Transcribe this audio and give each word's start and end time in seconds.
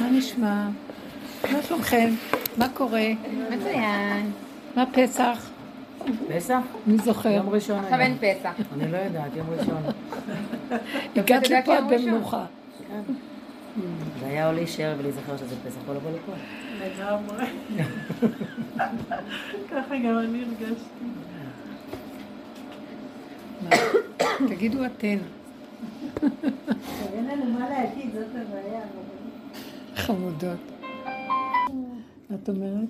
מה 0.00 0.10
נשמע? 0.10 0.68
מה 1.52 1.62
שלומכם? 1.62 2.10
מה 2.56 2.68
קורה? 2.68 3.06
מצוין. 3.50 4.30
מה 4.76 4.84
פסח? 4.92 5.50
פסח? 6.28 6.58
מי 6.86 6.98
זוכר? 6.98 7.28
יום 7.28 7.48
ראשון 7.48 7.78
עכשיו 7.78 7.98
היום. 7.98 8.12
אין 8.20 8.36
פסח. 8.38 8.52
אני 8.74 8.92
לא 8.92 8.96
יודעת, 8.96 9.36
יום 9.36 9.46
ראשון. 9.58 9.82
הגעת 11.16 11.50
לפה? 11.50 11.80
במנוחה. 11.80 12.44
זה 14.20 14.26
היה 14.26 14.48
או 14.48 14.52
להישאר 14.52 14.94
ולהיזכר 14.98 15.36
שזה 15.36 15.54
פסח 15.66 15.80
או 15.88 15.94
לבוא 15.94 16.10
לפה. 16.10 16.32
לגמרי. 16.84 17.46
ככה 19.70 19.96
גם 20.04 20.18
אני 20.18 20.44
הרגשתי. 20.44 21.04
תגידו 24.48 24.84
אתן, 24.84 25.18
אין 27.12 27.26
לנו 27.26 27.58
מה 27.58 27.68
להגיד, 27.70 28.10
זאת 28.14 28.26
הבעיה. 28.34 28.80
חמודות. 29.98 30.60
מה 32.30 32.36
את 32.42 32.48
אומרת? 32.48 32.88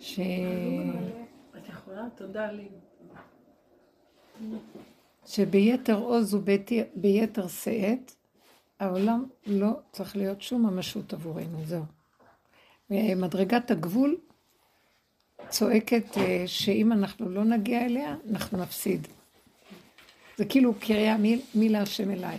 ש... 0.00 0.20
את 1.56 1.68
יכולה? 1.68 2.06
תודה 2.14 2.52
לי. 2.52 2.68
שביתר 5.26 5.98
עוז 5.98 6.34
וביתר 6.34 7.48
שאת, 7.48 8.12
העולם 8.80 9.24
לא 9.46 9.70
צריך 9.92 10.16
להיות 10.16 10.42
שום 10.42 10.66
ממשות 10.66 11.12
עבורנו, 11.12 11.58
זהו. 11.64 11.84
מדרגת 12.90 13.70
הגבול 13.70 14.16
צועקת 15.48 16.18
אה, 16.18 16.42
שאם 16.46 16.92
אנחנו 16.92 17.30
לא 17.30 17.44
נגיע 17.44 17.84
אליה, 17.84 18.14
אנחנו 18.30 18.58
נפסיד. 18.58 19.08
זה 20.36 20.44
כאילו 20.44 20.74
קריאה 20.80 21.16
מי, 21.16 21.40
מי 21.54 21.68
להשם 21.68 22.10
אליי. 22.10 22.38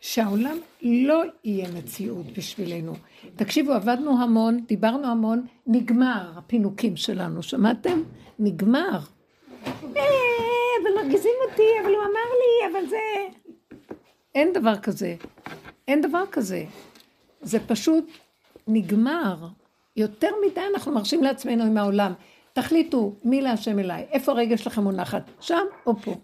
שהעולם 0.00 0.58
לא 0.82 1.22
יהיה 1.44 1.68
מציאות 1.72 2.26
בשבילנו. 2.36 2.92
תקשיבו, 3.36 3.72
עבדנו 3.72 4.22
המון, 4.22 4.60
דיברנו 4.66 5.06
המון, 5.06 5.46
נגמר 5.66 6.32
הפינוקים 6.36 6.96
שלנו, 6.96 7.42
שמעתם? 7.42 8.02
נגמר. 8.38 8.98
אה, 9.66 10.02
אבל 10.82 11.02
מרגיזים 11.02 11.34
אותי, 11.50 11.62
אבל 11.82 11.90
הוא 11.90 12.02
אמר 12.02 12.30
לי, 12.40 12.78
אבל 12.78 12.88
זה... 12.88 12.96
אין 14.34 14.52
דבר 14.52 14.78
כזה. 14.78 15.16
אין 15.88 16.00
דבר 16.00 16.22
כזה. 16.32 16.64
זה 17.40 17.58
פשוט 17.66 18.04
נגמר. 18.68 19.36
יותר 19.96 20.30
מדי 20.46 20.60
אנחנו 20.74 20.92
מרשים 20.92 21.22
לעצמנו 21.22 21.64
עם 21.64 21.76
העולם. 21.76 22.12
תחליטו 22.56 23.12
מי 23.24 23.42
להשם 23.42 23.78
אליי, 23.78 24.06
איפה 24.12 24.32
הרגש 24.32 24.64
שלכם 24.64 24.82
מונחת, 24.82 25.30
שם 25.40 25.64
או 25.86 25.96
פה. 25.96 26.14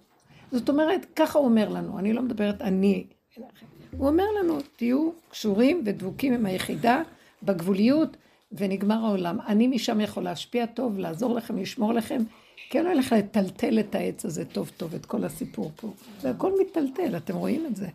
זאת 0.52 0.69
אומרת, 0.69 1.06
ככה 1.16 1.39
הוא 1.39 1.47
אומר 1.47 1.69
לנו, 1.69 1.98
אני 1.98 2.12
לא 2.12 2.22
מדברת 2.22 2.62
אני 2.62 3.05
אליכם. 3.39 3.66
הוא 3.98 4.08
אומר 4.08 4.24
לנו, 4.41 4.58
תהיו 4.77 5.11
קשורים 5.30 5.83
ודבוקים 5.84 6.33
עם 6.33 6.47
היחידה 6.47 7.02
בגבוליות, 7.42 8.16
ונגמר 8.52 9.05
העולם. 9.05 9.39
אני 9.47 9.66
משם 9.66 10.00
יכול 10.00 10.22
להשפיע 10.22 10.66
טוב, 10.66 10.98
לעזור 10.98 11.34
לכם, 11.34 11.58
לשמור 11.58 11.92
לכם, 11.92 12.22
כי 12.70 12.80
אני 12.80 12.89
הולך 12.89 13.12
לטלטל 13.12 13.80
את 13.80 13.94
העץ 13.94 14.24
הזה 14.24 14.44
טוב 14.44 14.70
טוב, 14.77 14.94
את 14.94 15.06
כל 15.06 15.24
הסיפור 15.24 15.70
פה. 15.77 15.89
זה 16.20 16.30
הכל 16.30 16.52
מיטלטל, 16.58 17.17
אתם 17.17 17.36
רואים 17.36 17.67
את 17.67 17.77
זה? 17.77 17.86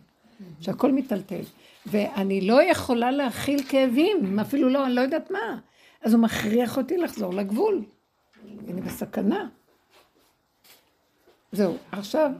שהכל 0.60 0.92
מיטלטל. 0.92 1.42
ואני 1.86 2.40
לא 2.40 2.62
יכולה 2.62 3.10
להכיל 3.10 3.62
כאבים, 3.68 4.38
אפילו 4.38 4.68
לא, 4.68 4.86
אני 4.86 4.94
לא 4.94 5.00
יודעת 5.00 5.30
מה. 5.30 5.58
אז 6.02 6.12
הוא 6.14 6.22
מכריח 6.22 6.76
אותי 6.76 6.96
לחזור 6.96 7.34
לגבול. 7.34 7.82
אני 8.68 8.80
בסכנה. 8.80 9.48
זהו, 11.52 11.76
עכשיו, 11.92 12.30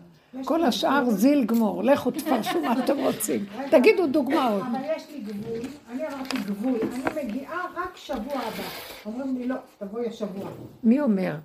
כל 0.45 0.65
השאר 0.65 1.11
זיל 1.11 1.45
גמור, 1.45 1.83
לכו 1.83 2.11
תפרשו 2.11 2.61
מה 2.61 2.85
אתם 2.85 2.99
רוצים. 2.99 3.45
תגידו 3.71 4.07
דוגמאות. 4.07 4.63
אבל 4.63 4.81
יש 4.97 5.11
לי 5.11 5.21
גבול, 5.21 5.59
אני 5.91 6.07
אמרתי 6.09 6.37
גבול, 6.47 6.79
אני 6.83 7.25
מגיעה 7.25 7.67
רק 7.77 7.97
שבוע 7.97 8.35
הבא. 8.35 8.63
אומרים 9.07 9.37
לי 9.37 9.47
לא, 9.47 9.57
תבואי 9.79 10.07
השבוע. 10.07 10.51
מי 10.83 11.01
אומר? 11.01 11.37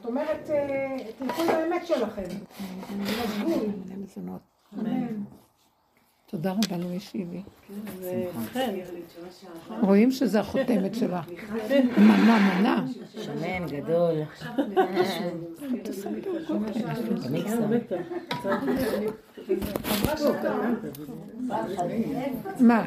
את 0.00 0.06
אומרת, 0.06 0.50
אה, 0.50 0.96
תלכו 1.18 1.42
לאמת 1.44 1.86
שלכם. 1.86 2.22
לגבול. 3.00 3.66
תודה 6.30 6.52
רבה, 6.52 6.76
לא 6.76 6.96
השיבי. 6.96 7.42
כן. 8.52 8.74
רואים 9.80 10.10
שזה 10.10 10.40
החותמת 10.40 10.94
שלה. 10.94 11.22
מנה, 11.98 12.58
מנה. 12.58 12.86
שמן, 13.20 13.66
גדול. 13.66 14.14
מה? 22.60 22.86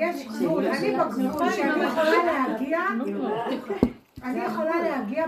יש 0.00 0.26
גבול, 0.26 0.66
אני 0.66 0.96
בגבול 0.96 1.52
שאני 1.52 1.84
יכולה 1.84 2.24
להגיע, 2.24 2.78
אני 4.22 4.44
יכולה 4.44 4.82
להגיע 4.82 5.26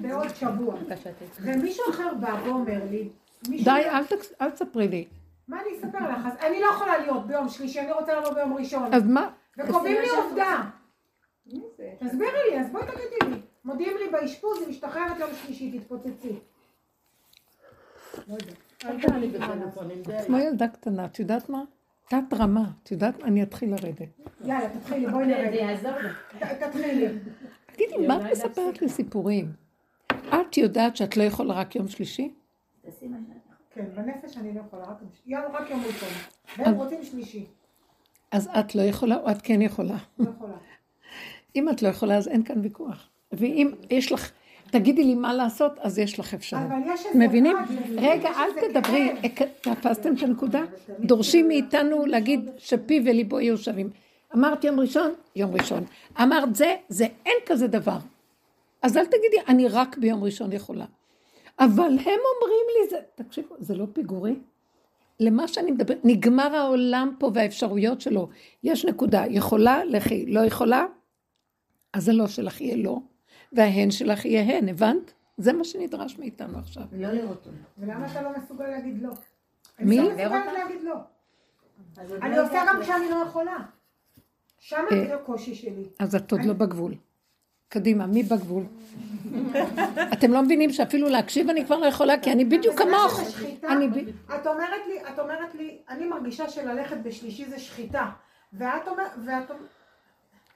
בעוד 0.00 0.34
שבוע. 0.34 0.74
ומישהו 1.40 1.84
אחר 1.90 2.14
בא 2.20 2.36
ואומר 2.44 2.80
לי, 2.90 3.08
די, 3.48 3.82
אל 4.40 4.50
תספרי 4.50 4.88
לי. 4.88 5.04
מה 5.48 5.56
אני 5.62 5.76
אספר 5.78 6.10
לך? 6.10 6.26
אז 6.26 6.32
אני 6.46 6.60
לא 6.60 6.66
יכולה 6.74 6.98
להיות 6.98 7.26
ביום 7.26 7.48
שלישי, 7.48 7.80
אני 7.80 7.92
רוצה 7.92 8.14
לבוא 8.20 8.32
ביום 8.32 8.54
ראשון. 8.54 8.94
אז 8.94 9.06
מה? 9.06 9.30
וקובעים 9.58 9.96
לי 10.00 10.08
עובדה. 10.10 10.62
תסבירי 12.00 12.38
לי, 12.50 12.60
אז 12.60 12.70
בואי 12.72 12.82
תגידי 12.86 13.30
לי. 13.34 13.40
מודיעים 13.64 13.96
לי 13.96 14.10
באשפוז, 14.12 14.58
היא 14.60 14.68
משתחררת 14.68 15.18
יום 15.20 15.30
שלישי, 15.34 15.78
תתפוצצי. 15.78 16.38
לא. 18.28 18.36
כמו 20.26 20.38
ילדה 20.38 20.68
קטנה, 20.68 21.04
את 21.04 21.18
יודעת 21.18 21.48
מה? 21.48 21.62
תת 22.08 22.34
רמה, 22.38 22.64
את 22.82 22.90
יודעת 22.90 23.18
מה? 23.20 23.26
אני 23.26 23.42
אתחיל 23.42 23.70
לרדת. 23.70 24.08
יאללה, 24.44 24.68
תתחילי, 24.78 25.06
בואי. 25.06 25.24
ת- 26.38 26.62
תתחילי. 26.62 27.08
תגידי, 27.66 28.06
מה 28.06 28.16
את 28.26 28.32
מספרת 28.32 28.82
לי 28.82 28.88
סיפורים? 28.88 29.52
את 30.10 30.56
יודעת 30.56 30.96
שאת 30.96 31.16
לא 31.16 31.22
יכולה 31.22 31.54
רק 31.54 31.76
יום 31.76 31.88
שלישי? 31.88 32.34
כן, 33.74 33.84
בנפש 33.94 34.36
אני 34.36 34.54
לא 34.54 34.60
יכולה, 34.60 34.82
רק 34.84 34.96
יום- 35.26 35.42
רק 35.52 35.70
יום 35.70 35.82
ראשון. 35.86 36.08
והם 36.58 36.74
רוצים 36.74 37.04
שלישי. 37.04 37.44
אז 38.30 38.48
את 38.58 38.74
לא 38.74 38.82
יכולה 38.82 39.16
או 39.16 39.30
את 39.30 39.42
כן 39.42 39.62
יכולה? 39.62 39.96
לא 40.18 40.30
יכולה. 40.36 40.54
אם 41.56 41.68
את 41.68 41.82
לא 41.82 41.88
יכולה, 41.88 42.16
אז 42.16 42.28
אין 42.28 42.42
כאן 42.42 42.60
ויכוח. 42.62 43.08
ואם 43.32 43.70
יש 43.90 44.12
לך, 44.12 44.30
תגידי 44.70 45.04
לי 45.04 45.14
מה 45.14 45.34
לעשות, 45.34 45.72
אז 45.78 45.98
יש 45.98 46.18
לך 46.18 46.34
אפשרות. 46.34 46.62
אבל 46.62 46.76
יש 46.86 47.06
איזה... 47.06 47.18
מבינים? 47.18 47.56
רגע, 47.96 48.28
אל. 48.30 48.68
תדברי, 48.68 49.12
תפסתם 49.60 50.14
את 50.14 50.22
הנקודה? 50.22 50.62
דורשים 51.00 51.48
מאיתנו 51.48 52.06
להגיד 52.06 52.50
שפיו 52.58 53.02
וליבו 53.06 53.40
יהיו 53.40 53.58
שווים. 53.58 53.90
אמרת 54.34 54.64
יום 54.64 54.80
ראשון, 54.80 55.10
יום 55.36 55.54
ראשון. 55.54 55.84
אמרת 56.22 56.54
זה, 56.56 56.76
זה 56.88 57.06
אין 57.26 57.36
כזה 57.46 57.66
דבר. 57.66 57.98
אז 58.82 58.96
אל 58.96 59.04
תגידי, 59.06 59.36
אני 59.48 59.68
רק 59.68 59.98
ביום 59.98 60.24
ראשון 60.24 60.52
יכולה. 60.52 60.84
אבל 61.58 61.82
הם 61.82 61.98
אומרים 61.98 62.66
לי, 62.74 62.90
זה, 62.90 62.96
תקשיבו, 63.14 63.54
זה 63.58 63.74
לא 63.74 63.86
פיגורי? 63.92 64.34
למה 65.20 65.48
שאני 65.48 65.70
מדברת, 65.70 65.98
נגמר 66.04 66.56
העולם 66.56 67.14
פה 67.18 67.30
והאפשרויות 67.34 68.00
שלו. 68.00 68.28
יש 68.62 68.84
נקודה, 68.84 69.24
יכולה, 69.30 69.84
לכי, 69.84 70.26
לא 70.26 70.40
יכולה, 70.40 70.86
אז 71.92 72.08
הלא 72.08 72.26
שלך 72.26 72.60
יהיה 72.60 72.76
לא, 72.76 72.98
וההן 73.52 73.90
שלך 73.90 74.24
יהיה 74.24 74.58
הן, 74.58 74.68
הבנת? 74.68 75.12
זה 75.38 75.52
מה 75.52 75.64
שנדרש 75.64 76.18
מאיתנו 76.18 76.58
עכשיו. 76.58 76.82
לא 76.92 77.08
לראות 77.08 77.46
אותו. 77.46 77.50
ולמה 77.78 78.12
אתה 78.12 78.22
לא 78.22 78.30
מסוגל 78.38 78.66
להגיד 78.66 79.02
לא? 79.02 79.10
מי? 79.78 80.00
אני 80.00 80.08
לא 80.08 80.14
מסוגלת 80.14 80.52
להגיד 80.52 80.82
לא. 80.82 80.94
אני 82.22 82.38
עושה 82.38 82.64
גם 82.68 82.82
כשאני 82.82 83.10
לא 83.10 83.16
יכולה. 83.26 83.56
שם 84.58 84.84
אה. 84.92 85.04
זה 85.06 85.14
הקושי 85.14 85.54
שלי. 85.54 85.84
אז 85.98 86.14
את 86.14 86.32
עוד 86.32 86.44
לא 86.44 86.52
בגבול. 86.52 86.94
קדימה, 87.72 88.06
מי 88.06 88.22
בגבול? 88.22 88.64
אתם 90.12 90.32
לא 90.32 90.42
מבינים 90.42 90.72
שאפילו 90.72 91.08
להקשיב 91.08 91.50
אני 91.50 91.64
כבר 91.64 91.76
לא 91.76 91.86
יכולה, 91.86 92.18
כי 92.18 92.32
אני 92.32 92.44
בדיוק 92.44 92.78
כמוך. 92.78 93.20
את 94.34 94.46
אומרת 94.46 94.86
לי, 94.88 94.98
את 95.14 95.18
אומרת 95.18 95.54
לי, 95.54 95.78
אני 95.88 96.06
מרגישה 96.06 96.48
שללכת 96.48 96.96
בשלישי 96.96 97.44
זה 97.44 97.58
שחיטה. 97.58 98.10
ואת 98.52 98.88
אומרת, 98.88 99.10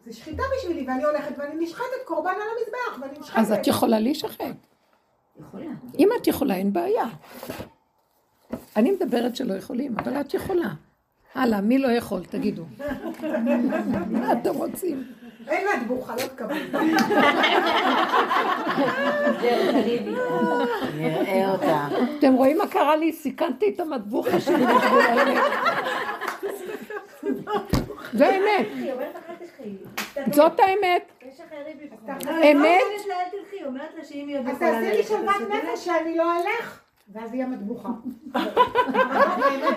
זה 0.05 0.13
שחיטה 0.13 0.43
בשבילי, 0.57 0.87
ואני 0.89 1.05
הולכת 1.05 1.39
ואני 1.39 1.65
נשחטת 1.65 2.03
קורבן 2.05 2.31
על 2.31 2.37
המזבח, 2.37 3.03
ואני 3.03 3.19
נשחטת. 3.19 3.39
אז 3.39 3.53
את 3.53 3.67
יכולה 3.67 4.01
להישחט. 4.01 4.45
יכולה. 5.41 5.67
אם 5.99 6.09
את 6.21 6.27
יכולה, 6.27 6.55
אין 6.55 6.73
בעיה. 6.73 7.07
אני 8.77 8.91
מדברת 8.91 9.37
שלא 9.37 9.55
יכולים, 9.55 9.99
אבל 9.99 10.21
את 10.21 10.35
יכולה. 10.35 10.69
הלאה, 11.35 11.61
מי 11.61 11.79
לא 11.79 11.89
יכול? 11.89 12.25
תגידו. 12.25 12.65
מה 14.11 14.33
אתם 14.33 14.55
רוצים? 14.55 15.05
אין 15.49 15.67
מטבוחה, 15.77 16.15
לא 16.17 16.23
תקבלי. 16.23 16.71
נראה 20.97 21.53
אותה. 21.53 21.89
אתם 22.19 22.33
רואים 22.33 22.59
מה 22.59 22.67
קרה 22.67 22.97
לי? 22.97 23.13
סיכנתי 23.13 23.69
את 23.75 23.81
המטבוחה 23.81 24.41
שלי. 24.41 24.65
זה 28.13 28.27
האמת. 28.27 28.67
זאת 30.33 30.61
האמת. 30.61 31.13
אמת, 32.53 32.83
לה 33.07 33.15
עוד 33.23 34.51
אז 34.51 34.59
תעשי 34.59 34.97
לי 34.97 35.03
שלוות. 35.03 35.37
נפש 35.51 35.85
שאני 35.85 36.17
לא 36.17 36.25
אלך, 36.37 36.81
ואז 37.13 37.33
היא 37.33 37.45
המטבוחה. 37.45 37.89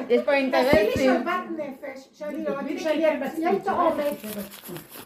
יש 0.10 0.22
פה 0.22 0.32
תעשי 0.52 0.76
לי 0.76 0.82
אינטרסים. 0.82 0.92
שלוות 0.96 1.44
נפש, 1.58 2.10
שאני 2.14 2.44
לא 2.44 2.60
אגיד 2.60 2.80
שאני 2.80 3.06
אהיה 3.06 3.58
את 3.58 3.68
האומץ. 3.68 4.24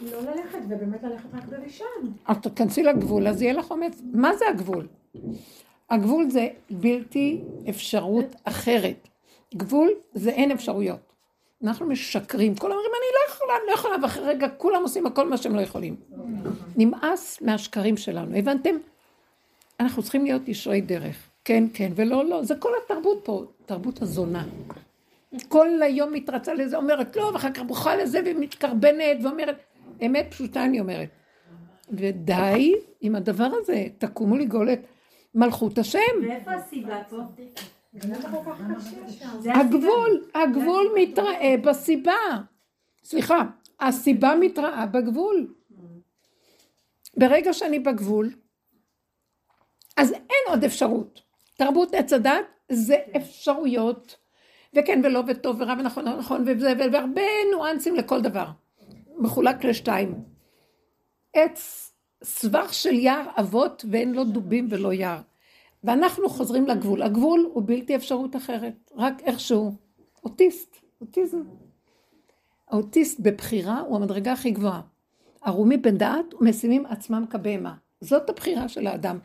לא 0.02 0.22
ללכת, 0.22 0.60
ובאמת 0.70 1.04
ללכת 1.04 1.26
רק 1.34 1.46
בראשון. 1.46 2.14
אז 2.26 2.38
תכנסי 2.38 2.84
לגבול, 2.84 3.28
אז 3.28 3.42
יהיה 3.42 3.54
לך 3.54 3.72
אומץ. 3.72 4.02
מה 4.14 4.36
זה 4.36 4.46
הגבול? 4.50 4.88
הגבול 5.90 6.30
זה 6.30 6.48
בלתי 6.70 7.42
אפשרות 7.70 8.36
אחרת. 8.44 9.08
גבול 9.56 9.90
זה 10.14 10.30
אין 10.30 10.52
אפשרויות. 10.52 11.14
אנחנו 11.64 11.86
משקרים, 11.86 12.56
כולם 12.56 12.72
אומרים 12.72 12.92
אני 12.92 13.12
לא 13.14 13.34
יכולה, 13.34 13.54
אני 13.58 13.64
לא 13.68 13.74
יכולה, 13.74 13.96
ואחרי 14.02 14.26
רגע 14.26 14.48
כולם 14.58 14.82
עושים 14.82 15.06
הכל 15.06 15.30
מה 15.30 15.38
שהם 15.38 15.56
לא 15.56 15.62
יכולים. 15.62 15.96
נמאס 16.78 17.42
מהשקרים 17.42 17.98
שלנו, 17.98 18.38
הבנתם? 18.38 18.76
אנחנו 19.80 20.04
צריכים 20.04 20.26
להיות 20.26 20.48
ישרי 20.48 20.82
דרך. 20.82 21.30
כן, 21.46 21.64
כן, 21.74 21.92
ולא, 21.96 22.26
לא, 22.26 22.44
זה 22.44 22.56
כל 22.56 22.72
התרבות 22.86 23.22
פה, 23.24 23.46
תרבות 23.66 24.02
הזונה. 24.02 24.46
כל 25.48 25.82
היום 25.82 26.14
מתרצה 26.14 26.54
לזה, 26.54 26.78
אומרת 26.78 27.16
לא, 27.16 27.32
ואחר 27.34 27.52
כך 27.52 27.62
בוכה 27.62 27.96
לזה 27.96 28.20
ומתקרבנת 28.26 29.18
ואומרת, 29.24 29.56
אמת 30.06 30.28
פשוטה 30.30 30.66
אני 30.66 30.80
אומרת. 30.80 31.10
ודי 31.90 32.76
עם 33.02 33.16
הדבר 33.16 33.50
הזה, 33.62 33.86
תקומו 33.98 34.38
לגאול 34.38 34.74
את 34.74 34.80
מלכות 35.36 35.78
השם. 35.78 36.00
ואיפה 36.22 36.52
הסיבה 36.52 37.02
פה? 37.10 37.18
הגבול, 39.46 40.26
הגבול 40.36 40.92
מתראה 40.96 41.56
בסיבה. 41.64 42.14
סליחה, 43.04 43.44
הסיבה 43.80 44.36
מתראה 44.40 44.86
בגבול. 44.86 45.54
ברגע 47.18 47.54
שאני 47.54 47.80
בגבול, 47.80 48.30
אז 49.98 50.12
אין 50.12 50.44
עוד 50.50 50.64
אפשרות. 50.64 51.23
תרבות 51.54 51.94
עץ 51.94 52.14
הדת 52.14 52.46
זה 52.72 52.96
אפשרויות, 53.18 54.18
וכן 54.76 55.02
ולא 55.04 55.24
וטוב 55.28 55.62
ורע 55.62 55.74
ונכון 55.80 56.08
ונכון 56.08 56.44
וזה, 56.48 56.74
והרבה 56.92 57.22
ניואנסים 57.52 57.96
לכל 57.96 58.22
דבר. 58.22 58.46
מחולק 59.18 59.64
לשתיים. 59.64 60.16
עץ 61.34 61.92
סבך 62.24 62.74
של 62.74 62.94
יער 62.94 63.26
אבות 63.40 63.86
ואין 63.92 64.14
לו 64.14 64.24
דובים 64.24 64.68
ולא 64.70 64.94
יער. 64.94 65.22
ואנחנו 65.84 66.30
חוזרים 66.30 66.68
לגבול. 66.68 67.02
הגבול 67.02 67.50
הוא 67.54 67.64
בלתי 67.66 67.96
אפשרות 67.96 68.36
אחרת, 68.36 68.92
רק 68.96 69.22
איכשהו. 69.22 69.72
אוטיסט, 70.24 70.76
אוטיזם. 71.02 71.42
האוטיסט 72.70 73.20
בבחירה 73.20 73.80
הוא 73.80 73.96
המדרגה 73.96 74.34
הכי 74.34 74.52
גבוהה. 74.52 74.82
ערומי 75.42 75.78
בן 75.78 75.98
דעת 75.98 76.34
ומשימים 76.34 76.86
עצמם 76.86 77.26
כבהמה. 77.30 77.74
זאת 78.02 78.30
הבחירה 78.30 78.70
של 78.70 78.88
האדם. 78.88 79.20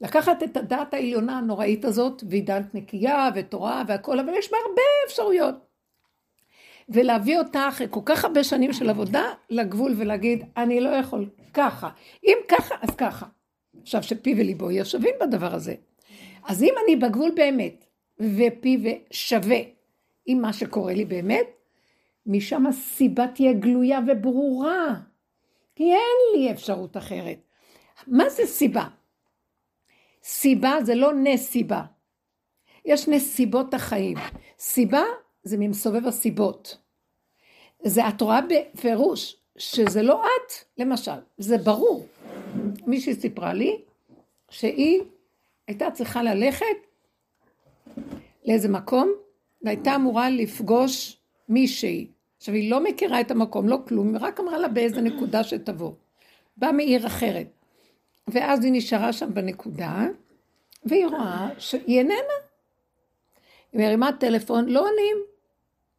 לקחת 0.00 0.42
את 0.42 0.56
הדעת 0.56 0.94
העליונה 0.94 1.38
הנוראית 1.38 1.84
הזאת, 1.84 2.22
והיא 2.28 2.42
דעת 2.42 2.74
נקייה 2.74 3.28
ותורה 3.34 3.82
והכל, 3.88 4.20
אבל 4.20 4.32
יש 4.38 4.50
בה 4.50 4.58
הרבה 4.66 4.82
אפשרויות. 5.06 5.54
ולהביא 6.88 7.38
אותה 7.38 7.68
אחרי 7.68 7.86
כל 7.90 8.00
כך 8.04 8.24
הרבה 8.24 8.44
שנים 8.44 8.72
של 8.72 8.90
עבודה 8.90 9.24
לגבול 9.50 9.94
ולהגיד, 9.96 10.44
אני 10.56 10.80
לא 10.80 10.88
יכול 10.88 11.28
ככה. 11.54 11.90
אם 12.24 12.36
ככה, 12.48 12.74
אז 12.82 12.90
ככה. 12.90 13.26
עכשיו, 13.82 14.02
שפי 14.02 14.34
וליבו 14.34 14.70
יהיו 14.70 14.84
שווים 14.84 15.14
בדבר 15.20 15.54
הזה. 15.54 15.74
אז 16.44 16.62
אם 16.62 16.74
אני 16.84 16.96
בגבול 16.96 17.30
באמת, 17.34 17.84
ופי 18.20 18.98
ושווה 19.10 19.58
עם 20.26 20.42
מה 20.42 20.52
שקורה 20.52 20.94
לי 20.94 21.04
באמת, 21.04 21.46
משם 22.26 22.66
הסיבה 22.66 23.26
תהיה 23.26 23.52
גלויה 23.52 24.00
וברורה. 24.06 24.94
כי 25.76 25.84
אין 25.84 26.40
לי 26.40 26.50
אפשרות 26.50 26.96
אחרת. 26.96 27.38
מה 28.06 28.28
זה 28.28 28.46
סיבה? 28.46 28.84
סיבה 30.28 30.76
זה 30.82 30.94
לא 30.94 31.12
נסיבה. 31.14 31.82
יש 32.84 33.08
נסיבות 33.08 33.74
החיים. 33.74 34.16
סיבה 34.58 35.02
זה 35.42 35.56
ממסובב 35.58 36.06
הסיבות. 36.06 36.78
זה 37.82 38.08
את 38.08 38.20
רואה 38.20 38.40
בפירוש 38.40 39.36
שזה 39.58 40.02
לא 40.02 40.24
את, 40.24 40.52
למשל, 40.78 41.20
זה 41.38 41.58
ברור. 41.58 42.06
מישהי 42.86 43.14
סיפרה 43.14 43.52
לי 43.54 43.80
שהיא 44.50 45.02
הייתה 45.68 45.90
צריכה 45.90 46.22
ללכת 46.22 46.76
לאיזה 48.44 48.68
מקום 48.68 49.12
והייתה 49.62 49.94
אמורה 49.94 50.30
לפגוש 50.30 51.16
מישהי. 51.48 52.06
עכשיו 52.36 52.54
היא 52.54 52.70
לא 52.70 52.84
מכירה 52.84 53.20
את 53.20 53.30
המקום, 53.30 53.68
לא 53.68 53.78
כלום, 53.88 54.14
היא 54.14 54.18
רק 54.20 54.40
אמרה 54.40 54.58
לה 54.58 54.68
באיזה 54.68 55.00
נקודה 55.00 55.44
שתבוא. 55.44 55.92
באה 56.56 56.72
מעיר 56.72 57.06
אחרת. 57.06 57.55
ואז 58.30 58.64
היא 58.64 58.72
נשארה 58.72 59.12
שם 59.12 59.34
בנקודה, 59.34 60.06
והיא 60.84 61.06
רואה 61.06 61.48
שהיא 61.58 61.98
איננה. 61.98 62.14
היא 63.72 63.80
מרימה 63.80 64.10
טלפון, 64.20 64.68
לא 64.68 64.80
עונים. 64.80 65.16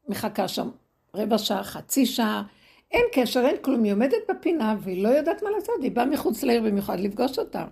מחכה 0.07 0.47
שם 0.47 0.69
רבע 1.13 1.37
שעה, 1.37 1.63
חצי 1.63 2.05
שעה, 2.05 2.43
אין 2.91 3.05
קשר, 3.13 3.45
אין 3.45 3.55
כלום, 3.61 3.83
היא 3.83 3.93
עומדת 3.93 4.17
בפינה 4.29 4.75
והיא 4.79 5.03
לא 5.03 5.09
יודעת 5.09 5.43
מה 5.43 5.49
לעשות, 5.49 5.75
היא 5.81 5.91
באה 5.91 6.05
מחוץ 6.05 6.43
לעיר 6.43 6.63
במיוחד 6.63 6.99
לפגוש 6.99 7.39
אותה. 7.39 7.65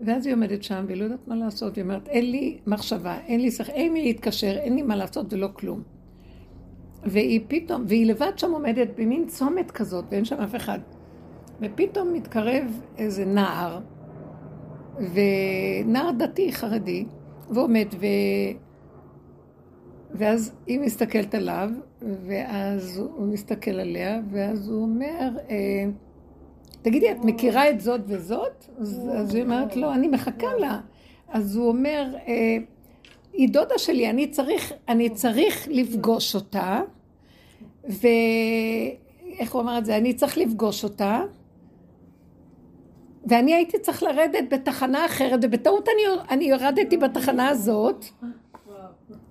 ואז 0.00 0.26
היא 0.26 0.34
עומדת 0.34 0.62
שם 0.62 0.84
והיא 0.86 0.98
לא 0.98 1.04
יודעת 1.04 1.28
מה 1.28 1.36
לעשות, 1.36 1.76
היא 1.76 1.84
אומרת, 1.84 2.08
אין 2.08 2.30
לי 2.30 2.58
מחשבה, 2.66 3.18
אין 3.26 3.40
לי 3.40 3.50
שכל, 3.50 3.72
אין 3.72 3.92
לי 3.92 4.02
להתקשר, 4.02 4.56
אין 4.56 4.74
לי 4.76 4.82
מה 4.82 4.96
לעשות 4.96 5.32
ולא 5.32 5.48
כלום. 5.52 5.82
והיא 7.02 7.40
פתאום, 7.48 7.84
והיא 7.88 8.06
לבד 8.06 8.32
שם 8.36 8.52
עומדת 8.52 8.88
במין 8.96 9.26
צומת 9.26 9.70
כזאת 9.70 10.04
ואין 10.10 10.24
שם 10.24 10.40
אף 10.40 10.56
אחד. 10.56 10.78
ופתאום 11.60 12.12
מתקרב 12.12 12.80
איזה 12.98 13.24
נער, 13.24 13.80
ונער 14.98 16.10
דתי, 16.18 16.52
חרדי, 16.52 17.04
ועומד, 17.50 17.86
ו... 18.00 18.06
ואז 20.14 20.52
היא 20.66 20.80
מסתכלת 20.80 21.34
עליו, 21.34 21.70
ואז 22.02 22.98
הוא 22.98 23.26
מסתכל 23.26 23.70
עליה, 23.70 24.20
ואז 24.30 24.68
הוא 24.68 24.82
אומר, 24.82 25.28
אה, 25.50 25.84
תגידי, 26.82 27.10
את 27.10 27.24
מכירה 27.24 27.70
את 27.70 27.80
זאת 27.80 28.00
וזאת? 28.06 28.64
אז, 28.78 29.10
אז 29.14 29.34
היא 29.34 29.44
אומרת, 29.44 29.76
לא, 29.76 29.94
אני 29.94 30.08
מחכה 30.08 30.54
לה. 30.58 30.80
אז 31.28 31.56
הוא 31.56 31.68
אומר, 31.68 32.14
אה, 32.28 32.56
היא 33.32 33.48
דודה 33.48 33.78
שלי, 33.78 34.10
אני 34.10 34.26
צריך, 34.26 34.72
אני 34.88 35.10
צריך 35.10 35.68
לפגוש 35.70 36.34
אותה, 36.34 36.80
ואיך 37.84 39.52
הוא 39.52 39.62
אמר 39.62 39.78
את 39.78 39.84
זה? 39.84 39.96
אני 39.96 40.14
צריך 40.14 40.38
לפגוש 40.38 40.84
אותה, 40.84 41.22
ואני 43.26 43.54
הייתי 43.54 43.78
צריך 43.78 44.02
לרדת 44.02 44.44
בתחנה 44.50 45.06
אחרת, 45.06 45.40
ובטעות 45.42 45.88
אני, 45.88 46.20
אני 46.30 46.44
ירדתי 46.44 46.96
בתחנה 46.96 47.48
הזאת, 47.48 48.04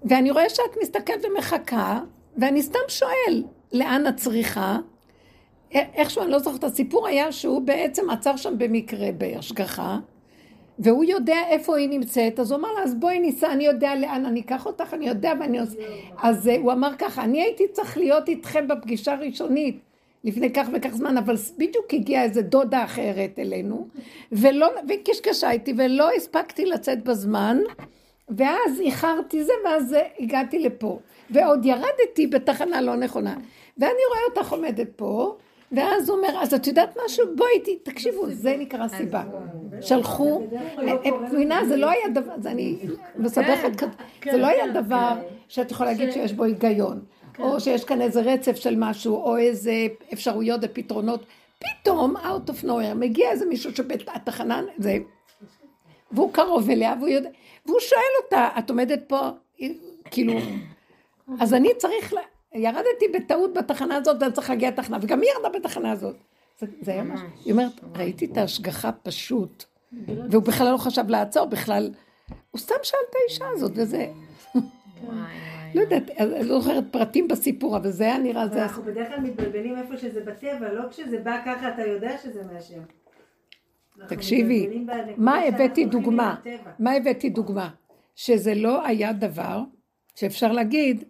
ואני 0.04 0.32
רואה 0.32 0.50
שאת 0.50 0.78
מסתכלת 0.82 1.26
ומחכה, 1.26 2.00
ואני 2.38 2.62
סתם 2.62 2.80
שואל, 2.88 3.44
לאן 3.74 4.08
את 4.08 4.16
צריכה? 4.16 4.78
איכשהו, 5.72 6.24
אני 6.24 6.32
לא 6.32 6.40
זוכרת, 6.40 6.64
הסיפור 6.64 7.08
היה 7.08 7.32
שהוא 7.32 7.62
בעצם 7.62 8.10
עצר 8.10 8.36
שם 8.36 8.58
במקרה 8.58 9.12
בהשגחה, 9.18 9.98
והוא 10.80 11.04
יודע 11.04 11.38
איפה 11.50 11.78
היא 11.78 11.90
נמצאת, 11.90 12.40
אז 12.40 12.52
הוא 12.52 12.60
אמר 12.60 12.74
לה, 12.74 12.84
אז 12.84 12.96
בואי 12.96 13.20
ניסע, 13.20 13.52
אני 13.52 13.66
יודע 13.66 13.96
לאן 13.96 14.26
אני 14.26 14.40
אקח 14.40 14.66
אותך, 14.66 14.94
אני 14.94 15.08
יודע 15.08 15.34
ואני 15.40 15.60
עושה... 15.60 15.78
אז 16.18 16.48
הוא 16.48 16.72
אמר 16.72 16.92
ככה, 16.98 17.24
אני 17.24 17.42
הייתי 17.42 17.64
צריך 17.72 17.98
להיות 17.98 18.30
איתכם 18.30 18.68
בפגישה 18.68 19.14
הראשונית, 19.14 19.80
לפני 20.26 20.54
כך 20.54 20.68
וכך 20.74 20.90
זמן, 20.90 21.18
אבל 21.18 21.36
בדיוק 21.58 21.94
הגיעה 21.94 22.24
איזה 22.24 22.42
דודה 22.42 22.84
אחרת 22.84 23.40
אלינו, 23.40 23.88
ולא, 24.32 24.72
וקשקשה 24.90 25.52
איתי, 25.52 25.74
ולא 25.78 26.10
הספקתי 26.18 26.66
לצאת 26.66 27.04
בזמן, 27.04 27.58
ואז 28.30 28.80
איחרתי 28.80 29.44
זה, 29.44 29.54
ואז 29.66 29.96
הגעתי 30.20 30.60
לפה. 30.60 31.00
ועוד 31.30 31.66
ירדתי 31.66 32.28
בתחנה 32.28 32.82
לא 32.82 32.96
נכונה. 32.96 33.36
ואני 33.78 33.92
רואה 34.10 34.20
אותך 34.30 34.52
עומדת 34.52 34.88
פה, 34.96 35.36
ואז 35.72 36.10
הוא 36.10 36.18
אומר, 36.18 36.40
אז 36.42 36.54
את 36.54 36.68
יודעת 36.68 36.98
משהו? 37.06 37.26
בואי, 37.36 37.78
תקשיבו, 37.84 38.30
זה 38.30 38.56
נקרא 38.60 38.88
סיבה. 38.88 39.24
שלחו, 39.82 40.42
את 41.08 41.14
מבינה, 41.22 41.66
זה 41.66 41.78
לא 41.78 41.90
היה 41.90 42.08
דבר, 42.10 42.34
זה 42.42 42.52
אני 42.52 42.78
מסבכת, 43.16 43.72
זה 44.32 44.38
לא 44.38 44.48
היה 44.48 44.68
דבר 44.68 45.14
שאת 45.48 45.72
יכולה 45.72 45.92
להגיד 45.92 46.12
שיש 46.12 46.34
בו 46.34 46.44
היגיון, 46.44 47.00
או 47.40 47.60
שיש 47.60 47.84
כאן 47.84 48.02
איזה 48.02 48.22
רצף 48.22 48.56
של 48.56 48.76
משהו, 48.78 49.16
או 49.16 49.38
איזה 49.38 49.88
אפשרויות 50.14 50.60
ופתרונות. 50.64 51.26
פתאום, 51.60 52.18
out 52.18 52.50
of 52.50 52.64
nowhere, 52.64 52.94
מגיע 52.96 53.32
איזה 53.32 53.46
מישהו 53.46 53.76
שבתחנה, 53.76 54.62
זה, 54.78 54.98
והוא 56.12 56.34
קרוב 56.34 56.70
אליה, 56.70 56.96
והוא 57.00 57.10
יודע, 57.10 57.30
והוא 57.66 57.80
שואל 57.80 58.02
אותה, 58.24 58.50
את 58.60 58.70
עומדת 58.70 59.00
פה, 59.08 59.30
כאילו, 60.12 60.34
אז 61.40 61.54
אני 61.54 61.70
צריך, 61.78 62.14
לה, 62.14 62.22
ירדתי 62.54 63.08
בטעות 63.14 63.54
בתחנה 63.54 63.96
הזאת, 63.96 64.18
ואני 64.20 64.34
צריך 64.34 64.50
להגיע 64.50 64.70
לתחנה, 64.70 64.98
וגם 65.02 65.22
היא 65.22 65.30
ירדה 65.36 65.60
בתחנה 65.60 65.92
הזאת. 65.92 66.16
זה, 66.60 66.68
זה 66.82 66.92
היה 66.92 67.04
משהו, 67.04 67.28
היא 67.46 67.54
אומרת, 67.54 67.72
ראיתי 67.96 68.26
את 68.26 68.38
ההשגחה 68.38 68.92
פשוט, 68.92 69.64
והוא 70.08 70.44
בכלל 70.44 70.72
לא 70.72 70.78
חשב 70.78 71.10
לעצור, 71.10 71.46
בכלל, 71.46 71.92
הוא 72.52 72.60
סתם 72.60 72.76
שאל 72.84 73.00
את 73.10 73.16
האישה 73.16 73.46
הזאת, 73.54 73.72
וזה... 73.76 74.08
לא 75.76 75.82
יודעת, 75.82 76.10
אני 76.20 76.48
לא 76.50 76.60
זוכרת 76.60 76.84
פרטים 76.92 77.28
בסיפור, 77.28 77.78
אבל 77.78 77.90
זה 77.90 78.04
היה 78.04 78.18
נראה, 78.18 78.48
זה... 78.48 78.64
אנחנו 78.64 78.84
בדרך 78.84 79.08
כלל 79.08 79.20
מתבלבלים 79.20 79.78
איפה 79.78 79.98
שזה 79.98 80.22
בטבע, 80.22 80.74
לא 80.74 80.90
כשזה 80.90 81.20
בא 81.20 81.42
ככה 81.46 81.70
אתה 81.70 81.86
יודע 81.86 82.18
שזה 82.18 82.44
מהשם. 82.54 82.82
תקשיבי, 84.08 84.86
מה 85.18 85.42
הבאתי 85.42 85.86
דוגמה? 85.86 86.36
מה 86.80 86.92
הבאתי 86.92 87.30
דוגמה? 87.30 87.70
שזה 88.16 88.56
לא 88.56 88.86
היה 88.86 89.14
דבר 89.14 89.62
שאפשר 90.16 90.52
להגיד 90.52 91.04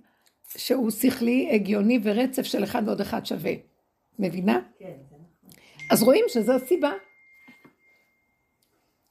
שהוא 0.58 0.92
שכלי, 0.92 1.50
הגיוני 1.52 2.00
ורצף 2.04 2.44
של 2.44 2.64
אחד 2.64 2.82
ועוד 2.86 3.02
אחד 3.02 3.26
שווה. 3.26 3.54
מבינה? 4.20 4.60
כן, 4.80 4.86
נכון. 5.06 5.20
אז 5.92 6.04
רואים 6.04 6.26
שזו 6.28 6.54
הסיבה. 6.54 6.92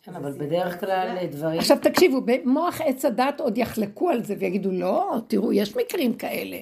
כן, 0.04 0.14
אבל 0.16 0.32
בדרך 0.32 0.80
כלל 0.80 1.26
דברים... 1.30 1.58
עכשיו 1.58 1.78
תקשיבו, 1.82 2.20
במוח 2.20 2.80
עץ 2.80 3.04
הדת 3.04 3.40
עוד 3.40 3.58
יחלקו 3.58 4.10
על 4.10 4.24
זה 4.24 4.34
ויגידו, 4.38 4.70
לא, 4.72 5.16
תראו, 5.26 5.52
יש 5.52 5.76
מקרים 5.76 6.14
כאלה. 6.14 6.58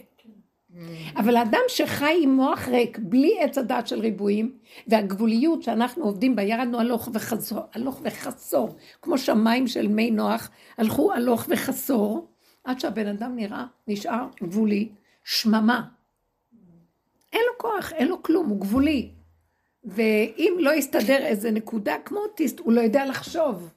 אבל 1.17 1.37
האדם 1.37 1.61
שחי 1.69 2.19
עם 2.23 2.31
מוח 2.31 2.69
ריק, 2.69 2.99
בלי 3.03 3.41
עץ 3.41 3.59
הדת 3.59 3.87
של 3.87 4.01
ריבועים, 4.01 4.59
והגבוליות 4.87 5.63
שאנחנו 5.63 6.05
עובדים 6.05 6.37
בה, 6.37 6.43
ירדנו 6.43 6.81
הלוך 6.81 7.09
וחזור, 7.13 7.61
הלוך 7.75 8.01
וחסור, 8.05 8.77
כמו 9.03 9.19
שמיים 9.19 9.67
של 9.67 9.89
מי 9.89 10.11
נוח, 10.11 10.51
הלכו 10.79 11.13
הלוך 11.13 11.47
וחסור, 11.49 12.27
עד 12.65 12.81
שהבן 12.81 13.07
אדם 13.07 13.37
נראה, 13.37 13.65
נשאר 13.89 14.27
גבולי, 14.43 14.89
שממה. 15.25 15.83
אין 17.33 17.41
לו 17.47 17.59
כוח, 17.59 17.93
אין 17.93 18.09
לו 18.09 18.23
כלום, 18.23 18.49
הוא 18.49 18.61
גבולי. 18.61 19.11
ואם 19.85 20.57
לא 20.59 20.75
יסתדר 20.75 21.27
איזה 21.27 21.51
נקודה 21.51 21.95
כמו 22.05 22.19
אוטיסט, 22.19 22.59
הוא 22.59 22.73
לא 22.73 22.81
יודע 22.81 23.07
לחשוב. 23.07 23.71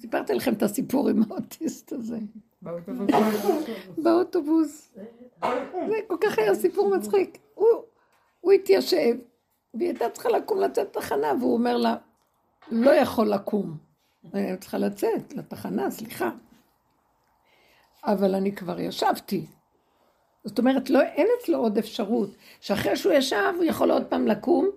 סיפרתי 0.00 0.34
לכם 0.34 0.52
את 0.52 0.62
הסיפור 0.62 1.08
עם 1.08 1.22
האוטיסט 1.30 1.92
הזה. 1.92 2.18
באוטובוס. 3.98 4.94
זה 5.72 5.96
כל 6.06 6.16
כך 6.20 6.38
היה 6.38 6.54
סיפור 6.54 6.96
מצחיק. 6.96 7.38
הוא, 7.54 8.52
התיישב, 8.52 9.16
והיא 9.74 9.88
הייתה 9.88 10.10
צריכה 10.10 10.28
לקום 10.28 10.60
לצאת 10.60 10.96
לתחנה, 10.96 11.32
והוא 11.40 11.54
אומר 11.54 11.76
לה, 11.76 11.96
לא 12.70 12.90
יכול 12.90 13.26
לקום. 13.26 13.76
אני 14.34 14.56
צריכה 14.56 14.78
לצאת 14.78 15.34
לתחנה, 15.34 15.90
סליחה. 15.90 16.30
אבל 18.04 18.34
אני 18.34 18.52
כבר 18.56 18.80
ישבתי. 18.80 19.46
זאת 20.44 20.58
אומרת, 20.58 20.90
לא, 20.90 21.00
אין 21.02 21.26
אצלו 21.40 21.58
עוד 21.58 21.78
אפשרות, 21.78 22.30
שאחרי 22.60 22.96
שהוא 22.96 23.12
ישב, 23.12 23.52
הוא 23.56 23.64
יכול 23.64 23.90
עוד 23.90 24.04
פעם 24.04 24.26
לקום 24.26 24.70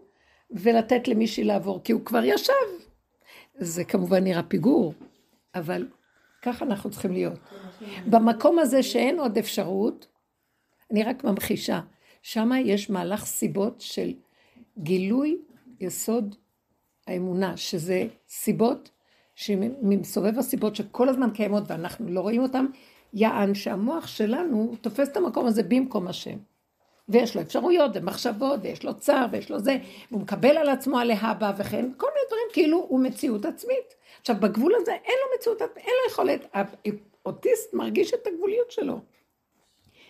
ולתת 0.51 1.07
למישהי 1.07 1.43
לעבור, 1.43 1.81
כי 1.83 1.91
הוא 1.91 2.05
כבר 2.05 2.23
ישב. 2.23 2.53
זה 3.57 3.83
כמובן 3.83 4.23
נראה 4.23 4.43
פיגור, 4.43 4.93
אבל 5.55 5.87
ככה 6.41 6.65
אנחנו 6.65 6.89
צריכים 6.89 7.11
להיות. 7.11 7.39
במקום 8.09 8.59
הזה 8.59 8.83
שאין 8.83 9.19
עוד 9.19 9.37
אפשרות, 9.37 10.07
אני 10.91 11.03
רק 11.03 11.23
ממחישה, 11.23 11.79
שם 12.21 12.49
יש 12.65 12.89
מהלך 12.89 13.25
סיבות 13.25 13.81
של 13.81 14.13
גילוי 14.77 15.37
יסוד 15.79 16.35
האמונה, 17.07 17.57
שזה 17.57 18.07
סיבות 18.29 18.89
שמסובב 19.35 20.39
הסיבות 20.39 20.75
שכל 20.75 21.09
הזמן 21.09 21.29
קיימות 21.33 21.63
ואנחנו 21.67 22.09
לא 22.09 22.19
רואים 22.19 22.41
אותן, 22.41 22.65
יען 23.13 23.53
שהמוח 23.53 24.07
שלנו 24.07 24.75
תופס 24.81 25.09
את 25.09 25.17
המקום 25.17 25.45
הזה 25.45 25.63
במקום 25.63 26.07
השם. 26.07 26.37
ויש 27.09 27.35
לו 27.35 27.41
אפשרויות 27.41 27.91
ומחשבות, 27.95 28.59
ויש 28.63 28.83
לו 28.83 28.93
צער, 28.93 29.25
ויש 29.31 29.51
לו 29.51 29.59
זה, 29.59 29.77
והוא 30.11 30.21
מקבל 30.21 30.57
על 30.57 30.69
עצמו 30.69 30.99
הלהבא 30.99 31.51
וכן, 31.57 31.85
כל 31.97 32.07
מיני 32.07 32.25
דברים 32.27 32.47
כאילו 32.53 32.85
הוא 32.89 32.99
מציאות 32.99 33.45
עצמית. 33.45 33.95
עכשיו, 34.21 34.35
בגבול 34.39 34.73
הזה 34.75 34.91
אין 34.91 35.15
לו 35.23 35.37
מציאות, 35.37 35.61
אין 35.61 35.93
לו 36.05 36.11
יכולת, 36.11 36.55
האוטיסט 37.25 37.73
מרגיש 37.73 38.13
את 38.13 38.27
הגבוליות 38.27 38.71
שלו. 38.71 38.99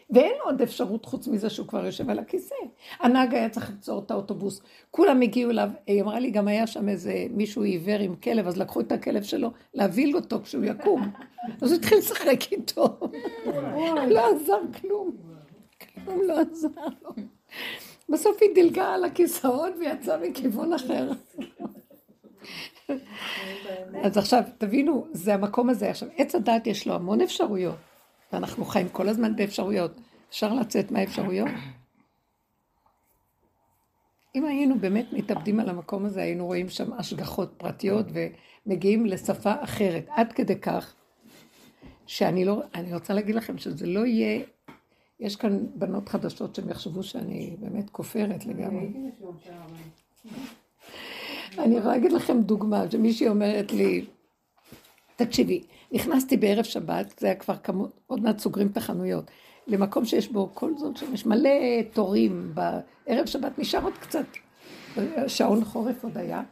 ואין 0.10 0.32
לו 0.39 0.46
עוד 0.46 0.62
אפשרות 0.62 1.06
חוץ 1.06 1.27
מזה 1.27 1.50
שהוא 1.50 1.68
כבר 1.68 1.86
יושב 1.86 2.10
על 2.10 2.20
הכיסא. 2.20 2.56
הנהג 3.00 3.34
היה 3.34 3.50
צריך 3.50 3.70
לעצור 3.70 4.01
את 4.06 4.12
האוטובוס, 4.12 4.62
כולם 4.92 5.22
הגיעו 5.22 5.51
אליו, 5.51 5.70
היא 5.88 6.01
אמרה 6.01 6.20
לי, 6.20 6.32
גם 6.32 6.48
היה 6.48 6.68
שם 6.68 6.89
איזה 6.89 7.25
מישהו 7.30 7.63
עיוור 7.63 8.00
עם 8.00 8.16
כלב, 8.16 8.48
אז 8.48 8.58
לקחו 8.58 8.80
את 8.80 8.92
הכלב 8.92 9.24
שלו 9.24 9.51
להבהיל 9.74 10.16
אותו 10.16 10.42
כשהוא 10.44 10.66
יקום. 10.66 11.12
אז 11.62 11.72
הוא 11.72 11.80
התחיל 11.80 11.98
לשחק 11.98 12.51
איתו. 12.51 13.00
לא 14.10 14.36
עזר 14.36 14.60
כלום. 14.82 15.37
כלום 15.82 16.22
לא 16.28 16.40
עזר 16.40 16.68
לו. 17.02 17.12
בסוף 18.10 18.38
היא 18.42 18.50
דילגה 18.56 18.94
על 18.94 19.04
הכיסאות 19.04 19.74
ויצאה 19.80 20.18
מכיוון 20.18 20.74
אחר. 20.74 21.12
אז 24.04 24.18
עכשיו, 24.18 24.44
תבינו, 24.58 25.08
זה 25.12 25.34
המקום 25.34 25.70
הזה. 25.70 25.90
עכשיו, 25.90 26.10
עץ 26.18 26.36
הדת 26.36 26.68
יש 26.68 26.88
לו 26.88 26.96
המון 26.96 27.22
אפשרויות, 27.22 27.76
ואנחנו 28.34 28.66
חיים 28.66 28.90
כל 28.90 29.10
הזמן 29.10 29.36
באפשרויות. 29.36 29.92
אפשר 30.30 30.54
לצאת 30.54 30.92
מהאפשרויות? 30.92 31.50
אם 34.36 34.46
היינו 34.46 34.80
באמת 34.80 35.14
מתאבדים 35.14 35.60
על 35.60 35.70
המקום 35.70 36.06
הזה, 36.06 36.22
היינו 36.22 36.46
רואים 36.46 36.70
שם 36.70 36.94
השגחות 36.94 37.54
פרטיות 37.58 38.06
ומגיעים 38.66 39.06
לשפה 39.06 39.54
אחרת. 39.60 40.06
עד 40.10 40.34
כדי 40.34 40.60
כך, 40.60 40.96
שאני 42.08 42.46
לא, 42.46 42.62
אני 42.76 42.94
רוצה 42.94 43.14
להגיד 43.14 43.36
לכם 43.36 43.58
שזה 43.58 43.88
לא 43.88 44.06
יהיה, 44.06 44.46
יש 45.20 45.36
כאן 45.36 45.66
בנות 45.76 46.10
חדשות 46.10 46.56
שהם 46.56 46.70
יחשבו 46.70 47.04
שאני 47.04 47.56
באמת 47.60 47.90
כופרת 47.90 48.46
לגמרי. 48.46 48.94
אני 51.58 51.78
יכולה 51.78 51.94
להגיד 51.94 52.12
לכם 52.12 52.42
דוגמה, 52.42 52.92
שמישהי 52.92 53.28
אומרת 53.28 53.72
לי, 53.72 54.06
תקשיבי, 55.16 55.64
נכנסתי 55.92 56.38
בערב 56.38 56.64
שבת, 56.64 57.20
זה 57.20 57.28
היה 57.28 57.36
כבר 57.36 57.58
כמות, 57.58 58.00
עוד 58.08 58.22
מעט 58.22 58.40
סוגרים 58.40 58.68
את 58.68 58.78
החנויות, 58.78 59.32
למקום 59.68 60.06
שיש 60.06 60.28
בו 60.28 60.50
כל 60.54 60.78
זאת, 60.78 60.98
שיש 60.98 61.26
מלא 61.26 61.50
תורים, 61.94 62.54
בערב 62.54 63.26
שבת 63.26 63.60
נשאר 63.60 63.84
עוד 63.84 63.98
קצת, 63.98 64.26
שעון 65.28 65.66
חורף 65.66 66.04
עוד 66.04 66.18
היה, 66.18 66.44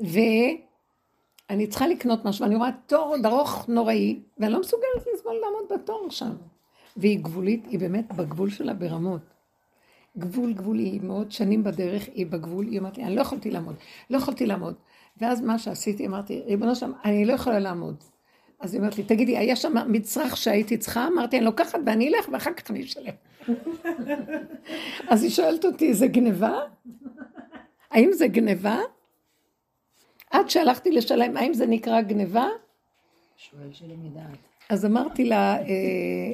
ואני 0.00 1.66
צריכה 1.68 1.88
לקנות 1.88 2.24
משהו, 2.24 2.44
ואני 2.44 2.56
רואה 2.56 2.70
תור 2.86 3.08
עוד 3.08 3.26
ארוך 3.26 3.68
נוראי, 3.68 4.20
ואני 4.38 4.52
לא 4.52 4.60
מסוגלת 4.60 5.06
לסבול 5.14 5.34
לעמוד 5.34 5.80
בתור 5.80 6.06
שם. 6.10 6.32
והיא 6.98 7.18
גבולית, 7.20 7.66
היא 7.66 7.78
באמת 7.78 8.12
בגבול 8.12 8.50
שלה 8.50 8.74
ברמות. 8.74 9.20
גבול 10.18 10.52
גבול, 10.52 10.78
היא 10.78 11.00
מאוד 11.02 11.32
שנים 11.32 11.64
בדרך, 11.64 12.08
היא 12.14 12.26
בגבול, 12.26 12.66
היא 12.66 12.78
אומרת 12.78 12.98
לי, 12.98 13.04
אני 13.04 13.16
לא 13.16 13.20
יכולתי 13.20 13.50
לעמוד, 13.50 13.74
לא 14.10 14.16
יכולתי 14.16 14.46
לעמוד. 14.46 14.74
ואז 15.20 15.40
מה 15.40 15.58
שעשיתי, 15.58 16.06
אמרתי, 16.06 16.42
ריבונו 16.46 16.76
שם, 16.76 16.92
אני 17.04 17.24
לא 17.24 17.32
יכולה 17.32 17.58
לעמוד. 17.58 17.96
אז 18.60 18.74
היא 18.74 18.80
אומרת 18.80 18.98
לי, 18.98 19.04
תגידי, 19.04 19.38
היה 19.38 19.56
שם 19.56 19.74
מצרך 19.92 20.36
שהייתי 20.36 20.76
צריכה? 20.76 21.06
אמרתי, 21.06 21.36
אני 21.36 21.44
לוקחת 21.44 21.78
ואני 21.86 22.08
אלך 22.08 22.28
ואחר 22.32 22.52
כך 22.52 22.70
אני 22.70 22.82
אשלם. 22.82 23.14
אז 25.10 25.22
היא 25.22 25.30
שואלת 25.30 25.64
אותי, 25.64 25.94
זה 25.94 26.06
גניבה? 26.06 26.58
האם 27.90 28.12
זה 28.12 28.28
גניבה? 28.28 28.78
עד 30.30 30.50
שהלכתי 30.50 30.90
לשלם, 30.90 31.36
האם 31.36 31.54
זה 31.54 31.66
נקרא 31.66 32.00
גניבה? 32.00 32.46
שואל 33.36 33.72
שלי 33.72 33.96
מדעת. 33.96 34.38
אז 34.68 34.84
אמרתי 34.84 35.24
לה, 35.24 35.56
אה, 35.56 36.32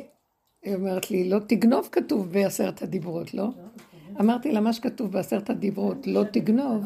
היא 0.65 0.75
אומרת 0.75 1.11
לי, 1.11 1.29
לא 1.29 1.39
תגנוב 1.39 1.89
כתוב 1.93 2.33
בעשרת 2.33 2.83
הדיברות, 2.83 3.35
לא? 3.35 3.49
אמרתי 4.21 4.53
לה, 4.53 4.61
מה 4.61 4.73
שכתוב 4.73 5.13
בעשרת 5.13 5.51
הדיברות, 5.51 6.07
לא 6.07 6.25
תגנוב, 6.33 6.85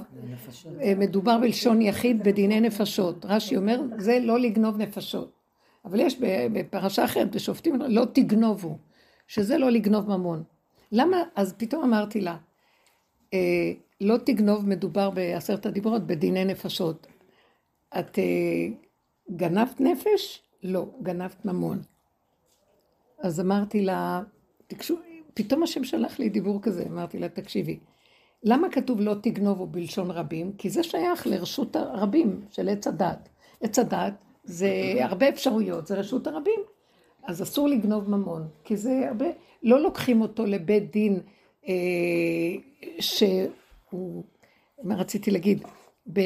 אה, 0.81 0.93
מדובר 0.97 1.39
בלשון 1.39 1.83
יחיד 1.83 2.23
בדיני 2.23 2.61
נפשות. 2.61 3.25
רש"י 3.25 3.57
אומר, 3.57 3.83
זה 3.99 4.19
לא 4.21 4.39
לגנוב 4.39 4.77
נפשות. 4.77 5.33
אבל 5.85 6.01
יש 6.01 6.21
בפרשה 6.53 7.05
אחרת, 7.05 7.31
בשופטים, 7.31 7.81
לא 7.89 8.05
תגנובו, 8.13 8.79
שזה 9.27 9.59
לא 9.59 9.71
לגנוב 9.71 10.09
ממון. 10.09 10.43
למה? 10.93 11.23
אז 11.37 11.55
פתאום 11.57 11.85
אמרתי 11.85 12.21
לה, 12.21 12.37
אה, 13.35 13.73
לא 14.01 14.17
תגנוב 14.17 14.69
מדובר 14.69 15.11
בעשרת 15.11 15.67
הדיברות 15.67 16.07
בדיני 16.07 16.45
נפשות. 16.45 17.07
את 17.99 18.19
אה, 18.19 18.25
גנבת 19.37 19.81
נפש? 19.81 20.43
לא, 20.63 20.87
גנבת 21.03 21.45
ממון. 21.45 21.79
אז 23.23 23.41
אמרתי 23.41 23.81
לה, 23.81 24.23
תקשו, 24.67 24.97
פתאום 25.35 25.63
השם 25.63 25.85
שלח 25.85 26.19
לי 26.19 26.29
דיבור 26.29 26.63
כזה, 26.63 26.85
אמרתי 26.91 27.19
לה, 27.19 27.29
תקשיבי, 27.29 27.79
למה 28.43 28.69
כתוב 28.71 29.01
לא 29.01 29.15
תגנובו 29.23 29.67
בלשון 29.67 30.11
רבים? 30.11 30.53
כי 30.59 30.71
זה 30.71 30.83
שייך 30.83 31.27
לרשות 31.27 31.77
הרבים 31.77 32.41
של 32.51 32.69
עץ 32.69 32.87
הדת. 32.87 33.29
עץ 33.61 33.79
הדת 33.79 34.15
זה 34.45 34.71
הרבה 35.01 35.29
אפשרויות, 35.29 35.87
זה 35.87 35.95
רשות 35.95 36.27
הרבים. 36.27 36.61
אז 37.29 37.43
אסור 37.43 37.69
לגנוב 37.69 38.11
ממון, 38.11 38.49
כי 38.65 38.77
זה 38.77 39.09
הרבה, 39.09 39.27
לא 39.63 39.81
לוקחים 39.81 40.21
אותו 40.21 40.47
לבית 40.47 40.93
דין 40.93 41.21
אה, 41.69 41.75
שהוא, 43.01 44.25
מה 44.83 44.97
רציתי 44.97 45.31
להגיד, 45.31 45.63
ב, 46.13 46.21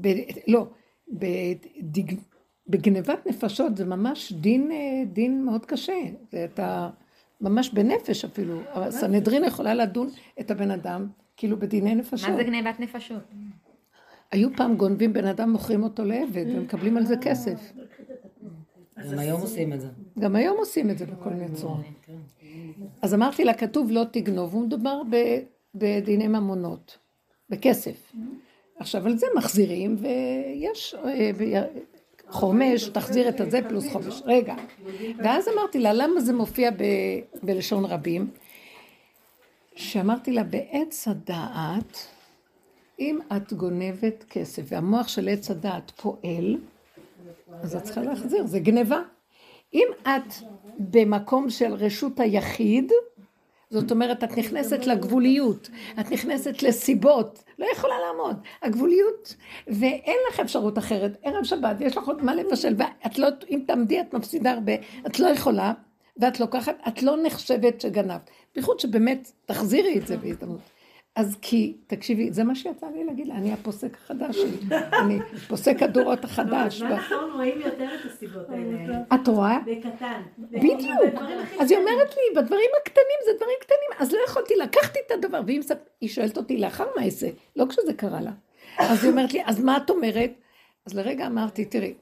ב, 0.00 0.08
לא, 0.48 0.66
בדיג, 1.08 2.20
בגנבת 2.68 3.26
נפשות 3.26 3.76
זה 3.76 3.84
ממש 3.84 4.32
דין, 4.32 4.72
אה, 4.72 5.04
דין 5.12 5.44
מאוד 5.44 5.66
קשה, 5.66 6.00
זה 6.32 6.44
אתה 6.44 6.90
ממש 7.40 7.70
בנפש 7.70 8.24
אפילו, 8.24 8.60
הסנהדרין 8.72 9.44
יכולה 9.44 9.74
לדון 9.74 10.08
את 10.40 10.50
הבן 10.50 10.70
אדם 10.70 11.06
כאילו 11.36 11.58
בדיני 11.58 11.94
נפשות. 11.94 12.30
מה 12.30 12.36
זה 12.36 12.42
גנבת 12.42 12.80
נפשות? 12.80 13.22
היו 14.30 14.48
פעם 14.56 14.76
גונבים 14.76 15.12
בן 15.12 15.26
אדם, 15.26 15.50
מוכרים 15.50 15.82
אותו 15.82 16.04
לעבד 16.04 16.44
ומקבלים 16.48 16.96
על 16.96 17.06
זה 17.06 17.14
כסף. 17.16 17.72
גם 19.10 19.18
היום 19.18 19.40
עושים 19.40 19.72
את 19.72 19.80
זה. 19.80 19.88
גם 20.18 20.36
היום 20.36 20.56
עושים 20.56 20.90
את 20.90 20.98
זה 20.98 21.06
בכל 21.06 21.30
מיני 21.30 21.54
צורות. 21.54 21.80
כן. 22.02 22.12
אז 23.02 23.14
אמרתי 23.14 23.44
לה, 23.44 23.54
כתוב 23.54 23.90
לא 23.90 24.04
תגנוב, 24.10 24.54
הוא 24.54 24.62
מדובר 24.66 25.02
ב- 25.10 25.38
בדיני 25.74 26.28
ממונות, 26.28 26.98
בכסף. 27.50 28.12
עכשיו, 28.78 29.06
על 29.06 29.16
זה 29.16 29.26
מחזירים, 29.36 29.96
ויש 29.98 30.94
אה, 31.04 31.30
חומש, 32.28 32.88
תחזיר 32.88 33.28
את 33.28 33.40
הזה 33.40 33.60
פלוס 33.68 33.92
חומש. 33.92 34.22
רגע. 34.24 34.54
ואז 35.18 35.48
אמרתי 35.48 35.78
לה, 35.78 35.92
למה 35.92 36.20
זה 36.20 36.32
מופיע 36.32 36.70
ב- 36.70 37.20
בלשון 37.42 37.84
רבים? 37.84 38.30
שאמרתי 39.76 40.32
לה, 40.32 40.44
בעץ 40.44 41.08
הדעת, 41.08 42.06
אם 43.00 43.18
את 43.36 43.52
גונבת 43.52 44.24
כסף 44.30 44.62
והמוח 44.66 45.08
של 45.08 45.28
עץ 45.28 45.50
הדעת 45.50 45.90
פועל, 45.90 46.56
אז 47.62 47.76
את 47.76 47.82
צריכה 47.82 48.02
להחזיר, 48.02 48.46
זה 48.46 48.58
גניבה. 48.58 49.00
אם 49.74 49.88
את 50.02 50.34
במקום 50.78 51.50
של 51.50 51.74
רשות 51.74 52.20
היחיד, 52.20 52.92
זאת 53.74 53.90
אומרת, 53.90 54.24
את 54.24 54.38
נכנסת 54.38 54.86
לגבוליות, 54.86 55.70
את 56.00 56.10
נכנסת 56.10 56.62
לסיבות, 56.62 57.44
לא 57.58 57.66
יכולה 57.72 57.94
לעמוד. 58.06 58.36
הגבוליות, 58.62 59.34
ואין 59.66 60.16
לך 60.30 60.40
אפשרות 60.40 60.78
אחרת. 60.78 61.16
ערב 61.22 61.44
שבת, 61.44 61.80
יש 61.80 61.96
לך 61.96 62.08
עוד 62.08 62.24
מה 62.24 62.34
לבשל, 62.34 62.74
ואת 62.78 63.18
לא, 63.18 63.28
אם 63.50 63.60
תעמדי 63.66 64.00
את 64.00 64.14
מפסידה 64.14 64.52
הרבה, 64.52 64.72
את 65.06 65.20
לא 65.20 65.26
יכולה, 65.26 65.72
ואת 66.16 66.40
לוקחת, 66.40 66.76
את 66.88 67.02
לא 67.02 67.16
נחשבת 67.22 67.80
שגנבת. 67.80 68.30
בייחוד 68.54 68.80
שבאמת, 68.80 69.32
תחזירי 69.46 69.98
את 69.98 70.06
זה 70.06 70.16
בהזדמנות. 70.16 70.73
אז 71.16 71.36
כי, 71.42 71.76
תקשיבי, 71.86 72.32
זה 72.32 72.44
מה 72.44 72.54
שיצא 72.54 72.86
לי 72.94 73.04
להגיד 73.04 73.26
לה, 73.26 73.34
אני 73.34 73.52
הפוסק 73.52 73.94
החדש, 73.94 74.36
אני 75.02 75.18
פוסק 75.48 75.82
הדורות 75.82 76.24
החדש. 76.24 76.76
בזמן 76.76 76.92
האחרון 76.92 77.30
רואים 77.32 77.60
יותר 77.60 77.88
את 78.00 78.10
הסיבות 78.10 78.50
האלה. 78.50 78.98
את 79.14 79.28
רואה? 79.28 79.58
בקטן. 79.66 80.22
בדיוק. 80.38 81.20
אז 81.60 81.70
היא 81.70 81.78
אומרת 81.78 82.14
לי, 82.16 82.40
בדברים 82.42 82.70
הקטנים 82.82 83.18
זה 83.24 83.30
דברים 83.36 83.56
קטנים, 83.60 83.90
אז 83.98 84.12
לא 84.12 84.18
יכולתי, 84.28 84.54
לקחתי 84.56 84.98
את 85.06 85.10
הדבר, 85.10 85.40
והיא 85.46 86.08
שואלת 86.08 86.36
אותי 86.36 86.56
לאחר 86.56 86.86
מעשה, 86.96 87.28
לא 87.56 87.66
כשזה 87.68 87.94
קרה 87.94 88.20
לה. 88.20 88.32
אז 88.78 89.04
היא 89.04 89.10
אומרת 89.10 89.32
לי, 89.32 89.42
אז 89.46 89.64
מה 89.64 89.76
את 89.76 89.90
אומרת? 89.90 90.30
אז 90.86 90.94
לרגע 90.94 91.26
אמרתי, 91.26 91.64
תראי, 91.64 91.94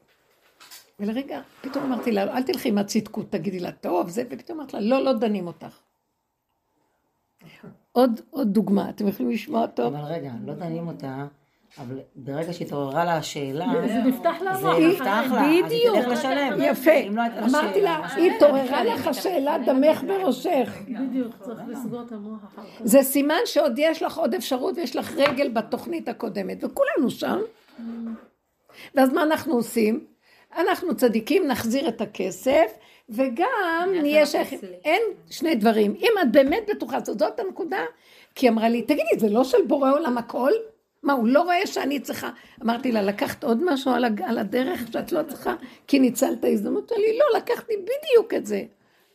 ולרגע, 1.00 1.40
פתאום 1.60 1.84
אמרתי 1.84 2.12
לה, 2.12 2.36
אל 2.36 2.42
תלכי 2.42 2.68
עם 2.68 2.78
הצדקות, 2.78 3.30
תגידי 3.30 3.60
לה, 3.60 3.72
טוב, 3.72 4.08
זה, 4.08 4.24
ופתאום 4.30 4.60
אמרתי 4.60 4.76
לה, 4.76 4.82
לא, 4.82 5.04
לא 5.04 5.12
דנים 5.12 5.46
אותך. 5.46 5.78
עוד, 7.92 8.20
עוד 8.30 8.52
דוגמה, 8.52 8.88
אתם 8.88 9.08
יכולים 9.08 9.32
לשמוע 9.32 9.66
טוב? 9.66 9.94
אבל 9.94 10.04
רגע, 10.04 10.30
לא 10.46 10.54
דנים 10.54 10.88
אותה, 10.88 11.26
אבל 11.78 11.98
ברגע 12.16 12.52
שהתעוררה 12.52 13.04
לה 13.04 13.16
השאלה, 13.16 13.66
זה 13.86 13.94
נפתח 13.94 14.34
לה 14.44 14.56
זה. 14.56 14.68
נפתח 14.88 15.04
לה, 15.04 15.40
אז 15.40 15.72
היא. 15.72 15.90
תלך 15.90 16.08
לשלם. 16.08 16.58
יפה. 16.62 16.90
לא 17.10 17.22
אמרתי 17.44 17.80
לה, 17.80 18.06
התעוררה 18.16 18.84
לך 18.84 19.06
השאלה 19.06 19.56
דמך 19.66 20.02
בראשך. 20.06 20.82
בדיוק, 20.88 21.34
צריך 21.40 21.60
לסגור 21.68 22.02
את 22.02 22.12
המוח 22.12 22.38
אחר 22.44 22.62
כך. 22.62 22.84
זה 22.84 23.02
סימן 23.02 23.40
שעוד 23.44 23.74
יש 23.78 24.02
לך 24.02 24.18
עוד 24.18 24.34
אפשרות 24.34 24.78
ויש 24.78 24.96
לך 24.96 25.12
רגל 25.16 25.48
בתוכנית 25.48 26.08
הקודמת, 26.08 26.64
וכולנו 26.64 27.10
שם. 27.10 27.38
ואז 28.94 29.12
מה 29.12 29.22
אנחנו 29.22 29.54
עושים? 29.54 30.04
אנחנו 30.56 30.96
צדיקים, 30.96 31.46
נחזיר 31.46 31.88
את 31.88 32.00
הכסף, 32.00 32.72
וגם 33.08 33.88
נהיה 34.02 34.26
שייכים. 34.26 34.58
אין 34.84 35.02
שני 35.30 35.54
דברים. 35.54 35.94
אם 36.00 36.12
את 36.22 36.32
באמת 36.32 36.62
בטוחה, 36.70 37.00
זאת 37.00 37.40
הנקודה, 37.40 37.84
כי 38.34 38.48
אמרה 38.48 38.68
לי, 38.68 38.82
תגידי, 38.82 39.18
זה 39.18 39.28
לא 39.28 39.44
של 39.44 39.58
בורא 39.66 39.92
עולם 39.92 40.18
הכל? 40.18 40.50
מה, 41.02 41.12
הוא 41.12 41.28
לא 41.28 41.42
רואה 41.42 41.66
שאני 41.66 42.00
צריכה? 42.00 42.30
אמרתי 42.62 42.92
לה, 42.92 43.02
לקחת 43.02 43.44
עוד 43.44 43.64
משהו 43.64 43.90
על, 43.90 44.38
הדרך 44.38 44.92
שאת 44.92 45.12
לא 45.12 45.22
צריכה? 45.22 45.54
כי 45.86 45.98
ניצלת 45.98 46.44
הזדמנות? 46.44 46.92
אמרה 46.92 47.00
לי, 47.00 47.18
לא, 47.18 47.38
לקחתי 47.38 47.72
בדיוק 47.76 48.34
את 48.34 48.46
זה. 48.46 48.64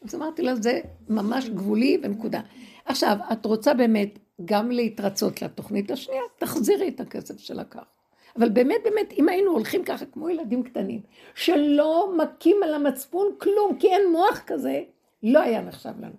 אז 0.04 0.16
אמרתי 0.16 0.42
לה, 0.42 0.56
זה 0.56 0.80
ממש 1.10 1.50
גבולי 1.50 1.98
ונקודה. 2.04 2.42
עכשיו, 2.86 3.18
את 3.32 3.46
רוצה 3.46 3.74
באמת 3.74 4.20
גם 4.46 4.72
להתרצות 4.72 5.42
לתוכנית 5.42 5.92
השנייה, 5.92 6.22
תחזירי 6.38 6.88
את 6.88 7.00
הכסף 7.00 7.40
שלקחת. 7.40 7.97
אבל 8.38 8.50
באמת, 8.50 8.84
באמת, 8.84 9.14
אם 9.18 9.30
היינו 9.30 9.52
הולכים 9.52 9.84
ככה 9.84 10.06
כמו 10.06 10.30
ילדים 10.30 10.64
קטנים, 10.64 11.02
שלא 11.36 12.14
מכים 12.18 12.58
על 12.64 12.74
המצפון 12.74 13.28
כלום, 13.38 13.78
כי 13.80 13.88
אין 13.88 14.12
מוח 14.12 14.44
כזה, 14.48 14.84
לא 15.24 15.40
היה 15.40 15.62
נחשב 15.62 15.94
לנו. 16.00 16.16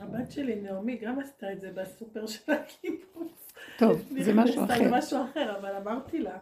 הבת 0.00 0.32
שלי, 0.32 0.56
נעמי, 0.56 0.96
גם 0.96 1.18
עשתה 1.18 1.52
את 1.52 1.60
זה 1.60 1.70
בסופר 1.74 2.26
של 2.26 2.52
הקיבוץ. 2.52 3.52
טוב, 3.78 4.02
זה 4.18 4.34
משהו 4.34 4.64
אחר. 4.64 4.82
למשהו 4.82 5.18
אחר, 5.24 5.58
אבל 5.58 5.76
אמרתי 5.76 6.18
לה. 6.18 6.38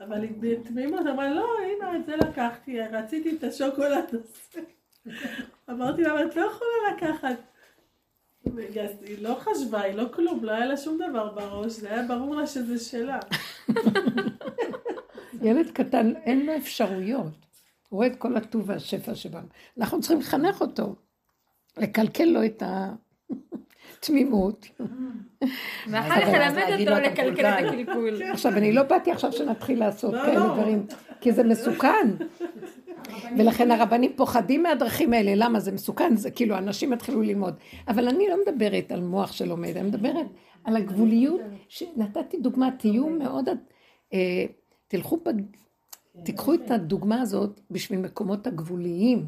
אבל 0.00 0.22
היא 0.22 0.32
בתמימות 0.40 1.06
אמרה, 1.06 1.34
לא, 1.34 1.46
הנה, 1.58 1.96
את 1.96 2.06
זה 2.06 2.16
לקחתי, 2.16 2.80
רציתי 2.80 3.36
את 3.36 3.44
השוקולד 3.44 4.04
הזה. 4.12 4.60
אמרתי 5.70 6.02
לה, 6.02 6.12
אבל 6.12 6.26
את 6.26 6.36
לא 6.36 6.42
יכולה 6.42 6.96
לקחת. 6.96 7.53
היא 9.06 9.16
לא 9.20 9.36
חשבה, 9.40 9.80
היא 9.80 9.94
לא 9.94 10.04
כלום, 10.12 10.44
לא 10.44 10.52
היה 10.52 10.66
לה 10.66 10.76
שום 10.76 10.98
דבר 10.98 11.32
בראש, 11.34 11.72
זה 11.72 11.90
היה 11.90 12.02
ברור 12.02 12.36
לה 12.36 12.46
שזה 12.46 12.78
שלה. 12.78 13.18
ילד 15.42 15.70
קטן, 15.70 16.12
אין 16.16 16.46
לו 16.46 16.56
אפשרויות. 16.56 17.32
הוא 17.88 17.96
רואה 17.96 18.06
את 18.06 18.16
כל 18.16 18.36
הטוב 18.36 18.62
והשפע 18.70 19.14
שבנו. 19.14 19.46
אנחנו 19.78 20.00
צריכים 20.00 20.18
לחנך 20.18 20.60
אותו, 20.60 20.94
לקלקל 21.76 22.24
לו 22.24 22.44
את 22.44 22.62
התמימות. 23.98 24.66
ואחר 25.90 26.20
כך 26.20 26.28
ללמד 26.28 26.80
אותו 26.80 27.00
לקלקל 27.00 27.46
את. 27.46 27.64
הקלקול. 27.64 28.22
עכשיו, 28.22 28.52
אני 28.52 28.72
לא 28.72 28.82
באתי 28.82 29.12
עכשיו 29.12 29.32
שנתחיל 29.32 29.78
לעשות 29.78 30.14
לא, 30.14 30.20
כאלה 30.20 30.34
לא. 30.34 30.54
דברים, 30.54 30.86
כי 31.20 31.32
זה 31.32 31.44
מסוכן. 31.44 32.08
ולכן 33.38 33.70
הרבנים 33.70 34.12
פוחדים 34.16 34.62
מהדרכים 34.62 35.12
האלה, 35.12 35.32
למה 35.34 35.60
זה 35.60 35.72
מסוכן? 35.72 36.16
זה 36.16 36.30
כאילו, 36.30 36.58
אנשים 36.58 36.92
יתחילו 36.92 37.22
ללמוד. 37.22 37.54
אבל 37.88 38.08
אני 38.08 38.28
לא 38.28 38.36
מדברת 38.46 38.92
על 38.92 39.00
מוח 39.00 39.32
שלומד, 39.32 39.76
אני 39.76 39.88
מדברת 39.88 40.26
על 40.64 40.76
הגבוליות, 40.76 41.40
שנתתי 41.68 42.38
דוגמה, 42.40 42.68
תהיו 42.78 43.08
מאוד, 43.08 43.48
אה, 44.12 44.46
תלכו, 44.88 45.16
בג... 45.16 45.42
תיקחו 46.24 46.54
את 46.54 46.70
הדוגמה 46.70 47.20
הזאת 47.20 47.60
בשביל 47.70 48.00
מקומות 48.00 48.46
הגבוליים. 48.46 49.26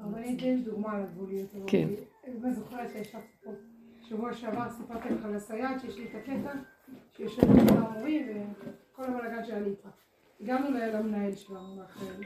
אבל 0.00 0.18
אני 0.18 0.36
אתן 0.36 0.62
דוגמה 0.62 0.92
על 0.92 1.02
הגבוליות. 1.02 1.48
כן. 1.66 1.88
אני 2.26 2.52
זוכרת 2.52 2.90
שישבתי 2.92 3.26
פה 3.44 3.50
שבוע 4.08 4.34
שעבר, 4.34 4.70
סיפרתי 4.70 5.08
לך 5.08 5.24
על 5.24 5.34
הסייעת, 5.34 5.80
שיש 5.80 5.98
לי 5.98 6.04
את 6.04 6.14
הקטע, 6.14 6.52
שיושבת 7.16 7.44
עם 7.44 7.78
ההורים 7.78 8.52
וכל 8.92 9.04
הבלאגן 9.04 9.44
שהיה 9.44 9.60
לי 9.60 9.70
איתה. 9.70 9.88
הגענו 10.40 10.70
למנהל 10.70 11.34
שלנו 11.34 11.76
מאחרים, 11.76 12.20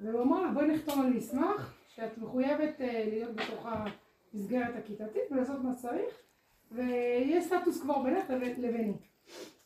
והוא 0.00 0.22
אמר 0.22 0.42
לה, 0.42 0.50
בואי 0.50 0.66
נחתום 0.66 1.00
על 1.00 1.12
מסמך 1.12 1.74
שאת 1.88 2.18
מחויבת 2.18 2.80
אה, 2.80 3.04
להיות 3.08 3.34
בתוך 3.34 3.66
המסגרת 3.66 4.76
הכיתתית 4.76 5.22
ולעשות 5.30 5.64
מה 5.64 5.72
שצריך, 5.72 6.14
ויהיה 6.72 7.40
סטטוס 7.40 7.82
קוו 7.82 8.02
בינך 8.02 8.30
לביני. 8.58 8.92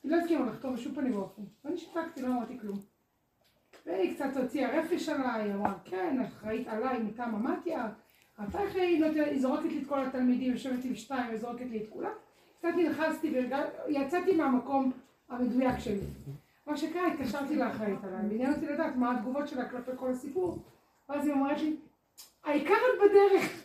היא 0.03 0.13
לא 0.13 0.17
הסכימה 0.17 0.47
לחתום 0.47 0.75
בשום 0.75 0.95
פנים 0.95 1.17
ואופן, 1.17 1.43
ואני 1.65 1.79
שתקתי, 1.79 2.23
לא 2.23 2.29
אמרתי 2.29 2.59
כלום. 2.59 2.79
והיא 3.87 4.15
קצת 4.15 4.37
הוציאה 4.37 4.79
רפש 4.79 5.09
עליי, 5.09 5.55
אמרה, 5.55 5.75
כן, 5.85 6.21
אחראית 6.21 6.69
עליי 6.69 7.03
מטעם 7.03 7.35
המתיה, 7.35 7.89
אתה 8.49 8.63
איך 8.63 8.77
היא 8.77 9.01
נותנת, 9.01 9.27
היא 9.27 9.41
זורקת 9.41 9.65
לי 9.65 9.83
את 9.83 9.87
כל 9.87 10.01
התלמידים, 10.01 10.53
יושבת 10.53 10.85
עם 10.85 10.95
שתיים 10.95 11.35
וזורקת 11.35 11.67
לי 11.71 11.83
את 11.83 11.89
כולם. 11.89 12.11
קצת 12.59 12.69
נלחצתי 12.77 13.35
ויצאתי 13.89 14.37
מהמקום 14.37 14.93
המדויק 15.29 15.79
שלי. 15.79 16.01
מה 16.67 16.77
שקרה, 16.77 17.07
התקשרתי 17.07 17.57
לאחראית 17.57 18.05
עליי, 18.05 18.29
ועניין 18.29 18.53
אותי 18.53 18.67
לדעת 18.67 18.97
מה 18.97 19.13
התגובות 19.13 19.49
שלה 19.49 19.69
כלפי 19.69 19.91
כל 19.97 20.11
הסיפור. 20.11 20.59
ואז 21.09 21.27
היא 21.27 21.35
אומרת 21.35 21.61
לי, 21.61 21.77
העיקר 22.45 22.75
את 22.75 23.01
בדרך. 23.01 23.65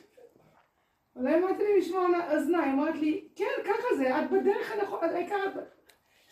אולי 1.16 1.38
אמרתי 1.38 1.64
לי 1.64 1.80
לשמוע 1.80 2.08
אוזניים, 2.32 2.64
היא 2.64 2.74
אומרת 2.74 2.96
לי, 2.96 3.28
כן, 3.36 3.46
ככה 3.66 3.96
זה, 3.98 4.20
את 4.20 4.32
בדרך 4.32 4.72
הנכונה, 4.72 5.12
העיקר 5.12 5.36
את. 5.48 5.77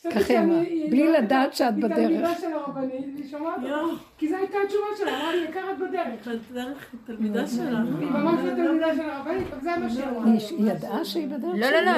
ככה 0.04 0.34
היא 0.34 0.40
אמרה, 0.40 0.62
בלי 0.90 1.12
לדעת 1.12 1.54
שאת 1.54 1.74
היא 1.74 1.82
תלמידה 1.82 2.18
בדרך. 2.20 2.40
של 2.42 2.54
הרבנית, 2.54 3.06
והיא 3.16 3.30
שומעת 3.32 3.56
אותה. 3.64 3.76
כי 4.18 4.30
זו 4.30 4.36
הייתה 4.36 4.58
התשובה 4.64 4.86
שלה, 4.98 5.18
אמרה 5.20 5.36
לי, 5.36 5.42
העיקר 5.42 5.72
את 5.72 5.78
בדרך. 5.78 6.96
תלמידה 7.06 7.48
שלה. 7.48 7.82
היא 8.00 8.10
ממש 8.10 8.40
לא 8.46 8.52
תלמידה 8.56 8.96
של 8.96 9.10
הרבנית, 9.10 9.48
אבל 9.54 9.62
זה 9.62 9.70
מה 9.78 9.90
שהיא 9.90 10.06
אמרה. 10.06 10.26
היא 10.58 10.72
ידעה 10.72 11.06
שהיא 11.06 11.28
בדרך? 11.28 11.56
לא, 11.56 11.70
לא, 11.70 11.82
לא. 11.82 11.92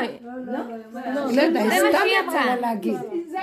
לא 1.32 1.50
מה 1.54 1.70
סתם 1.72 1.98
שהיא 2.02 2.20
יצאה 2.28 2.46
לה 2.46 2.54
אמרה. 2.54 2.56
להגיד. 2.62 2.98
זה 3.28 3.38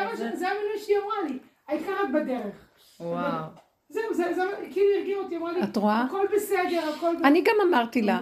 מה 0.45 0.79
שהיא 0.79 0.97
אמרה 1.05 1.29
לי, 1.29 1.39
העיקר 1.69 1.93
את 2.05 2.13
בדרך. 2.15 2.55
וואו. 3.01 3.45
זהו, 3.89 4.15
זה, 4.15 4.25
זה, 4.35 4.43
כאילו 4.73 4.87
היא 4.91 4.99
הרגיעה 4.99 5.21
אותי, 5.21 5.37
אמרה 5.37 5.53
לי, 5.53 5.63
את 5.63 5.77
רואה? 5.77 6.03
הכל 6.03 6.27
בסדר, 6.37 6.81
הכל 6.97 7.15
בסדר. 7.17 7.29
אני 7.29 7.41
גם 7.43 7.55
אמרתי 7.69 8.03
לה. 8.03 8.21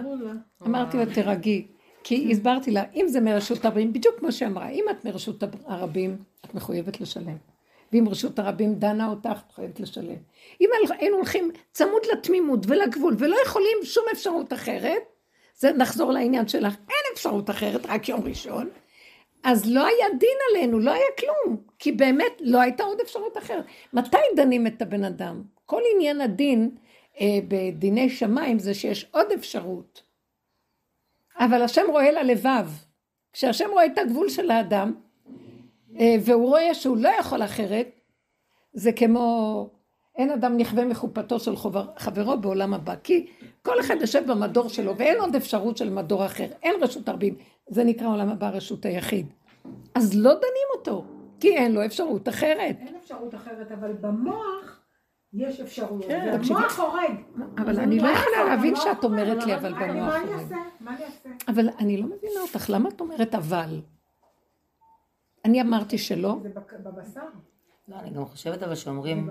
אמרתי 0.67 0.97
לה, 0.97 1.05
תירגעי. 1.05 1.67
כי 2.03 2.31
הסברתי 2.31 2.71
לה, 2.71 2.83
אם 2.95 3.05
זה 3.07 3.21
מרשות 3.21 3.65
הרבים, 3.65 3.93
בדיוק 3.93 4.19
כמו 4.19 4.31
שאמרה, 4.31 4.69
אם 4.69 4.85
את 4.91 5.05
מרשות 5.05 5.43
הרבים, 5.65 6.17
את 6.45 6.53
מחויבת 6.53 7.01
לשלם. 7.01 7.37
ואם 7.93 8.09
רשות 8.09 8.39
הרבים 8.39 8.75
דנה 8.75 9.09
אותך, 9.09 9.41
את 9.47 9.51
חייבת 9.51 9.79
לשלם. 9.79 10.15
אם 10.61 10.69
היינו 10.99 11.15
הולכים 11.15 11.51
צמוד 11.71 12.01
לתמימות 12.11 12.65
ולגבול, 12.67 13.15
ולא 13.19 13.35
יכולים 13.45 13.77
שום 13.83 14.03
אפשרות 14.11 14.53
אחרת, 14.53 15.01
זה 15.57 15.71
נחזור 15.73 16.11
לעניין 16.11 16.47
שלך, 16.47 16.73
אין 16.73 17.13
אפשרות 17.13 17.49
אחרת, 17.49 17.85
רק 17.85 18.09
יום 18.09 18.21
ראשון. 18.23 18.69
אז 19.43 19.71
לא 19.71 19.85
היה 19.85 20.05
דין 20.19 20.37
עלינו, 20.51 20.79
לא 20.79 20.91
היה 20.91 21.05
כלום, 21.19 21.57
כי 21.79 21.91
באמת 21.91 22.33
לא 22.39 22.61
הייתה 22.61 22.83
עוד 22.83 22.99
אפשרות 22.99 23.37
אחרת. 23.37 23.65
מתי 23.93 24.17
דנים 24.35 24.67
את 24.67 24.81
הבן 24.81 25.03
אדם? 25.03 25.41
כל 25.65 25.81
עניין 25.95 26.21
הדין 26.21 26.69
אה, 27.21 27.39
בדיני 27.47 28.09
שמיים 28.09 28.59
זה 28.59 28.73
שיש 28.73 29.05
עוד 29.11 29.31
אפשרות. 29.31 30.02
אבל 31.39 31.61
השם 31.61 31.85
רואה 31.89 32.11
ללבב. 32.11 32.67
כשהשם 33.33 33.69
רואה 33.71 33.85
את 33.85 33.97
הגבול 33.97 34.29
של 34.29 34.51
האדם, 34.51 34.93
אה, 35.99 36.15
והוא 36.25 36.47
רואה 36.47 36.73
שהוא 36.73 36.97
לא 36.97 37.09
יכול 37.19 37.43
אחרת, 37.43 37.99
זה 38.73 38.91
כמו 38.91 39.69
אין 40.15 40.29
אדם 40.29 40.57
נכווה 40.57 40.85
מחופתו 40.85 41.39
של 41.39 41.55
חבר, 41.55 41.85
חברו 41.97 42.37
בעולם 42.37 42.73
הבא, 42.73 42.95
כי 43.03 43.27
כל 43.61 43.79
אחד 43.79 43.95
יושב 44.01 44.31
במדור 44.31 44.69
שלו 44.69 44.97
ואין 44.97 45.19
עוד 45.19 45.35
אפשרות 45.35 45.77
של 45.77 45.89
מדור 45.89 46.25
אחר, 46.25 46.47
אין 46.63 46.83
רשות 46.83 47.09
הרבים, 47.09 47.35
זה 47.67 47.83
נקרא 47.83 48.07
עולם 48.07 48.29
הבא 48.29 48.49
רשות 48.49 48.85
היחיד. 48.85 49.27
אז 49.95 50.15
לא 50.15 50.33
דנים 50.33 50.67
אותו, 50.75 51.05
כי 51.39 51.57
אין 51.57 51.71
לו 51.71 51.85
אפשרות 51.85 52.29
אחרת. 52.29 52.75
אין 52.79 52.95
אפשרות 52.95 53.35
אחרת, 53.35 53.71
אבל 53.71 53.93
במוח 53.93 54.82
יש 55.33 55.59
אפשרויות. 55.59 56.05
כן, 56.07 56.39
והמוח 56.51 56.79
הורג. 56.79 57.15
אבל 57.57 57.79
אני 57.79 57.99
לא 57.99 58.07
יכולה 58.07 58.43
להבין 58.45 58.73
המוח 58.73 58.83
שאת 58.83 59.03
הורג, 59.03 59.19
אומרת 59.19 59.45
לי, 59.45 59.55
אבל 59.55 59.73
במוח 59.73 59.83
מה 59.83 60.17
אני 60.17 60.27
הורג. 60.27 60.39
אעשה? 60.39 60.55
מה 60.79 60.95
אני 60.95 61.03
אעשה? 61.05 61.29
אבל 61.47 61.69
אני 61.79 61.97
לא 61.97 62.03
מבינה 62.07 62.39
אותך, 62.41 62.69
למה 62.69 62.89
את 62.89 63.01
אומרת 63.01 63.35
אבל? 63.35 63.81
אני 65.45 65.61
אמרתי 65.61 65.97
שלא, 65.97 66.37
זה 66.43 66.49
בבשר. 66.83 67.21
לא, 67.87 67.95
אני 67.95 68.09
גם 68.09 68.25
חושבת 68.25 68.63
אבל 68.63 68.75
שאומרים. 68.75 69.29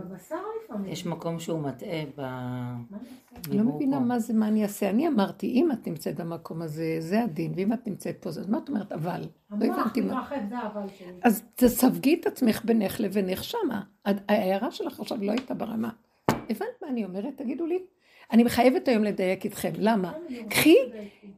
יש 0.86 1.06
מקום 1.06 1.40
שהוא 1.40 1.60
מטעה 1.60 2.02
ב... 2.16 2.20
אני 2.20 3.58
לא 3.58 3.64
מבינה. 3.64 4.00
מה 4.00 4.18
זה, 4.18 4.34
מה 4.34 4.48
אני 4.48 4.62
אעשה. 4.62 4.90
אני 4.90 5.08
אמרתי, 5.08 5.46
אם 5.46 5.72
את 5.72 5.86
נמצאת 5.86 6.20
במקום 6.20 6.62
הזה, 6.62 6.96
זה 6.98 7.22
הדין, 7.22 7.52
ואם 7.56 7.72
את 7.72 7.86
נמצאת 7.86 8.16
פה, 8.20 8.28
אז 8.28 8.48
מה 8.48 8.58
את 8.58 8.68
אומרת 8.68 8.92
אבל? 8.92 9.20
לא 9.50 9.66
הבנתי 9.66 10.00
מה. 10.00 10.28
אז 11.22 11.42
תסווגי 11.54 12.18
את 12.20 12.26
עצמך 12.26 12.64
בינך 12.64 13.00
לבינך 13.00 13.44
שמה. 13.44 13.82
ההערה 14.04 14.70
שלך 14.70 15.00
עכשיו 15.00 15.18
לא 15.22 15.30
הייתה 15.32 15.54
ברמה. 15.54 15.90
הבנת 16.30 16.82
מה 16.82 16.88
אני 16.88 17.04
אומרת? 17.04 17.36
תגידו 17.36 17.66
לי. 17.66 17.78
אני 18.32 18.44
מחייבת 18.44 18.88
היום 18.88 19.04
לדייק 19.04 19.44
איתכם. 19.44 19.72
למה? 19.78 20.12
קחי, 20.50 20.76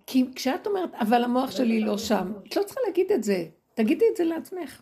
כי 0.07 0.25
כשאת 0.35 0.67
אומרת, 0.67 0.95
אבל 0.95 1.25
המוח 1.25 1.51
שלי 1.51 1.81
לא 1.81 1.99
שם, 1.99 2.33
את 2.49 2.57
לא 2.57 2.63
צריכה 2.63 2.81
להגיד 2.87 3.13
את 3.13 3.25
זה. 3.25 3.45
תגידי 3.75 4.05
את 4.13 4.17
זה 4.17 4.25
לעצמך. 4.25 4.81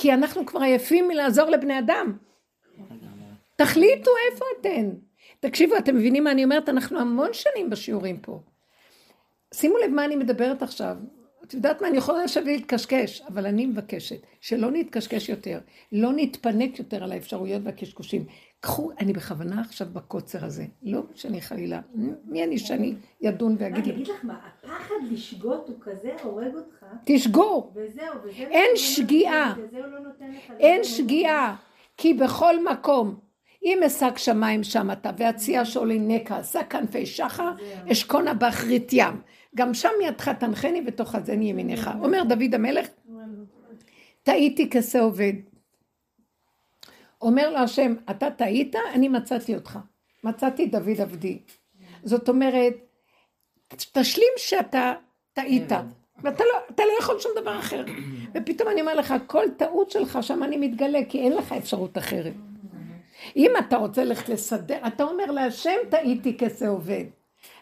כי 0.00 0.12
אנחנו 0.14 0.46
כבר 0.46 0.60
עייפים 0.60 1.08
מלעזור 1.08 1.50
לבני 1.50 1.78
אדם. 1.78 2.16
תחליטו 3.56 4.10
איפה 4.30 4.44
אתן. 4.60 4.90
תקשיבו, 5.40 5.76
אתם 5.76 5.96
מבינים 5.96 6.24
מה 6.24 6.30
אני 6.30 6.44
אומרת? 6.44 6.68
אנחנו 6.68 7.00
המון 7.00 7.32
שנים 7.32 7.70
בשיעורים 7.70 8.20
פה. 8.20 8.40
שימו 9.54 9.78
לב 9.78 9.90
מה 9.90 10.04
אני 10.04 10.16
מדברת 10.16 10.62
עכשיו. 10.62 10.96
את 11.44 11.54
יודעת 11.54 11.82
מה, 11.82 11.88
אני 11.88 11.96
יכולה 11.96 12.24
לשבת 12.24 12.44
ולהתקשקש, 12.44 13.22
אבל 13.28 13.46
אני 13.46 13.66
מבקשת 13.66 14.20
שלא 14.40 14.70
נתקשקש 14.70 15.28
יותר, 15.28 15.58
לא 15.92 16.10
נתפנק 16.16 16.78
יותר 16.78 17.04
על 17.04 17.12
האפשרויות 17.12 17.62
והקשקושים. 17.64 18.24
קחו, 18.60 18.90
אני 19.00 19.12
בכוונה 19.12 19.60
עכשיו 19.60 19.86
בקוצר 19.92 20.44
הזה, 20.44 20.64
לא 20.82 21.02
שאני 21.14 21.40
חלילה, 21.40 21.80
מי 22.24 22.44
אני 22.44 22.58
שאני 22.58 22.94
ידון 23.20 23.56
ויגיד 23.58 23.76
אני 23.76 23.86
לי, 23.86 23.94
אגיד 23.94 24.08
לך 24.08 24.24
מה, 24.24 24.40
הפחד 24.46 24.94
לשגות 25.10 25.68
הוא 25.68 25.76
כזה 25.80 26.10
הורג 26.22 26.54
אותך, 26.54 26.86
תשגו, 27.04 27.72
וזהו, 27.74 28.04
וזה... 28.24 28.38
מה 28.38 28.50
אין 28.50 28.76
שגיאה. 28.76 29.54
לא 29.72 29.98
לך 30.28 30.52
אין. 30.58 30.84
שגיאה, 30.84 31.56
כי 31.96 32.14
בכל 32.14 32.64
מקום, 32.64 33.14
אם 33.64 33.80
אשק 33.86 34.18
שמיים 34.18 34.64
שם 34.64 34.90
אתה, 34.90 35.10
והציע 35.18 35.64
שאולי 35.64 35.98
נקע, 35.98 36.42
שא 36.42 36.62
כנפי 36.62 37.06
שחר, 37.06 37.50
אשכונה 37.92 38.34
באחרית 38.34 38.88
ים. 38.92 39.20
גם 39.54 39.74
שם 39.74 39.88
ידך 40.02 40.28
תנחני 40.28 40.82
ותאחזני 40.86 41.50
ימינך. 41.50 41.90
אומר 42.00 42.22
דוד 42.28 42.54
המלך, 42.54 42.86
טעיתי 44.22 44.70
כשה 44.70 45.00
עובד. 45.00 45.32
אומר 47.22 47.50
לו 47.50 47.58
השם, 47.58 47.94
אתה 48.10 48.30
טעית, 48.30 48.76
אני 48.94 49.08
מצאתי 49.08 49.54
אותך. 49.54 49.78
מצאתי 50.24 50.66
דוד 50.66 51.00
עבדי. 51.00 51.38
זאת 52.04 52.28
אומרת, 52.28 52.74
תשלים 53.92 54.32
שאתה 54.36 54.94
טעית. 55.32 55.72
ואתה 56.24 56.44
לא, 56.44 56.74
אתה 56.74 56.82
לא 56.82 56.92
יכול 57.00 57.20
שום 57.20 57.32
דבר 57.40 57.58
אחר. 57.58 57.84
ופתאום 58.34 58.68
אני 58.68 58.80
אומר 58.80 58.94
לך, 58.94 59.14
כל 59.26 59.44
טעות 59.56 59.90
שלך, 59.90 60.18
שם 60.22 60.42
אני 60.42 60.56
מתגלה, 60.56 60.98
כי 61.08 61.18
אין 61.20 61.32
לך 61.32 61.52
אפשרות 61.52 61.98
אחרת. 61.98 62.34
אם 63.36 63.52
אתה 63.58 63.76
רוצה 63.76 64.04
ללכת 64.04 64.28
לסדר, 64.28 64.86
אתה 64.86 65.02
אומר 65.04 65.30
להשם, 65.30 65.76
טעיתי 65.90 66.36
כשה 66.38 66.68
עובד. 66.68 67.04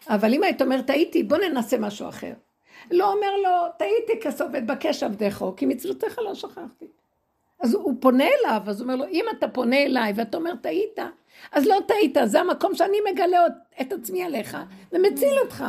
אבל 0.09 0.33
אם 0.33 0.43
היית 0.43 0.61
אומר, 0.61 0.81
טעיתי, 0.81 1.23
בוא 1.23 1.37
ננסה 1.37 1.77
משהו 1.77 2.09
אחר. 2.09 2.33
לא 2.91 3.13
אומר 3.13 3.37
לו, 3.43 3.49
טעיתי 3.77 4.13
כשה 4.21 4.43
עובד, 4.43 4.67
בקש 4.67 5.03
עבדך, 5.03 5.45
כי 5.57 5.65
מצוותיך 5.65 6.19
לא 6.19 6.35
שכחתי. 6.35 6.87
אז 7.59 7.73
הוא 7.73 7.93
פונה 7.99 8.23
אליו, 8.23 8.61
אז 8.67 8.81
הוא 8.81 8.85
אומר 8.85 8.95
לו, 8.95 9.11
אם 9.11 9.25
אתה 9.37 9.47
פונה 9.47 9.77
אליי 9.77 10.13
ואתה 10.15 10.37
אומר, 10.37 10.55
טעית, 10.55 10.99
אז 11.51 11.67
לא 11.67 11.77
טעית, 11.87 12.17
זה 12.25 12.39
המקום 12.39 12.75
שאני 12.75 12.97
מגלה 13.11 13.39
את 13.81 13.93
עצמי 13.93 14.23
עליך, 14.23 14.57
ומציל 14.91 15.39
אותך. 15.43 15.65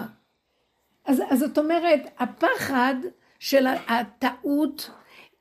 אז, 1.04 1.22
אז 1.30 1.38
זאת 1.38 1.58
אומרת, 1.58 2.00
הפחד 2.18 2.94
של 3.38 3.66
הטעות 3.66 4.90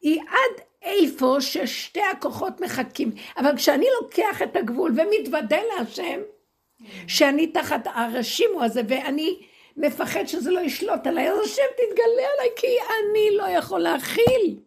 היא 0.01 0.21
עד 0.21 0.62
איפה 0.82 1.36
ששתי 1.39 2.01
הכוחות 2.01 2.62
מחכים. 2.62 3.12
אבל 3.38 3.58
כשאני 3.58 3.86
לוקח 4.01 4.41
את 4.41 4.55
הגבול 4.55 4.91
ומתוודה 4.91 5.58
להשם, 5.77 6.19
שאני 7.08 7.48
תחת 7.48 7.88
הרשימו 7.94 8.63
הזה, 8.63 8.82
ואני 8.88 9.39
מפחד 9.78 10.26
שזה 10.26 10.52
לא 10.52 10.60
ישלוט 10.60 11.08
עליי, 11.08 11.32
אז 11.32 11.39
השם 11.46 11.63
תתגלה 11.78 12.28
עליי, 12.34 12.50
כי 12.56 12.68
אני 12.68 13.38
לא 13.38 13.44
יכול 13.44 13.80
להכיל. 13.80 14.60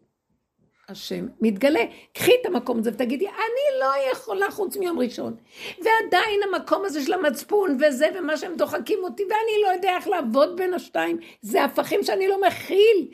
השם 0.88 1.26
מתגלה. 1.40 1.80
קחי 2.12 2.32
את 2.40 2.46
המקום 2.46 2.78
הזה 2.78 2.90
ותגידי, 2.94 3.26
אני 3.28 3.80
לא 3.80 4.10
יכולה 4.12 4.50
חוץ 4.50 4.76
מיום 4.76 4.98
ראשון. 4.98 5.36
ועדיין 5.78 6.40
המקום 6.48 6.84
הזה 6.84 7.02
של 7.04 7.12
המצפון 7.12 7.78
וזה 7.80 8.06
ומה 8.18 8.36
שהם 8.36 8.56
דוחקים 8.56 8.98
אותי, 9.04 9.22
ואני 9.22 9.62
לא 9.62 9.68
יודע 9.68 9.96
איך 9.96 10.08
לעבוד 10.08 10.56
בין 10.56 10.74
השתיים, 10.74 11.18
זה 11.40 11.64
הפכים 11.64 12.02
שאני 12.02 12.28
לא 12.28 12.40
מכיל. 12.46 13.08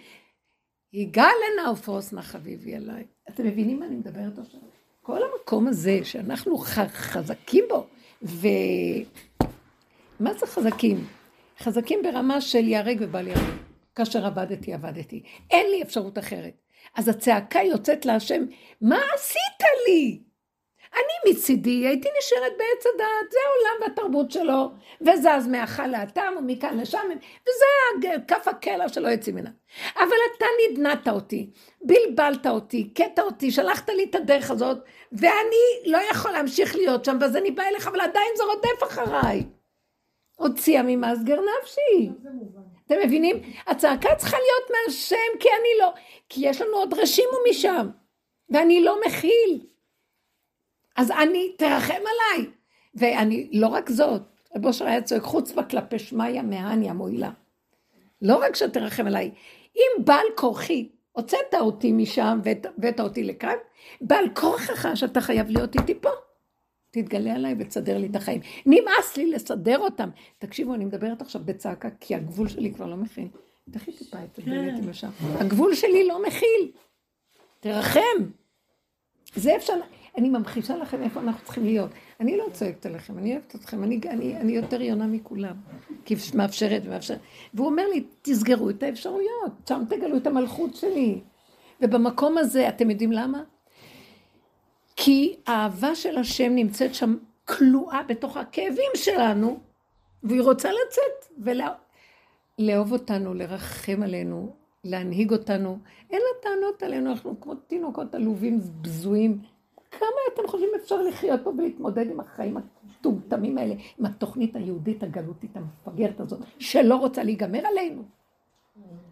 יגאל 0.93 1.35
הנה 1.53 1.71
ופרוס 1.71 2.13
נא 2.13 2.21
חביבי 2.21 2.75
עליי. 2.75 3.05
אתם 3.29 3.47
מבינים 3.47 3.81
מה 3.81 3.87
אני 3.87 3.97
מדברת 3.97 4.39
עכשיו? 4.39 4.61
כל 5.03 5.19
המקום 5.23 5.69
הזה 5.69 6.01
שאנחנו 6.05 6.59
חזקים 6.89 7.65
בו, 7.69 7.87
ו... 8.23 8.49
מה 10.21 10.35
זה 10.35 10.47
חזקים? 10.47 11.07
חזקים 11.59 12.03
ברמה 12.03 12.41
של 12.41 12.69
ייהרג 12.69 12.97
ובל 13.01 13.27
ייהרג. 13.27 13.55
כאשר 13.95 14.27
עבדתי, 14.27 14.75
עבדתי. 14.75 15.23
אין 15.51 15.67
לי 15.71 15.83
אפשרות 15.83 16.19
אחרת. 16.19 16.55
אז 16.95 17.09
הצעקה 17.09 17.61
יוצאת 17.63 18.07
להשם, 18.07 18.45
מה 18.81 18.99
עשית 19.15 19.63
לי? 19.89 20.21
אני 20.95 21.33
מצידי 21.33 21.87
הייתי 21.87 22.09
נשארת 22.19 22.53
בעץ 22.59 22.87
הדעת, 22.95 23.31
זה 23.31 23.39
העולם 23.47 23.83
והתרבות 23.83 24.31
שלו, 24.31 24.71
וזז 25.01 25.49
מהחל 25.49 25.87
לאטם 25.87 26.35
ומכאן 26.39 26.81
לשם, 26.81 27.07
וזה 27.43 28.17
כף 28.29 28.49
הקלע 28.49 28.89
שלא 28.89 29.09
יוצאים 29.09 29.37
ממנה. 29.37 29.51
אבל 29.97 30.17
אתה 30.37 30.47
נדנת 30.71 31.09
אותי, 31.09 31.51
בלבלת 31.83 32.47
אותי, 32.47 32.91
קטע 32.95 33.23
אותי, 33.23 33.51
שלחת 33.51 33.89
לי 33.89 34.05
את 34.11 34.15
הדרך 34.15 34.51
הזאת, 34.51 34.79
ואני 35.13 35.87
לא 35.87 35.99
יכול 36.11 36.31
להמשיך 36.31 36.77
להיות 36.77 37.05
שם, 37.05 37.17
ואז 37.21 37.37
אני 37.37 37.51
באה 37.51 37.69
אליך, 37.69 37.87
אבל 37.89 38.01
עדיין 38.01 38.31
זה 38.37 38.43
רודף 38.45 38.83
אחריי. 38.83 39.45
הוציאה 40.37 40.83
ממסגר 40.83 41.41
נפשי. 41.41 42.11
אתם 42.87 42.95
מבינים? 43.05 43.43
הצעקה 43.67 44.15
צריכה 44.15 44.37
להיות 44.37 44.71
מהשם, 44.71 45.39
כי 45.41 45.49
אני 45.49 45.69
לא, 45.79 45.93
כי 46.29 46.49
יש 46.49 46.61
לנו 46.61 46.77
עוד 46.77 46.95
רשימו 46.95 47.37
משם, 47.51 47.89
ואני 48.51 48.85
לא 48.85 49.01
מכיל. 49.07 49.61
אז 50.99 51.11
אני, 51.11 51.53
תרחם 51.59 51.95
עליי. 51.95 52.47
ואני, 52.95 53.49
לא 53.53 53.67
רק 53.67 53.91
זאת, 53.91 54.23
רב 54.57 54.67
אושר 54.67 54.87
היה 54.87 55.03
צועק, 55.03 55.23
חוצבה 55.23 55.63
כלפי 55.63 55.99
שמיא 55.99 56.43
מהניה 56.43 56.93
מועילה. 56.93 57.31
לא 58.23 58.37
רק 58.37 58.57
שתרחם 58.57 59.07
עליי, 59.07 59.31
אם 59.77 60.05
בעל 60.05 60.27
כורחי, 60.37 60.89
הוצאת 61.13 61.55
אותי 61.61 61.93
משם 61.93 62.41
והבאת 62.45 63.01
אותי 63.01 63.25
לכאן, 63.25 63.55
בעל 64.01 64.25
כורחך 64.35 64.87
שאתה 64.95 65.21
חייב 65.21 65.51
להיות 65.51 65.75
איתי 65.75 65.95
פה. 66.01 66.11
תתגלה 66.91 67.35
עליי 67.35 67.55
ותסדר 67.59 67.99
לי 67.99 68.07
את 68.07 68.17
החיים. 68.17 68.41
נמאס 68.67 69.17
לי 69.17 69.31
לסדר 69.31 69.79
אותם. 69.79 70.09
תקשיבו, 70.39 70.75
אני 70.75 70.85
מדברת 70.85 71.23
עכשיו 71.23 71.43
בצעקה, 71.45 71.89
כי 72.01 72.15
הגבול 72.15 72.49
שלי 72.49 72.75
כבר 72.75 72.87
לא 72.87 72.97
מכיל. 72.97 73.29
תכי 73.71 73.93
טיפה 73.93 74.19
את 74.25 74.39
הדלת 74.39 74.83
עם 74.83 74.89
השם. 74.89 75.11
הגבול 75.41 75.75
שלי 75.75 76.09
לא 76.09 76.23
מכיל. 76.23 76.73
תרחם. 77.61 78.31
זה 79.37 79.57
אפשר, 79.57 79.75
אני 80.19 80.29
ממחישה 80.29 80.77
לכם 80.77 81.03
איפה 81.03 81.21
אנחנו 81.21 81.45
צריכים 81.45 81.65
להיות. 81.65 81.91
אני 82.21 82.37
לא 82.37 82.45
צועקת 82.53 82.87
עליכם, 82.87 83.19
אני 83.19 83.33
אוהבת 83.33 83.55
אתכם, 83.55 83.85
אני, 83.85 84.01
אני, 84.11 84.37
אני 84.37 84.53
יותר 84.53 84.83
יונה 84.83 85.07
מכולם. 85.07 85.55
כי 86.05 86.15
מאפשרת 86.35 86.83
ומאפשרת. 86.85 87.19
והוא 87.55 87.67
אומר 87.67 87.89
לי, 87.89 88.05
תסגרו 88.23 88.71
את 88.71 88.83
האפשרויות, 88.83 89.53
שם 89.69 89.83
תגלו 89.89 90.17
את 90.17 90.27
המלכות 90.27 90.75
שלי. 90.75 91.21
ובמקום 91.81 92.39
הזה, 92.39 92.69
אתם 92.69 92.91
יודעים 92.91 93.13
למה? 93.13 93.43
כי 94.97 95.37
האהבה 95.47 95.95
של 95.95 96.19
השם 96.19 96.55
נמצאת 96.55 96.95
שם 96.95 97.17
כלואה 97.45 98.03
בתוך 98.03 98.37
הכאבים 98.37 98.91
שלנו, 98.95 99.59
והיא 100.23 100.43
רוצה 100.43 100.69
לצאת 100.69 101.45
ולאהוב 102.59 102.93
אותנו, 102.93 103.35
לרחם 103.35 104.03
עלינו, 104.03 104.53
להנהיג 104.85 105.33
אותנו. 105.33 105.79
אין 106.11 106.21
לה 106.21 106.43
טענות 106.43 106.83
עלינו, 106.83 107.11
אנחנו 107.11 107.41
כמו 107.41 107.55
תינוקות 107.55 108.15
עלובים, 108.15 108.61
בזויים. 108.83 109.39
כמה 109.91 110.09
אתם 110.35 110.49
חושבים 110.49 110.71
אפשר 110.83 111.03
לחיות 111.03 111.41
פה 111.45 111.51
ולהתמודד 111.59 112.11
עם 112.11 112.21
החיים 112.21 112.57
המטומטמים 112.57 113.59
האלה, 113.59 113.75
עם 113.99 114.07
התוכנית 114.07 114.57
היהודית 114.57 115.03
הגלותית 115.03 115.51
המפגרת 115.57 116.21
הזאת, 116.21 116.41
שלא 116.59 116.95
רוצה 116.95 117.23
להיגמר 117.23 117.67
עלינו? 117.67 118.03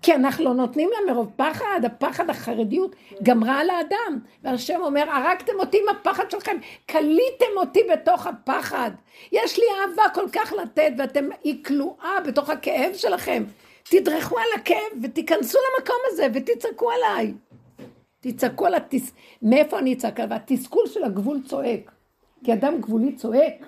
כי 0.03 0.15
אנחנו 0.15 0.45
לא 0.45 0.55
נותנים 0.55 0.91
לה 0.93 1.13
מרוב 1.13 1.33
פחד, 1.37 1.81
הפחד, 1.85 2.31
החרדיות 2.31 2.97
גמרה 3.23 3.61
על 3.61 3.71
האדם. 3.71 4.19
והשם 4.43 4.81
אומר, 4.81 5.11
הרגתם 5.11 5.53
אותי 5.59 5.79
עם 5.83 5.97
הפחד 5.97 6.31
שלכם, 6.31 6.57
כליתם 6.91 7.57
אותי 7.57 7.81
בתוך 7.93 8.27
הפחד. 8.27 8.91
יש 9.33 9.59
לי 9.59 9.65
אהבה 9.81 10.03
כל 10.15 10.29
כך 10.33 10.53
לתת, 10.53 10.93
ואתם, 10.99 11.29
היא 11.45 11.65
כלואה 11.65 12.21
בתוך 12.27 12.51
הכאב 12.51 12.95
שלכם. 12.95 13.45
תדרכו 13.91 14.39
על 14.39 14.61
הכאב 14.61 15.03
ותיכנסו 15.03 15.59
למקום 15.59 15.97
הזה 16.07 16.27
ותצעקו 16.35 16.91
עליי. 16.91 17.35
תצעקו 18.21 18.67
על 18.67 18.75
התס... 18.75 19.13
מאיפה 19.43 19.79
אני 19.79 19.93
אצעק 19.93 20.21
עליו? 20.21 20.37
התסכול 20.37 20.87
של 20.87 21.05
הגבול 21.05 21.41
צועק. 21.45 21.93
כי 22.45 22.53
אדם 22.53 22.81
גבולי 22.81 23.13
צועק. 23.13 23.67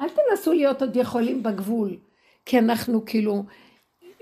אל 0.00 0.06
תנסו 0.08 0.52
להיות 0.52 0.82
עוד 0.82 0.96
יכולים 0.96 1.42
בגבול. 1.42 1.96
כי 2.46 2.58
אנחנו 2.58 3.04
כאילו, 3.04 3.42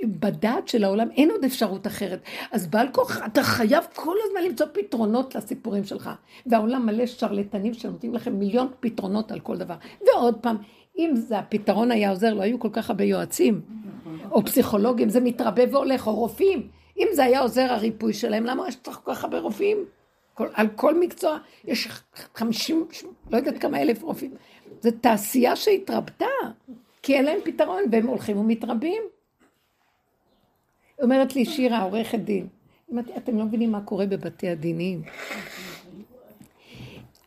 בדעת 0.05 0.69
של 0.69 0.85
העולם 0.85 1.09
אין 1.11 1.31
עוד 1.31 1.45
אפשרות 1.45 1.87
אחרת. 1.87 2.21
אז 2.53 2.67
בעל 2.67 2.89
כוח, 2.93 3.19
אתה 3.27 3.43
חייב 3.43 3.85
כל 3.95 4.17
הזמן 4.25 4.43
למצוא 4.51 4.67
פתרונות 4.73 5.35
לסיפורים 5.35 5.85
שלך. 5.85 6.11
והעולם 6.47 6.87
מלא 6.87 7.07
שרלטנים 7.07 7.75
שנותנים 7.75 8.15
לכם 8.15 8.33
מיליון 8.39 8.69
פתרונות 8.81 9.33
על 9.33 9.41
כל 9.41 9.57
דבר. 9.57 9.75
ועוד 10.07 10.35
פעם, 10.41 10.57
אם 10.99 11.17
זה 11.17 11.39
הפתרון 11.39 11.91
היה 11.91 12.11
עוזר, 12.11 12.35
לא 12.35 12.43
היו 12.43 12.61
כל 12.61 12.69
כך 12.73 12.91
הרבה 12.91 13.05
יועצים, 13.05 13.61
או 14.31 14.45
פסיכולוגים, 14.45 15.09
זה 15.09 15.21
מתרבה 15.21 15.63
והולך, 15.71 16.07
או 16.07 16.15
רופאים. 16.15 16.69
אם 16.99 17.09
זה 17.13 17.25
היה 17.25 17.41
עוזר 17.41 17.73
הריפוי 17.73 18.13
שלהם, 18.13 18.45
למה 18.45 18.69
יש 18.69 18.77
צריך 18.83 19.01
כל 19.05 19.15
כך 19.15 19.25
הרבה 19.25 19.39
רופאים? 19.39 19.85
כל, 20.35 20.49
על 20.55 20.69
כל 20.77 21.01
מקצוע 21.01 21.39
יש 21.65 21.89
חמישים, 22.35 22.87
לא 23.31 23.37
יודעת 23.37 23.59
כמה 23.59 23.83
אלף 23.83 24.03
רופאים. 24.03 24.35
זו 24.81 24.91
תעשייה 25.01 25.57
שהתרבתה, 25.57 26.27
כי 27.03 27.15
אין 27.15 27.25
להם 27.25 27.39
פתרון, 27.45 27.83
והם 27.93 28.07
הולכים 28.07 28.37
ומתרבים. 28.39 29.03
אומרת 31.03 31.37
לי 31.37 31.45
שירה, 31.45 31.83
עורכת 31.83 32.19
דין, 32.19 32.47
אתם 33.17 33.39
לא 33.39 33.45
מבינים 33.45 33.73
מה 33.73 33.81
קורה 33.81 34.07
בבתי 34.07 34.49
הדינים. 34.49 35.03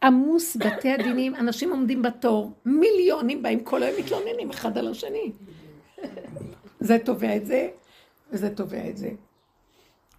עמוס 0.03 0.55
בתי 0.55 0.91
הדינים, 0.91 1.35
אנשים 1.35 1.71
עומדים 1.71 2.01
בתור, 2.01 2.51
מיליונים 2.65 3.43
באים 3.43 3.63
כל 3.63 3.83
היום 3.83 3.99
מתלוננים 3.99 4.49
אחד 4.49 4.77
על 4.77 4.87
השני. 4.87 5.31
זה 6.79 6.97
תובע 7.05 7.35
את 7.35 7.45
זה, 7.45 7.69
וזה 8.31 8.55
תובע 8.55 8.89
את 8.89 8.97
זה. 8.97 9.09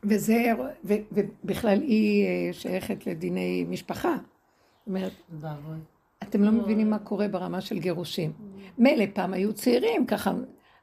וזה, 0.09 0.53
ו, 0.85 0.95
ובכלל 1.13 1.81
היא 1.81 2.27
אה, 2.27 2.53
שייכת 2.53 3.07
לדיני 3.07 3.65
משפחה. 3.69 4.17
זאת 4.17 4.87
אומרת. 4.87 5.13
אתם 6.23 6.43
לא 6.43 6.53
מבינים 6.53 6.91
מה 6.91 6.99
קורה 6.99 7.29
ברמה 7.29 7.61
של 7.61 7.79
גירושים. 7.79 8.33
מילא 8.79 9.05
פעם 9.13 9.35
היו 9.35 9.53
צעירים, 9.53 10.07
ככה, 10.07 10.33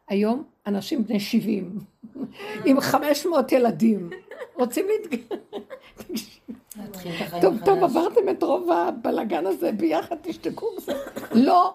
היום 0.08 0.44
אנשים 0.68 1.04
בני 1.04 1.20
70, 1.20 1.80
עם 2.66 2.80
500 2.80 3.52
ילדים, 3.52 4.10
רוצים 4.56 4.86
להתגרש. 4.88 6.40
טוב, 7.42 7.58
טוב. 7.66 7.84
עברתם 7.84 8.30
את 8.32 8.44
רוב 8.44 8.72
הבלגן 8.72 9.46
הזה, 9.46 9.72
ביחד 9.72 10.16
תשתקו. 10.22 10.66
בסדר. 10.78 10.98
לא, 11.32 11.74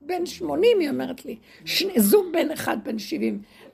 בן 0.00 0.26
80, 0.26 0.80
היא 0.80 0.90
אומרת 0.90 1.24
לי. 1.24 1.36
זוג 1.96 2.26
בן 2.32 2.50
אחד 2.50 2.76
בן 2.84 2.98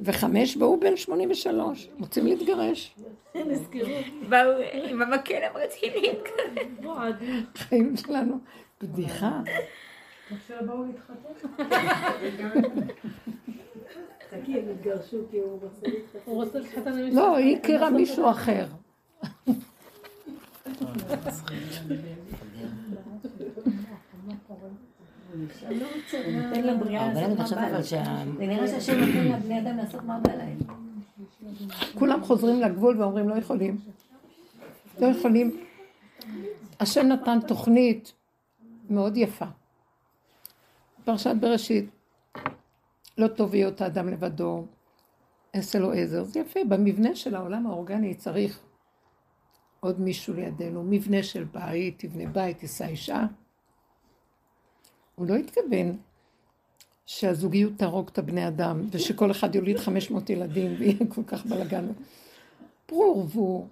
75, 0.05 0.57
והוא 0.57 0.81
בן 0.81 0.97
83. 0.97 1.89
רוצים 2.01 2.27
להתגרש. 2.27 2.95
באו 4.29 4.51
עם 4.89 5.03
המקל 5.03 5.43
הם 5.43 5.57
רציניים. 5.57 6.15
חיים 7.57 7.97
שלנו. 7.97 8.39
בדיחה. 8.83 9.41
לא, 17.13 17.37
היא 17.37 17.57
הכירה 17.57 17.91
מישהו 17.91 18.31
אחר. 18.31 18.67
תן 26.55 26.65
לבריאה 26.65 27.13
אבל 27.13 27.25
אני 27.25 27.37
לעשות 27.37 27.59
מה 27.59 27.63
בא 27.63 27.67
אבל 27.67 27.77
לה. 27.77 27.83
שה... 27.83 28.05
זה 28.39 28.47
נראה 28.47 28.69
שהשם 28.69 29.01
נותן 29.01 29.25
לבני 29.27 29.61
אדם 29.61 29.77
לעשות 29.77 30.03
מה 30.03 30.19
בא 30.19 30.35
להם. 30.35 30.59
כולם 31.99 32.25
חוזרים 32.25 32.61
לגבול 32.61 33.01
ואומרים 33.01 33.29
לא 33.29 33.35
יכולים. 33.35 33.77
לא 35.01 35.07
יכולים. 35.07 35.61
השם 36.81 37.07
נתן 37.07 37.39
תוכנית 37.47 38.13
מאוד 38.91 39.17
יפה. 39.17 39.47
פרשת 41.05 41.35
בראשית, 41.41 41.91
לא 43.19 43.29
טוב 43.29 43.53
היות 43.53 43.81
האדם 43.81 44.09
לבדו, 44.09 44.65
אעשה 45.57 45.79
לו 45.79 45.93
עזר. 45.93 46.25
זה 46.25 46.41
יפה, 46.41 46.61
במבנה 46.69 47.15
של 47.15 47.35
העולם 47.35 47.67
האורגני 47.67 48.15
צריך 48.15 48.61
עוד 49.81 50.01
מישהו 50.01 50.35
לידינו, 50.35 50.83
מבנה 50.83 51.23
של 51.23 51.45
בית, 51.45 51.99
תבנה 51.99 52.31
בית, 52.31 52.59
תישא 52.59 52.87
אישה. 52.87 53.27
הוא 55.21 55.29
לא 55.29 55.35
התכוון 55.35 55.97
שהזוגיות 57.07 57.73
תהרוג 57.77 58.09
את 58.13 58.19
הבני 58.19 58.49
אדם, 58.49 58.87
ושכל 58.91 59.31
אחד 59.31 59.55
יוליד 59.55 59.79
500 59.79 60.31
ילדים 60.31 60.75
ויהיה 60.79 60.99
כל 61.09 61.23
כך 61.27 61.47
בלאגן. 61.47 61.87
ברור, 62.89 63.27
והוא... 63.29 63.67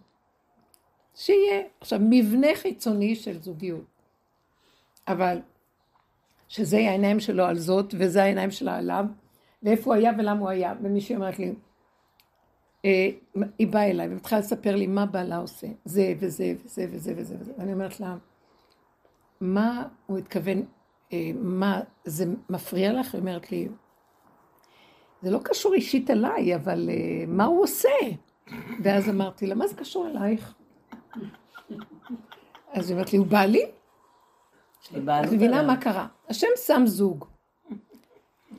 שיהיה. 1.14 1.62
עכשיו, 1.80 1.98
מבנה 2.02 2.46
חיצוני 2.54 3.16
של 3.16 3.42
זוגיות. 3.42 3.84
אבל 5.08 5.38
שזה 6.48 6.76
יהיה 6.76 6.90
העיניים 6.90 7.20
שלו 7.20 7.44
על 7.44 7.58
זאת, 7.58 7.94
וזה 7.98 8.22
העיניים 8.22 8.50
שלה 8.50 8.76
עליו, 8.76 9.04
ואיפה 9.62 9.84
הוא 9.84 9.94
היה 9.94 10.12
ולמה 10.18 10.40
הוא 10.40 10.48
היה. 10.48 10.74
ומישהי 10.82 11.16
אומרת 11.16 11.38
לי, 11.38 11.54
אה, 12.84 13.08
היא 13.58 13.66
באה 13.66 13.90
אליי 13.90 14.08
ומתחילה 14.08 14.40
לספר 14.40 14.76
לי 14.76 14.86
מה 14.86 15.06
בעלה 15.06 15.36
עושה, 15.36 15.66
זה 15.84 16.14
וזה 16.18 16.54
וזה 16.64 16.86
וזה 16.90 17.12
וזה 17.16 17.36
וזה. 17.40 17.52
ואני 17.58 17.72
אומרת 17.72 18.00
לה, 18.00 18.16
מה 19.40 19.88
הוא 20.06 20.18
התכוון, 20.18 20.62
מה, 21.34 21.80
זה 22.04 22.24
מפריע 22.50 22.92
לך? 22.92 23.14
היא 23.14 23.20
אומרת 23.20 23.52
לי, 23.52 23.68
זה 25.22 25.30
לא 25.30 25.38
קשור 25.44 25.74
אישית 25.74 26.10
אליי, 26.10 26.54
אבל 26.54 26.90
אה, 26.92 27.24
מה 27.26 27.44
הוא 27.44 27.62
עושה? 27.62 27.88
ואז 28.82 29.08
אמרתי 29.08 29.46
לה, 29.46 29.54
מה 29.54 29.66
זה 29.66 29.74
קשור 29.76 30.08
אלייך? 30.08 30.54
אז 32.72 32.90
היא 32.90 32.94
אומרת 32.94 33.12
לי, 33.12 33.18
הוא 33.18 33.26
בעלי? 33.26 33.66
יש 34.82 34.88
את 34.88 35.32
מבינה. 35.32 35.62
מה 35.62 35.76
קרה? 35.76 36.06
השם 36.28 36.46
שם 36.66 36.82
זוג. 36.86 37.24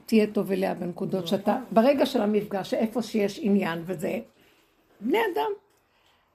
תהיה 0.06 0.28
טוב 0.34 0.52
אליה 0.52 0.74
בנקודות 0.74 1.28
שאתה, 1.28 1.58
ברגע 1.72 2.06
של 2.06 2.22
המפגש, 2.22 2.74
איפה 2.74 3.02
שיש 3.02 3.40
עניין 3.42 3.84
וזה, 3.86 4.20
בני 5.02 5.18
אדם 5.34 5.52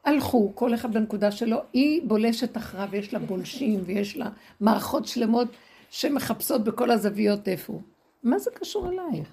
הלכו, 0.05 0.53
כל 0.55 0.75
אחד 0.75 0.93
בנקודה 0.93 1.31
שלו, 1.31 1.59
היא 1.73 2.03
בולשת 2.05 2.57
אחריו, 2.57 2.89
ויש 2.91 3.13
לה 3.13 3.19
בולשים, 3.19 3.81
ויש 3.85 4.17
לה 4.17 4.29
מערכות 4.61 5.07
שלמות 5.07 5.49
שמחפשות 5.95 6.65
בכל 6.65 6.91
הזוויות 6.91 7.49
איפה 7.49 7.73
הוא. 7.73 7.83
מה 8.23 8.39
זה 8.39 8.51
קשור 8.51 8.89
אלייך? 8.89 9.29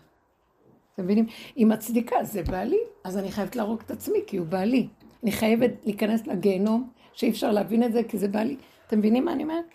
אתם 0.93 1.04
מבינים? 1.04 1.26
היא 1.56 1.65
מצדיקה, 1.65 2.24
זה 2.24 2.43
בעלי, 2.43 2.80
אז 3.04 3.17
אני 3.17 3.32
חייבת 3.32 3.56
להרוג 3.56 3.82
את 3.86 3.91
עצמי, 3.91 4.19
כי 4.28 4.38
הוא 4.38 4.47
בעלי. 4.47 4.88
אני 5.24 5.32
חייבת 5.32 5.71
להיכנס 5.86 6.28
לגיהנום, 6.28 6.89
שאי 7.13 7.30
אפשר 7.30 7.52
להבין 7.52 7.84
את 7.84 7.93
זה, 7.93 8.04
כי 8.04 8.17
זה 8.17 8.28
בעלי. 8.28 8.56
אתם 8.88 9.00
מבינים 9.00 9.26
מה 9.26 9.34
אני 9.34 9.43
אומרת? 9.43 9.65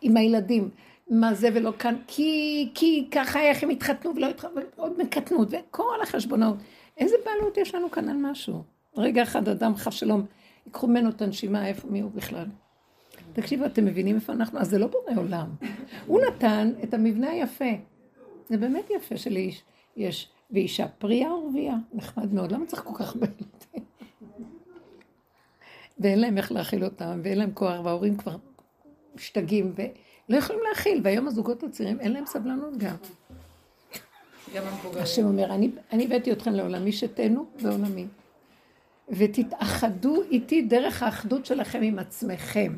עם 0.00 0.16
הילדים, 0.16 0.70
מה 1.10 1.34
זה 1.34 1.48
ולא 1.54 1.72
כאן, 1.78 1.96
כי, 2.06 2.70
כי 2.74 3.08
ככה 3.10 3.40
איך 3.40 3.62
הם 3.62 3.70
התחתנו 3.70 4.12
ולא 4.16 4.26
התחתנו, 4.26 4.60
עוד 4.76 4.98
מקטנות, 4.98 5.48
וכל 5.50 6.02
החשבונות. 6.02 6.56
איזה 6.96 7.16
בעלות 7.24 7.56
יש 7.56 7.74
לנו 7.74 7.90
כאן 7.90 8.08
על 8.08 8.16
משהו? 8.16 8.62
רגע 8.96 9.22
אחד 9.22 9.48
אדם 9.48 9.76
חס 9.76 9.94
שלום, 9.94 10.26
ייקחו 10.66 10.86
ממנו 10.86 11.08
את 11.08 11.22
הנשימה, 11.22 11.68
איפה 11.68 11.88
מי 11.88 12.00
הוא 12.00 12.10
בכלל? 12.14 12.46
תקשיבו, 13.36 13.66
אתם 13.66 13.84
מבינים 13.84 14.16
איפה 14.16 14.32
אנחנו? 14.32 14.58
אז 14.58 14.70
זה 14.70 14.78
לא 14.78 14.86
בורא 14.86 15.12
עולם. 15.16 15.48
הוא 16.06 16.20
נתן 16.26 16.72
את 16.84 16.94
המבנה 16.94 17.30
היפה. 17.30 17.64
זה 18.48 18.56
באמת 18.56 18.90
יפה 18.90 19.16
שלאיש 19.16 19.62
יש, 19.96 20.28
ואישה 20.50 20.88
פריה 20.88 21.34
ורבייה, 21.34 21.74
נחמד 21.94 22.34
מאוד. 22.34 22.52
למה 22.52 22.66
צריך 22.66 22.82
כל 22.82 22.94
כך 22.94 23.14
הרבה 23.14 23.26
ילדים? 23.26 23.84
ואין 25.98 26.20
להם 26.20 26.38
איך 26.38 26.52
להאכיל 26.52 26.84
אותם, 26.84 27.20
ואין 27.22 27.38
להם 27.38 27.50
כוח, 27.54 27.84
וההורים 27.84 28.16
כבר 28.16 28.36
משתגעים, 29.14 29.72
ולא 29.76 30.38
יכולים 30.38 30.62
להאכיל, 30.68 31.00
והיום 31.04 31.28
הזוגות 31.28 31.62
הצעירים, 31.62 32.00
אין 32.00 32.12
להם 32.12 32.26
סבלנות 32.26 32.76
גם. 32.76 32.96
השם 34.96 35.24
אומר, 35.24 35.54
אני, 35.54 35.70
אני 35.92 36.04
הבאתי 36.04 36.32
אתכם 36.32 36.52
לעולמי, 36.52 36.92
שתנו 36.92 37.46
בעולמי. 37.62 38.06
ותתאחדו 39.08 40.22
איתי 40.30 40.62
דרך 40.62 41.02
האחדות 41.02 41.46
שלכם 41.46 41.80
עם 41.82 41.98
עצמכם. 41.98 42.72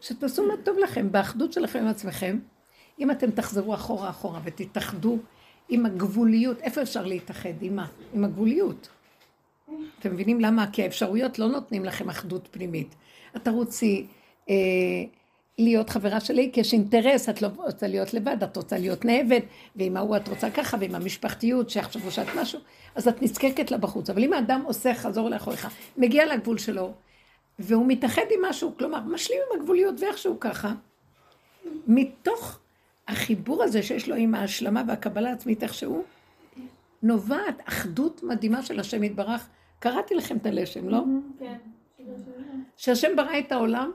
שתעשו 0.00 0.46
מה 0.46 0.54
טוב 0.64 0.78
לכם, 0.78 1.12
באחדות 1.12 1.52
שלכם 1.52 1.78
עם 1.78 1.86
עצמכם. 1.86 2.38
אם 3.00 3.10
אתם 3.10 3.30
תחזרו 3.30 3.74
אחורה 3.74 4.10
אחורה 4.10 4.40
ותתאחדו 4.44 5.18
עם 5.68 5.86
הגבוליות, 5.86 6.60
איפה 6.60 6.82
אפשר 6.82 7.04
להתאחד? 7.06 7.62
עם 7.62 7.76
מה? 7.76 7.86
עם 8.14 8.24
הגבוליות. 8.24 8.88
אתם 9.98 10.12
מבינים 10.12 10.40
למה? 10.40 10.66
כי 10.72 10.82
האפשרויות 10.82 11.38
לא 11.38 11.48
נותנים 11.48 11.84
לכם 11.84 12.08
אחדות 12.08 12.48
פנימית. 12.50 12.94
את 13.36 13.44
תרוצי 13.44 14.06
אה, 14.50 14.54
להיות 15.58 15.90
חברה 15.90 16.20
שלי, 16.20 16.50
כי 16.52 16.60
יש 16.60 16.72
אינטרס, 16.72 17.28
את 17.28 17.42
לא 17.42 17.48
רוצה 17.56 17.86
להיות 17.86 18.14
לבד, 18.14 18.36
את 18.42 18.56
רוצה 18.56 18.78
להיות 18.78 19.04
נאבד, 19.04 19.40
ועם 19.76 19.96
ההוא 19.96 20.16
את 20.16 20.28
רוצה 20.28 20.50
ככה, 20.50 20.76
ועם 20.80 20.94
המשפחתיות, 20.94 21.70
שיחשבו 21.70 22.10
שאת 22.10 22.26
משהו, 22.36 22.60
אז 22.94 23.08
את 23.08 23.22
נזקקת 23.22 23.70
לה 23.70 23.78
בחוץ. 23.78 24.10
אבל 24.10 24.24
אם 24.24 24.32
האדם 24.32 24.62
עושה 24.66 24.94
חזור 24.94 25.28
לאחוריך, 25.28 25.68
מגיע 25.96 26.34
לגבול 26.34 26.58
שלו, 26.58 26.92
והוא 27.58 27.84
מתאחד 27.88 28.22
עם 28.30 28.44
משהו, 28.44 28.74
כלומר, 28.78 29.00
משלים 29.00 29.38
עם 29.38 29.60
הגבוליות 29.60 30.00
ואיכשהו 30.00 30.40
ככה, 30.40 30.72
מתוך 31.86 32.58
החיבור 33.08 33.62
הזה 33.62 33.82
שיש 33.82 34.08
לו 34.08 34.14
עם 34.14 34.34
ההשלמה 34.34 34.82
והקבלה 34.88 35.30
העצמית 35.30 35.62
איכשהו, 35.62 36.04
נובעת 37.02 37.62
אחדות 37.64 38.22
מדהימה 38.22 38.62
של 38.62 38.80
השם 38.80 39.02
יתברך. 39.02 39.48
קראתי 39.78 40.14
לכם 40.14 40.36
את 40.36 40.46
הלשם, 40.46 40.88
לא? 40.88 41.02
כן. 41.38 41.56
שהשם 42.76 43.16
ברא 43.16 43.38
את 43.38 43.52
העולם 43.52 43.90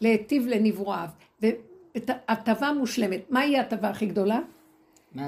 להיטיב 0.00 0.46
לנבואיו, 0.46 1.08
והטבה 1.42 2.72
מושלמת. 2.72 3.30
מהי 3.30 3.58
ההטבה 3.58 3.88
הכי 3.88 4.06
גדולה? 4.06 4.40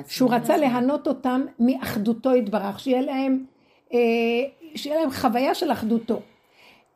שהוא 0.09 0.35
רצה 0.35 0.57
להנות 0.57 1.07
אותם 1.09 1.43
מאחדותו 1.59 2.35
יתברך, 2.35 2.81
שיהיה 2.81 3.01
להם, 3.01 3.45
אה, 3.93 3.99
שיהיה 4.75 5.01
להם 5.01 5.11
חוויה 5.11 5.55
של 5.55 5.73
אחדותו. 5.73 6.21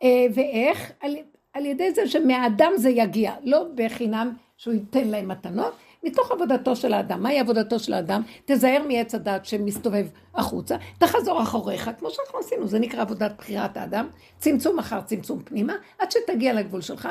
אה, 0.03 0.27
ואיך? 0.35 0.93
על, 1.01 1.17
על 1.53 1.67
ידי 1.67 1.93
זה 1.93 2.09
שמהאדם 2.09 2.73
זה 2.77 2.91
יגיע, 2.91 3.33
לא 3.45 3.65
בחינם 3.75 4.33
שהוא 4.57 4.75
ייתן 4.75 5.09
להם 5.09 5.29
מתנות, 5.29 5.75
מתוך 6.03 6.31
עבודתו 6.31 6.77
של 6.77 6.93
האדם. 6.93 7.23
מהי 7.23 7.41
עבודתו 7.41 7.79
של 7.79 7.93
האדם? 7.93 8.23
תזהר 8.45 8.83
מעץ 8.89 9.15
הדת 9.15 9.47
שמסתובב 9.47 10.07
החוצה, 10.35 10.77
תחזור 10.99 11.43
אחוריך, 11.43 11.91
כמו 11.99 12.11
שאנחנו 12.11 12.39
עשינו, 12.39 12.67
זה 12.67 12.79
נקרא 12.79 13.01
עבודת 13.01 13.33
בחירת 13.39 13.77
האדם, 13.77 14.09
צמצום 14.39 14.79
אחר 14.79 15.01
צמצום 15.01 15.43
פנימה, 15.43 15.75
עד 15.99 16.11
שתגיע 16.11 16.53
לגבול 16.53 16.81
שלך. 16.81 17.09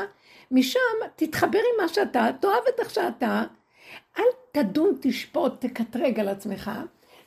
משם 0.52 0.80
תתחבר 1.16 1.60
עם 1.60 1.84
מה 1.84 1.88
שאתה, 1.88 2.28
תאהב 2.40 2.64
את 2.76 2.80
איך 2.80 2.90
שאתה, 2.90 3.44
אל 4.20 4.24
תדון, 4.52 4.96
תשפוט, 5.02 5.66
תקטרג 5.66 6.20
על 6.20 6.28
עצמך, 6.28 6.72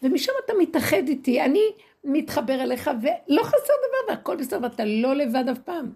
ומשם 0.03 0.33
אתה 0.45 0.53
מתאחד 0.59 1.09
איתי, 1.09 1.41
אני 1.41 1.63
מתחבר 2.05 2.63
אליך, 2.63 2.91
ולא 3.03 3.43
חסר 3.43 3.57
דבר, 3.57 4.09
והכל 4.09 4.37
בסדר, 4.37 4.59
ואתה 4.63 4.85
לא 4.85 5.15
לבד 5.15 5.45
אף 5.53 5.59
פעם. 5.59 5.93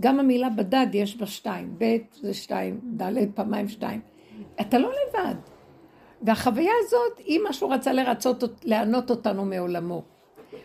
גם 0.00 0.20
המילה 0.20 0.48
בדד 0.50 0.86
יש 0.92 1.16
בה 1.16 1.26
שתיים, 1.26 1.74
ב' 1.78 1.96
זה 2.12 2.34
שתיים, 2.34 2.80
ד' 2.96 3.34
פעמיים 3.34 3.68
שתיים. 3.68 4.00
אתה 4.60 4.78
לא 4.78 4.90
לבד. 4.90 5.34
והחוויה 6.22 6.72
הזאת, 6.84 7.18
היא 7.18 7.40
מה 7.40 7.52
שהוא 7.52 7.74
רצה 7.74 7.92
לרצות, 7.92 8.44
לענות 8.64 9.10
אותנו 9.10 9.44
מעולמו. 9.44 10.02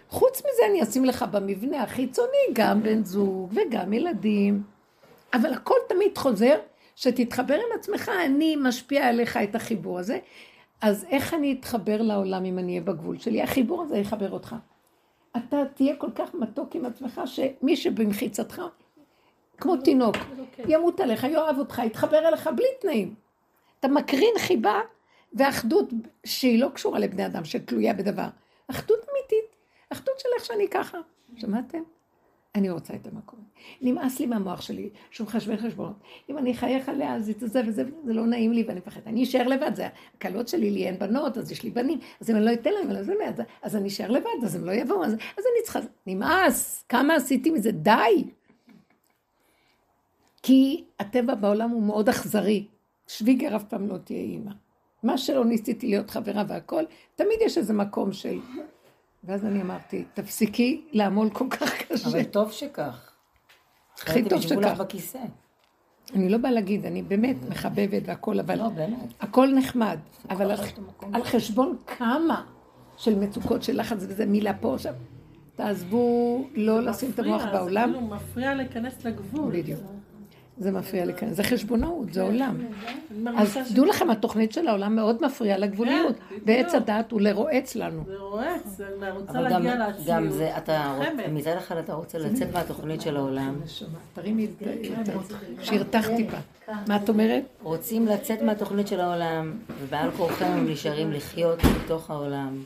חוץ 0.10 0.40
מזה 0.40 0.62
אני 0.70 0.84
אשים 0.84 1.06
לך 1.06 1.26
במבנה 1.32 1.84
החיצוני 1.84 2.54
גם 2.54 2.84
בן 2.84 3.04
זוג 3.04 3.54
וגם 3.54 3.94
ילדים. 3.94 4.64
אבל 5.34 5.54
הכל 5.54 5.76
תמיד 5.90 6.18
חוזר, 6.18 6.56
שתתחבר 6.96 7.54
עם 7.54 7.80
עצמך, 7.80 8.12
אני 8.26 8.56
משפיע 8.56 9.08
עליך 9.08 9.38
את 9.38 9.56
החיבור 9.56 10.00
הזה. 10.00 10.20
אז 10.82 11.06
איך 11.10 11.34
אני 11.34 11.58
אתחבר 11.60 12.02
לעולם 12.02 12.46
אם 12.46 12.60
אני 12.60 12.72
אהיה 12.72 12.82
בגבול 12.82 13.18
שלי? 13.20 13.42
החיבור 13.42 13.82
הזה 13.84 13.98
יחבר 13.98 14.32
אותך. 14.32 14.56
אתה 15.38 15.58
תהיה 15.74 15.96
כל 15.96 16.12
כך 16.16 16.34
מתוק 16.34 16.76
עם 16.76 16.86
עצמך, 16.86 17.22
שמי 17.26 17.76
שבמחיצתך, 17.76 18.62
כמו 19.58 19.78
תינוק, 19.78 20.16
ימות 20.68 21.00
עליך, 21.00 21.24
יאהב 21.24 21.60
אותך, 21.60 21.82
יתחבר 21.86 22.28
אליך 22.28 22.50
בלי 22.56 22.66
תנאים. 22.82 23.16
אתה 23.80 23.88
מקרין 23.88 24.34
חיבה 24.40 24.80
ואחדות 25.34 25.90
שהיא 26.26 26.62
לא 26.62 26.70
קשורה 26.74 27.00
לבני 27.00 27.26
אדם, 27.26 27.46
שתלויה 27.46 27.94
בדבר. 27.94 28.28
אחדות 28.68 29.00
אמיתית, 29.00 29.56
אחדות 29.90 30.20
של 30.20 30.30
איך 30.36 30.46
שאני 30.46 30.68
ככה. 30.68 30.98
שמעתם? 31.36 31.82
אני 32.56 32.70
רוצה 32.70 32.94
את 32.94 33.08
המקום. 33.08 33.40
נמאס 33.82 34.20
לי 34.20 34.26
מהמוח 34.26 34.62
שלי, 34.62 34.90
שהוא 35.12 35.28
מחשבי 35.28 35.58
חשבונות. 35.58 35.96
אם 36.30 36.38
אני 36.38 36.52
אחייך 36.52 36.90
עליה, 36.90 37.16
אז 37.16 37.26
זה 37.26 37.48
זה 37.48 37.62
וזה, 37.68 37.84
זה 38.06 38.14
לא 38.14 38.26
נעים 38.26 38.54
לי 38.54 38.64
ואני 38.64 38.80
מפחדת. 38.80 39.08
אני 39.08 39.24
אשאר 39.24 39.48
לבד, 39.48 39.76
זה 39.76 39.88
הקלות 40.16 40.48
שלי, 40.48 40.72
לי 40.72 40.88
אין 40.88 41.00
בנות, 41.00 41.38
אז 41.38 41.52
יש 41.52 41.64
לי 41.64 41.70
בנים, 41.70 42.00
אז 42.22 42.30
אם 42.30 42.36
אני 42.36 42.46
לא 42.46 42.54
אתן 42.54 42.70
להם, 42.74 42.92
אז, 42.92 43.10
אז, 43.10 43.42
אז 43.62 43.76
אני 43.76 43.88
אשאר 43.88 44.12
לבד, 44.12 44.44
אז 44.44 44.56
הם 44.56 44.66
לא 44.66 44.72
יבואו, 44.72 45.06
אז, 45.06 45.14
אז 45.14 45.18
אני 45.38 45.64
צריכה... 45.64 45.80
נמאס, 46.08 46.86
כמה 46.90 47.16
עשיתי 47.16 47.52
מזה, 47.52 47.72
די. 47.72 48.24
כי 50.44 50.84
הטבע 51.00 51.36
בעולם 51.36 51.70
הוא 51.70 51.84
מאוד 51.84 52.10
אכזרי. 52.10 52.68
שוויגר 53.08 53.56
אף 53.56 53.64
פעם 53.64 53.88
לא 53.88 53.98
תהיה 53.98 54.20
אימא. 54.20 54.52
מה 55.04 55.18
שלא 55.18 55.46
ניסיתי 55.46 55.88
להיות 55.88 56.10
חברה 56.10 56.44
והכל, 56.48 56.84
תמיד 57.16 57.40
יש 57.42 57.58
איזה 57.58 57.74
מקום 57.74 58.14
של... 58.14 58.40
ואז 59.24 59.46
אני 59.46 59.62
אמרתי, 59.62 60.04
תפסיקי 60.14 60.82
לעמול 60.92 61.30
כל 61.30 61.48
כך 61.50 61.82
קשה. 61.82 62.10
אבל 62.10 62.24
טוב 62.24 62.52
שכך. 62.52 63.12
הכי 64.02 64.30
טוב 64.30 64.42
שכך. 64.42 64.78
בכיסא. 64.80 65.20
אני 66.16 66.30
לא 66.30 66.38
באה 66.38 66.52
להגיד, 66.52 66.86
אני 66.86 67.02
באמת 67.02 67.36
מחבבת 67.50 68.02
והכל, 68.06 68.40
אבל 68.40 68.58
לא, 68.58 68.70
באמת. 68.70 69.14
הכל 69.20 69.48
נחמד. 69.56 69.98
אבל 70.30 70.52
על, 71.14 71.24
חשבון 71.24 71.78
כמה 71.98 72.46
של 72.98 73.20
מצוקות 73.20 73.64
של 73.64 73.80
לחץ 73.80 73.98
וזה 74.00 74.26
מילה 74.26 74.54
פה 74.54 74.74
עכשיו. 74.74 74.94
תעזבו 75.56 76.46
לא 76.56 76.82
לשים 76.84 77.12
את 77.12 77.20
המוח 77.20 77.42
מפריע, 77.42 77.60
בעולם. 77.60 77.90
זה 77.90 77.98
כאילו 77.98 78.16
מפריע 78.16 78.54
להיכנס 78.54 79.06
לגבול. 79.06 79.60
בדיוק. 79.60 79.80
זה 80.60 80.72
מפריע 80.72 81.06
לי 81.06 81.14
כאן, 81.14 81.34
זה 81.34 81.44
חשבונאות, 81.44 82.14
זה 82.14 82.22
עולם. 82.22 82.56
אני 83.12 83.20
מרגישה 83.20 83.60
אז 83.62 83.74
דעו 83.74 83.86
לכם, 83.86 84.10
התוכנית 84.10 84.52
של 84.52 84.68
העולם 84.68 84.96
מאוד 84.96 85.26
מפריעה 85.26 85.58
לגבוליות. 85.58 86.16
כן. 86.30 86.36
ועץ 86.46 86.76
הדעת 86.76 87.12
הוא 87.12 87.22
לרועץ 87.22 87.76
לנו. 87.76 88.04
זה 88.08 88.18
רועץ, 88.18 88.82
אני 89.02 89.12
רוצה 89.12 89.42
להגיע 89.42 89.76
לעצמי. 89.76 90.04
גם 90.08 90.30
זה, 90.30 90.58
אתה, 90.58 90.96
חמד. 90.98 91.24
מצד 91.34 91.52
אחד 91.58 91.78
אתה 91.78 91.94
רוצה 91.94 92.18
לצאת 92.18 92.54
מהתוכנית 92.54 93.02
של 93.02 93.18
העולם, 93.18 93.56
תרימי 94.14 94.46
את 94.46 94.64
את 95.02 95.10
ה... 95.10 95.64
שהרתחת 95.64 96.12
טיפה. 96.16 96.38
מה 96.88 96.96
את 96.96 97.10
אומרת? 97.10 97.44
רוצים 97.64 98.06
לצאת 98.06 98.42
מהתוכנית 98.42 98.88
של 98.88 99.00
העולם, 99.00 99.54
ובעל 99.82 100.12
כורחם 100.12 100.46
הם 100.46 100.70
נשארים 100.70 101.12
לחיות 101.12 101.60
בתוך 101.86 102.10
העולם. 102.10 102.64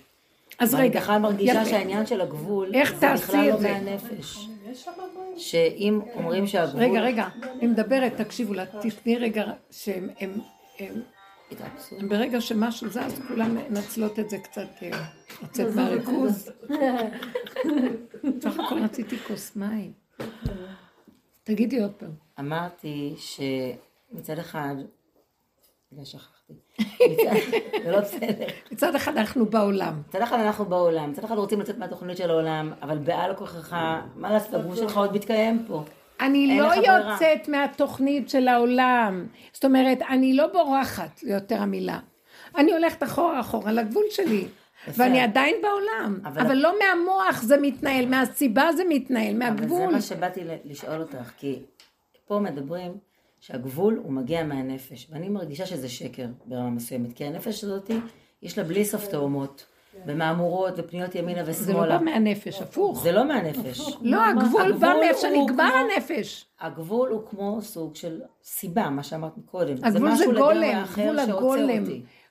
אז 0.60 0.74
ואני 0.74 0.88
רגע, 0.88 1.00
בכלל 1.00 1.20
מרגישה. 1.22 1.66
שהעניין 1.66 2.06
של 2.06 2.22
הגבול, 2.22 2.70
איך 2.74 2.94
זה 2.94 3.00
תעשי 3.00 3.24
בכלל 3.24 3.50
את 3.50 3.54
לא 3.54 3.60
זה? 3.60 3.72
מהנפש. 3.72 4.48
יש 4.72 4.84
שם. 4.84 4.92
שאם 5.38 6.00
אומרים 6.16 6.48
שהגבול... 6.48 6.82
רגע, 6.82 7.02
רגע, 7.02 7.28
אני 7.60 7.68
מדברת, 7.68 8.22
תקשיבו 8.22 8.54
לה, 8.54 8.66
תתני 8.66 9.18
רגע 9.18 9.46
שהם... 9.72 10.10
הם- 10.20 10.40
הם- 10.80 11.02
התאפסו. 11.52 11.96
ברגע 12.10 12.42
שמשהו 12.42 12.90
זז, 12.90 13.22
כולם 13.28 13.56
מנצלות 13.56 14.20
את 14.20 14.30
זה 14.30 14.38
קצת 14.38 14.68
אה, 14.84 15.06
לצאת 15.44 15.76
מהריכוז. 15.76 16.52
בסך 18.38 18.60
הכל 18.60 18.80
רציתי 18.84 19.18
כוס 19.18 19.56
מים. 19.56 19.94
תגידי 21.44 21.82
עוד 21.82 21.94
פעם. 21.94 22.12
אמרתי 22.40 23.16
שמצד 23.18 24.40
אחד, 24.40 24.76
לא 25.92 26.06
שכחתי, 26.06 26.43
זה 27.84 27.92
לא 27.92 28.00
בסדר. 28.00 28.46
מצד 28.72 28.96
אחד 28.96 29.18
אנחנו 29.18 29.46
בעולם. 29.46 30.02
מצד 30.10 30.22
אחד 30.22 30.40
אנחנו 30.40 30.66
בעולם, 30.66 31.12
מצד 31.12 31.24
אחד 31.24 31.38
רוצים 31.38 31.62
לצאת 31.62 31.78
מהתוכנית 31.78 32.18
של 32.18 32.30
העולם, 32.30 32.72
אבל 32.82 32.98
בעל 32.98 33.34
כוחך, 33.36 33.74
מה 34.16 34.32
לעשות, 34.34 34.54
הגבול 34.54 34.76
שלך 34.76 34.98
עוד 34.98 35.14
מתקיים 35.16 35.66
פה. 35.68 35.84
אני 36.22 36.58
לא. 36.60 36.74
יוצאת 36.74 37.48
מהתוכנית 37.48 38.30
של 38.30 38.48
העולם. 38.48 39.28
זאת 39.54 39.66
אומרת, 39.66 40.02
אני 40.10 40.34
לא 40.34 40.48
בורחת, 40.48 41.18
זה 41.18 41.34
יותר 41.34 41.62
המילה. 41.62 42.00
אני 42.58 42.72
הולכת 42.74 43.04
אחורה 43.04 43.40
אחורה 43.40 43.72
לגבול 43.72 44.04
שלי. 44.10 44.46
ואני 44.88 45.22
עדיין 45.22 45.56
בעולם. 45.62 46.20
אבל- 46.26 46.42
אבל 46.42 46.56
לא 46.56 46.74
מהמוח 46.80 47.42
זה 47.42 47.58
מתנהל, 47.62 48.06
מהסיבה 48.06 48.70
זה 48.78 48.84
מתנהל, 48.90 49.24
אבל 49.24 49.58
זה 49.58 49.62
מהגבול. 49.62 49.94
מה 49.94 50.02
שבאתי 50.02 50.42
לשאול 50.66 51.02
אותך, 51.02 51.32
כי 51.38 51.60
פה 52.28 52.40
מדברים 52.40 52.92
שהגבול 53.46 54.02
הוא 54.04 54.14
מגיע 54.14 54.44
מהנפש, 54.44 55.08
ואני 55.12 55.30
מרגישה 55.30 55.66
שזה 55.66 55.90
שקר 55.90 56.26
ברמה 56.46 56.70
מסוימת, 56.70 57.14
כי 57.14 57.26
הנפש 57.26 57.64
הזאת, 57.64 57.92
יש 58.42 58.58
לה 58.58 58.64
בלי 58.64 58.86
סוף 58.86 59.08
תאומות, 59.08 59.66
ומהמורות 60.06 60.74
ופניות 60.78 61.16
ימינה 61.16 61.44
זה 61.44 61.74
לא 61.74 61.78
ושמאלה. 61.80 61.98
בא 61.98 62.06
מהנפש, 62.06 62.62
הפוך. 62.62 63.04
זה 63.04 63.12
לא 63.12 63.28
מהנפש. 63.28 63.82
לא, 64.02 64.26
הגבול 64.26 64.72
בא 64.72 64.94
מאיפה 65.00 65.20
שנגמר 65.20 65.72
הנפש. 65.74 66.46
הגבול 66.60 67.10
הוא 67.10 67.22
כמו 67.30 67.62
סוג 67.62 67.96
של 67.96 68.22
סיבה, 68.44 68.90
מה 68.90 69.04
שאמרת 69.04 69.34
קודם. 69.46 69.76
הגבול 69.84 70.16
זה 70.16 70.26
גולם, 70.26 70.84
גבול 70.94 71.20
הגולם. 71.20 71.84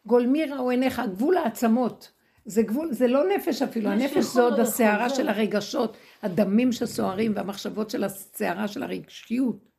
גולמי 0.07 0.45
ראו 0.45 0.71
עיניך, 0.71 1.03
גבול 1.13 1.37
העצמות. 1.37 2.11
זה 2.45 2.63
גבול, 2.63 2.93
זה 2.93 3.07
לא 3.07 3.29
נפש 3.37 3.63
אפילו, 3.63 3.91
הנפש 3.91 4.25
זה 4.25 4.43
עוד 4.43 4.61
הסערה. 4.61 5.11
של 5.11 5.29
הרגשות, 5.29 5.97
הדמים 6.23 6.73
שסוערים 6.73 7.33
והמחשבות 7.37 7.91
של 7.91 8.05
הסערה 8.05 8.69
של 8.69 8.83
הרגשיות. 8.83 9.72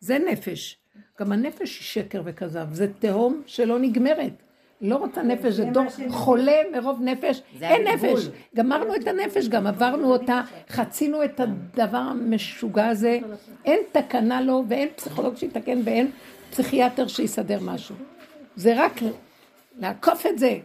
זה 0.00 0.18
נפש. 0.18 0.78
גם 1.20 1.32
הנפש 1.32 1.78
היא 1.78 1.84
שקר 1.84 2.22
וכזב, 2.24 2.66
זה 2.72 2.86
תהום 2.98 3.42
שלא 3.46 3.78
נגמרת. 3.78 4.32
לא 4.80 4.96
רוצה 4.96 5.22
נפש, 5.22 5.54
זה 5.54 5.64
דור 5.64 5.84
חולה 6.08 6.56
מרוב 6.72 7.02
נפש, 7.02 7.42
אין. 7.62 7.86
נפש. 7.86 8.28
גמרנו 8.56 8.94
את 8.94 9.06
הנפש, 9.08 9.48
גם 9.48 9.66
עברנו 9.66 10.12
אותה, 10.12 10.40
חצינו 10.68 11.24
את 11.24 11.40
הדבר 11.40 11.98
המשוגע 11.98 12.88
הזה. 12.88 13.18
אין 13.64 13.80
תקנה 13.92 14.40
לו, 14.40 14.64
ואין 14.68 14.88
פסיכולוג 14.96 15.36
שיתקן, 15.36 15.80
ואין 15.84 16.10
פסיכיאטר 16.50 17.06
שיסדר 17.06 17.60
משהו. 17.62 17.94
זה 18.56 18.84
רק 18.84 18.92
לעקוף 19.78 20.26
את 20.26 20.38
זה, 20.38 20.58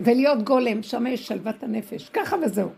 ולהיות 0.00 0.42
גולם, 0.42 0.82
שם 0.82 1.06
יש 1.06 1.26
שלוות 1.26 1.62
הנפש, 1.62 2.08
ככה 2.08 2.36
וזהו. 2.42 2.68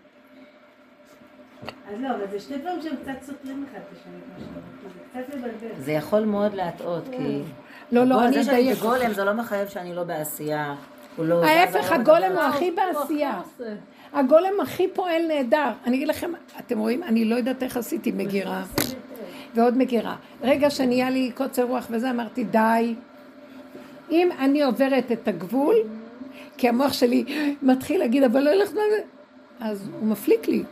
אז 1.89 2.01
לא, 2.01 2.09
אבל 2.11 2.25
זה 2.31 2.41
שני 2.41 2.59
דברים 2.59 2.83
שהם 2.83 2.97
קצת 3.03 3.27
סותרים 3.27 3.65
אחד 3.71 3.79
את 3.79 3.99
השני, 3.99 4.13
כמו 4.27 4.45
שאומרים, 4.45 4.63
כי 4.81 4.87
זה 5.19 5.23
קצת 5.25 5.35
מבלבל. 5.35 5.81
זה 5.85 5.93
יכול 5.93 6.25
מאוד 6.25 6.55
להטעות, 6.55 7.05
כי... 7.11 7.43
לא, 7.93 8.05
לא, 8.05 8.15
הגול- 8.15 8.27
אני 8.27 8.41
אדייק. 8.43 8.79
בגולם 8.79 9.13
זה 9.13 9.25
לא 9.25 9.33
מחייב 9.33 9.69
שאני 9.69 9.95
לא 9.95 10.05
בעשייה. 10.05 10.75
לא... 11.19 11.45
ההפך, 11.45 11.91
לא 11.91 11.95
הגולם 11.95 12.31
מדבר. 12.31 12.41
הוא 12.41 12.49
הכי 12.55 12.71
בעשייה. 12.71 13.41
הגולם 14.13 14.61
הכי 14.63 14.89
פועל 14.89 15.23
נהדר. 15.29 15.71
אני 15.87 15.97
אגיד 15.97 16.09
לכם, 16.09 16.33
אתם 16.59 16.79
רואים, 16.79 17.03
אני 17.03 17.25
לא 17.25 17.35
יודעת 17.37 17.63
איך 17.63 17.77
עשיתי 17.77 18.13
מגירה. 18.13 18.63
ועוד 19.55 19.77
מגירה. 19.79 20.17
רגע 20.43 20.71
שנהיה 20.71 21.11
לי 21.11 21.31
קוצר 21.35 21.63
רוח 21.63 21.87
וזה, 21.91 22.11
אמרתי, 22.11 22.45
די. 22.45 22.95
אם 24.11 24.29
אני 24.39 24.63
עוברת 24.63 25.13
את 25.13 25.29
הגבול, 25.29 25.75
כי 26.57 26.69
המוח 26.69 26.93
שלי 26.93 27.25
מתחיל 27.63 28.01
להגיד, 28.01 28.23
אבל 28.23 28.41
לא 28.41 28.51
ילך... 28.51 28.71
אז 29.61 29.89
הוא 30.01 30.09
מפליק 30.09 30.49
לי. 30.49 30.63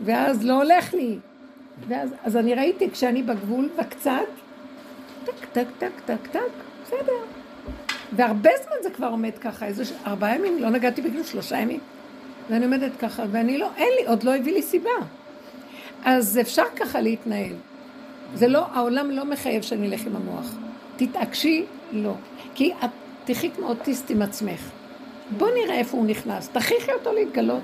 ואז 0.00 0.44
לא 0.44 0.52
הולך 0.62 0.94
לי. 0.94 1.18
ואז 1.88 2.14
אז 2.24 2.36
אני 2.36 2.54
ראיתי 2.54 2.90
כשאני 2.90 3.22
בגבול, 3.22 3.68
וקצת, 3.78 4.20
טק, 5.24 5.44
טק, 5.52 5.66
טק, 5.78 5.90
טק, 6.04 6.26
טק, 6.32 6.40
בסדר. 6.84 7.12
והרבה 8.12 8.50
זמן 8.64 8.76
זה 8.82 8.90
כבר 8.90 9.06
עומד 9.06 9.38
ככה, 9.40 9.66
איזה 9.66 9.84
ש- 9.84 9.92
ארבעה 10.06 10.34
ימים, 10.36 10.58
לא 10.58 10.70
נגעתי 10.70 11.02
בכלום, 11.02 11.24
שלושה 11.24 11.56
ימים. 11.58 11.80
ואני 12.50 12.64
עומדת 12.64 12.92
ככה, 12.98 13.22
ואני 13.30 13.58
לא, 13.58 13.70
אין 13.76 13.88
לי, 14.00 14.06
עוד 14.06 14.22
לא 14.22 14.34
הביא 14.36 14.52
לי 14.52 14.62
סיבה. 14.62 14.90
אז 16.04 16.38
אפשר 16.40 16.64
ככה 16.76 17.00
להתנהל. 17.00 17.52
זה 18.34 18.48
לא, 18.48 18.66
העולם 18.72 19.10
לא 19.10 19.24
מחייב 19.24 19.62
שאני 19.62 19.86
אלך 19.88 20.06
עם 20.06 20.16
המוח. 20.16 20.54
תתעקשי, 20.96 21.64
לא. 21.92 22.14
כי 22.54 22.72
את 22.84 22.90
תחי 23.24 23.50
כמו 23.50 23.66
אוטיסט 23.68 24.10
עם 24.10 24.22
עצמך. 24.22 24.70
בוא 25.30 25.48
נראה 25.54 25.78
איפה 25.78 25.96
הוא 25.96 26.06
נכנס, 26.06 26.48
תכריחי 26.48 26.92
אותו 26.92 27.12
להתגלות. 27.12 27.62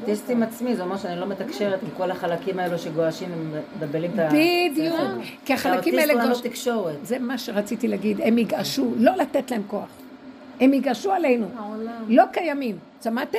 אוטיסט 0.00 0.30
עם 0.30 0.42
עצמי, 0.42 0.76
זה 0.76 0.82
אומר 0.82 0.96
שאני 0.96 1.20
לא 1.20 1.26
מתקשרת 1.26 1.82
עם 1.82 1.88
כל 1.96 2.10
החלקים 2.10 2.58
האלו 2.58 2.78
שגועשים 2.78 3.28
ומבלבלים 3.32 4.10
את 4.14 4.18
השכל. 4.18 4.36
בדיוק. 4.70 4.98
כי 5.44 5.52
החלקים 5.52 5.98
האלה 5.98 6.12
האוטיסט 6.12 6.44
הוא. 6.44 6.48
לא 6.48 6.50
תקשורת. 6.50 6.96
זה 7.02 7.18
מה 7.18 7.38
שרציתי 7.38 7.88
להגיד, 7.88 8.20
הם 8.20 8.38
יגעשו, 8.38 8.92
לא 8.96 9.12
לתת 9.16 9.50
להם 9.50 9.62
כוח. 9.66 9.88
הם 10.60 10.74
יגעשו 10.74 11.12
עלינו. 11.12 11.46
העולם. 11.58 11.92
לא 12.08 12.24
קיימים. 12.32 12.78
שמעתם? 13.04 13.38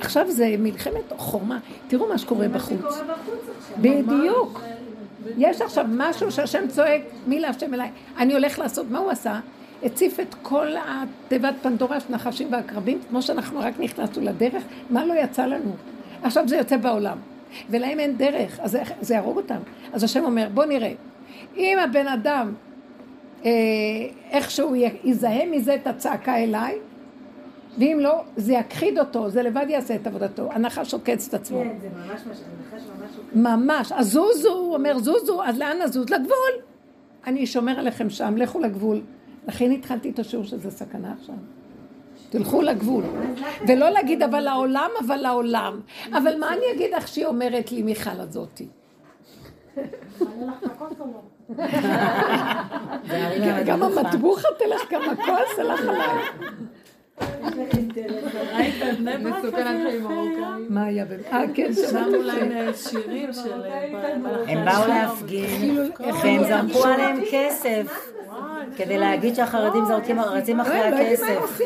עכשיו 0.00 0.30
זה 0.30 0.54
מלחמת 0.58 1.12
חורמה. 1.16 1.58
תראו 1.88 2.08
מה 2.08 2.18
שקורה 2.18 2.48
בחוץ. 2.48 3.00
בדיוק. 3.78 4.60
יש 5.38 5.60
עכשיו 5.60 5.84
משהו 5.88 6.32
שהשם 6.32 6.68
צועק, 6.68 7.02
מי 7.26 7.40
להשם 7.40 7.74
אליי. 7.74 7.90
אני 8.18 8.32
הולך 8.32 8.58
לעשות, 8.58 8.86
מה 8.90 8.98
הוא 8.98 9.10
עשה? 9.10 9.40
הציף 9.84 10.20
את 10.20 10.34
כל 10.42 10.66
התיבת 10.88 11.54
פנדורה 11.62 12.00
של 12.00 12.12
נחשים 12.12 12.52
ועקרבים, 12.52 12.98
כמו 13.08 13.22
שאנחנו 13.22 13.60
רק 13.60 13.80
נכנסנו 13.80 14.22
לדרך, 14.22 14.62
מה 14.90 15.06
לא 15.06 15.14
יצא 15.14 15.46
לנו? 15.46 15.72
עכשיו 16.22 16.48
זה 16.48 16.56
יוצא 16.56 16.76
בעולם. 16.76 17.18
ולהם 17.70 18.00
אין 18.00 18.16
דרך, 18.16 18.60
אז 18.60 18.78
זה 19.00 19.14
יהרוג 19.14 19.36
אותם. 19.36 19.58
אז 19.92 20.04
השם 20.04 20.24
אומר, 20.24 20.48
בוא 20.54 20.64
נראה. 20.64 20.92
אם 21.56 21.78
הבן 21.84 22.08
אדם 22.08 22.54
אה, 23.44 23.50
איכשהו 24.30 24.74
יזהה 25.04 25.46
מזה 25.46 25.74
את 25.74 25.86
הצעקה 25.86 26.36
אליי, 26.36 26.78
ואם 27.78 27.98
לא, 28.00 28.22
זה 28.36 28.52
יכחיד 28.52 28.98
אותו, 28.98 29.30
זה 29.30 29.42
לבד 29.42 29.66
יעשה 29.68 29.94
את 29.94 30.06
עבודתו. 30.06 30.48
הנחש 30.52 30.94
עוקץ 30.94 31.28
את 31.28 31.34
עצמו. 31.34 31.60
כן, 31.60 31.76
זה 31.82 31.88
ממש 31.88 32.20
מה 32.26 32.34
שהנחש 32.34 32.88
ממש 33.00 33.10
הוא 33.32 33.42
ממש. 33.42 33.92
אז 33.92 34.12
זוזו, 34.12 34.52
הוא 34.52 34.74
אומר 34.74 34.98
זוזו, 34.98 35.42
אז 35.44 35.58
לאן 35.58 35.82
נזוז? 35.82 36.10
לגבול. 36.10 36.52
אני 37.26 37.46
שומר 37.46 37.78
עליכם 37.78 38.10
שם, 38.10 38.36
לכו 38.36 38.60
לגבול. 38.60 39.00
לכן 39.48 39.70
התחלתי 39.70 40.10
את 40.10 40.18
השיעור 40.18 40.44
שזה 40.44 40.70
סכנה 40.70 41.12
עכשיו. 41.20 41.34
תלכו 42.30 42.62
לגבול. 42.62 43.04
ולא 43.68 43.90
להגיד 43.90 44.22
אבל 44.22 44.40
לעולם, 44.40 44.90
אבל 45.06 45.16
לעולם. 45.16 45.80
אבל 46.12 46.38
מה 46.40 46.48
אני 46.48 46.64
אגיד 46.74 46.94
לך 46.94 47.08
שהיא 47.08 47.26
אומרת 47.26 47.72
לי, 47.72 47.82
מיכל 47.82 48.20
הזאתי? 48.20 48.66
מהמדוכה. 50.26 50.84
גם 53.66 53.82
המטבוחה 53.82 54.48
תלך 54.58 54.90
כמה 54.90 55.16
כועס 55.16 55.58
הלך 55.58 55.80
עליי. 55.80 56.08
מה 60.68 60.84
היה 60.84 61.04
באמת? 61.04 61.26
אה, 61.32 61.42
כן, 61.54 61.70
שמענו 61.72 62.22
להם 62.22 62.72
שירים 62.74 63.32
של... 63.32 63.62
אה, 63.64 64.12
הם 64.48 64.64
באו 64.64 64.88
להפגין, 64.88 65.78
והם 66.22 66.44
זרקו 66.44 66.84
עליהם 66.86 67.20
כסף, 67.32 68.12
כדי 68.76 68.98
להגיד 68.98 69.34
שהחרדים 69.34 69.84
זורקים- 69.84 70.20
רצים 70.20 70.60
אחרי 70.60 70.78
לא 70.90 70.96
הכסף. 70.96 71.60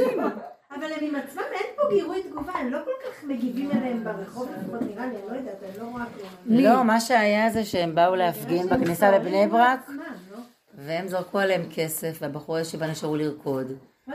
אבל 0.75 0.85
הם 0.85 1.09
עם 1.09 1.15
עצמם, 1.15 1.43
אין 1.53 1.67
פה 1.77 1.83
גירוי 1.95 2.23
תגובה, 2.23 2.53
הם 2.53 2.73
לא 2.73 2.79
כל 2.85 2.91
כך 3.09 3.25
מגיבים 3.25 3.71
אליהם 3.71 4.05
ברחוב, 4.05 4.49
לפחות 4.59 4.83
נראה 4.83 5.07
לי, 5.07 5.13
אני 5.17 5.31
לא 5.31 5.37
יודעת, 5.37 5.55
אני 5.63 5.79
לא 5.81 5.91
רואה 5.93 6.05
כלום. 6.17 6.59
לא, 6.59 6.85
מה 6.85 7.01
שהיה 7.01 7.51
זה 7.51 7.65
שהם 7.65 7.95
באו 7.95 8.15
להפגין 8.15 8.67
בכניסה 8.69 9.11
לבני 9.11 9.47
ברק, 9.47 9.89
לא? 9.89 10.37
והם 10.79 11.09
זרקו 11.09 11.39
עליהם 11.39 11.63
כסף, 11.75 12.19
והבחורי 12.21 12.61
ישיבה 12.61 12.87
נשארו 12.87 13.17
לרקוד. 13.17 13.73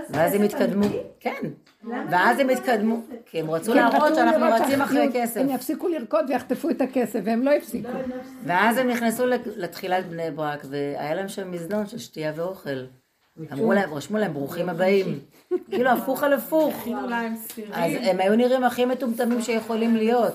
ואז 0.10 0.34
הם 0.34 0.42
התקדמו? 0.42 0.86
כן, 1.20 1.42
ואז 1.84 2.40
הם 2.40 2.50
הם 2.50 2.50
התקדמו? 2.50 3.02
כי 3.26 3.40
הם 3.40 3.52
רצו 3.52 3.74
להראות 3.74 4.16
שאנחנו 4.16 4.46
רצים 4.46 4.82
אחרי 4.82 5.10
כסף. 5.14 5.42
הם 5.42 5.50
יפסיקו 5.50 5.88
לרקוד 5.88 6.26
ויחטפו 6.28 6.70
את 6.70 6.82
הכסף, 6.82 7.20
והם 7.24 7.44
לא 7.44 7.52
הפסיקו. 7.52 7.90
ואז 8.44 8.78
הם 8.78 8.88
נכנסו 8.88 9.26
לתחילת 9.56 10.06
בני 10.06 10.32
ברק, 10.32 10.66
והיה 10.70 11.16
להם 11.16 11.28
שם 11.28 11.52
מזנון 11.52 11.88
של 11.88 11.98
שתייה 11.98 12.32
ואוכל. 12.36 12.86
אמרו 13.52 13.74
להם, 13.74 13.94
רשמו 13.94 14.18
להם 14.18 14.34
ברוכים 14.34 14.70
הבאים. 14.70 15.20
כאילו 15.70 15.90
הפוך 15.90 16.24
על 16.24 16.34
הפוך. 16.34 16.76
הכינו 16.82 17.08
להם 17.10 17.36
סירים. 17.36 17.72
אז 17.74 17.92
הם 18.02 18.20
היו 18.20 18.36
נראים 18.36 18.64
הכי 18.64 18.86
מטומטמים 18.86 19.42
שיכולים 19.42 19.96
להיות. 19.96 20.34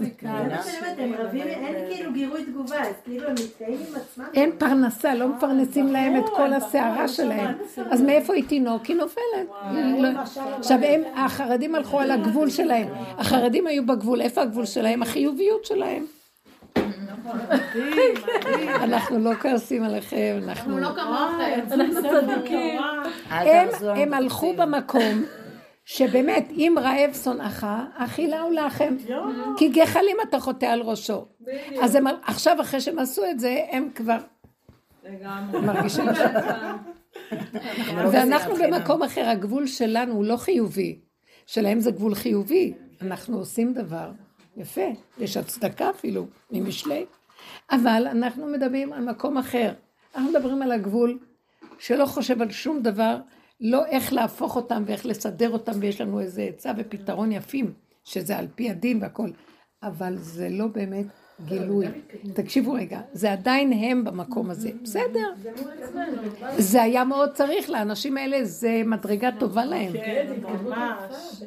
הם 0.98 1.12
רבים, 1.18 1.42
אין 1.42 1.74
כאילו 1.90 2.12
גירוי 2.12 2.44
תגובה, 2.44 2.80
אז 2.80 2.94
כאילו 3.04 3.28
הם 3.28 3.34
נתקעים 3.44 3.78
עם 3.88 3.96
עצמם. 3.96 4.24
אין 4.34 4.50
פרנסה, 4.58 5.14
לא 5.14 5.28
מפרנסים 5.28 5.86
להם 5.92 6.16
את 6.16 6.28
כל 6.36 6.52
הסערה 6.52 7.08
שלהם. 7.08 7.54
אז 7.90 8.00
מאיפה 8.02 8.34
היא 8.34 8.44
תינוק? 8.48 8.84
היא 8.86 8.96
נופלת. 8.96 9.22
היא 9.70 10.02
לא- 10.02 10.08
עכשיו, 10.58 10.78
הם, 10.82 11.00
החרדים 11.16 11.74
הלכו 11.74 12.00
על 12.00 12.10
הגבול 12.10 12.50
שלהם. 12.50 12.88
החרדים 13.18 13.66
היו 13.66 13.86
בגבול. 13.86 14.20
איפה 14.20 14.42
הגבול 14.42 14.66
שלהם? 14.66 15.02
החיוביות 15.02 15.64
שלהם. 15.64 16.06
אנחנו 18.84 19.18
לא 19.18 19.34
כועסים 19.34 19.82
עליכם, 19.82 20.38
אנחנו... 20.42 20.78
לא 20.78 20.88
כמוכם. 20.88 21.72
אנחנו 21.72 22.10
צדיקים. 22.10 22.80
הם, 23.30 24.14
הלכו. 24.14 24.54
במקום 24.56 25.24
שבאמת, 25.84 26.48
אם 26.50 26.76
רעב 26.80 27.14
שונאך, 27.24 27.66
אכילה 27.96 28.40
הוא 28.40 28.52
לחם. 28.52 28.96
כי 29.56 29.68
גחלים 29.68 30.16
אתה 30.28 30.40
חוטא 30.40 30.66
על 30.66 30.80
ראשו. 30.80 31.26
אז 31.82 31.94
הם, 31.94 32.04
עכשיו, 32.22 32.60
אחרי 32.60 32.80
שהם 32.80 32.98
עשו 32.98 33.22
את 33.30 33.40
זה, 33.40 33.64
הם 33.70 33.88
כבר 33.94 34.18
מרגישים 35.52 36.04
ש... 36.14 36.18
ואנחנו 38.12 38.54
במקום 38.54 39.02
אחר, 39.02 39.28
הגבול 39.28 39.66
שלנו 39.66 40.12
הוא 40.12 40.24
לא 40.24 40.36
חיובי. 40.36 40.98
שלהם 41.46 41.80
זה 41.80 41.90
גבול 41.90 42.14
חיובי. 42.14 42.74
אנחנו 43.02 43.38
עושים 43.38 43.72
דבר 43.72 44.10
יפה, 44.56 44.86
יש 45.18 45.36
הצדקה 45.36 45.90
אפילו, 45.90 46.26
ממשלי. 46.50 47.06
אבל 47.70 48.06
אנחנו 48.10 48.46
מדברים 48.46 48.92
על 48.92 49.04
מקום 49.04 49.38
אחר. 49.38 49.72
אנחנו 50.14 50.30
מדברים 50.30 50.62
על 50.62 50.72
הגבול 50.72 51.18
שלא 51.78 52.06
חושב 52.06 52.42
על 52.42 52.50
שום 52.50 52.82
דבר, 52.82 53.16
לא 53.60 53.86
איך 53.86 54.12
להפוך 54.12 54.56
אותם 54.56 54.82
ואיך 54.86 55.06
לסדר 55.06 55.50
אותם, 55.50 55.72
ויש 55.80 56.00
לנו 56.00 56.20
איזה 56.20 56.42
עצה 56.42 56.72
ופתרון 56.76 57.32
יפים, 57.32 57.72
שזה 58.04 58.36
על 58.36 58.46
פי 58.54 58.70
הדין 58.70 59.02
והכל. 59.02 59.30
אבל 59.82 60.16
זה 60.16 60.48
לא 60.50 60.66
באמת 60.66 61.06
גילוי. 61.44 61.86
תקשיבו 62.34 62.72
רגע, 62.72 63.00
זה 63.12 63.32
עדיין 63.32 63.72
הם 63.72 64.04
במקום 64.04 64.50
הזה. 64.50 64.70
בסדר. 64.82 65.32
זה 66.58 66.82
היה 66.82 67.04
מאוד 67.04 67.32
צריך 67.32 67.70
לאנשים 67.70 68.16
האלה, 68.16 68.44
זה 68.44 68.82
מדרגה 68.86 69.30
טובה 69.38 69.64
להם. 69.64 69.92
כן, 69.92 70.32
ממש. 70.42 71.42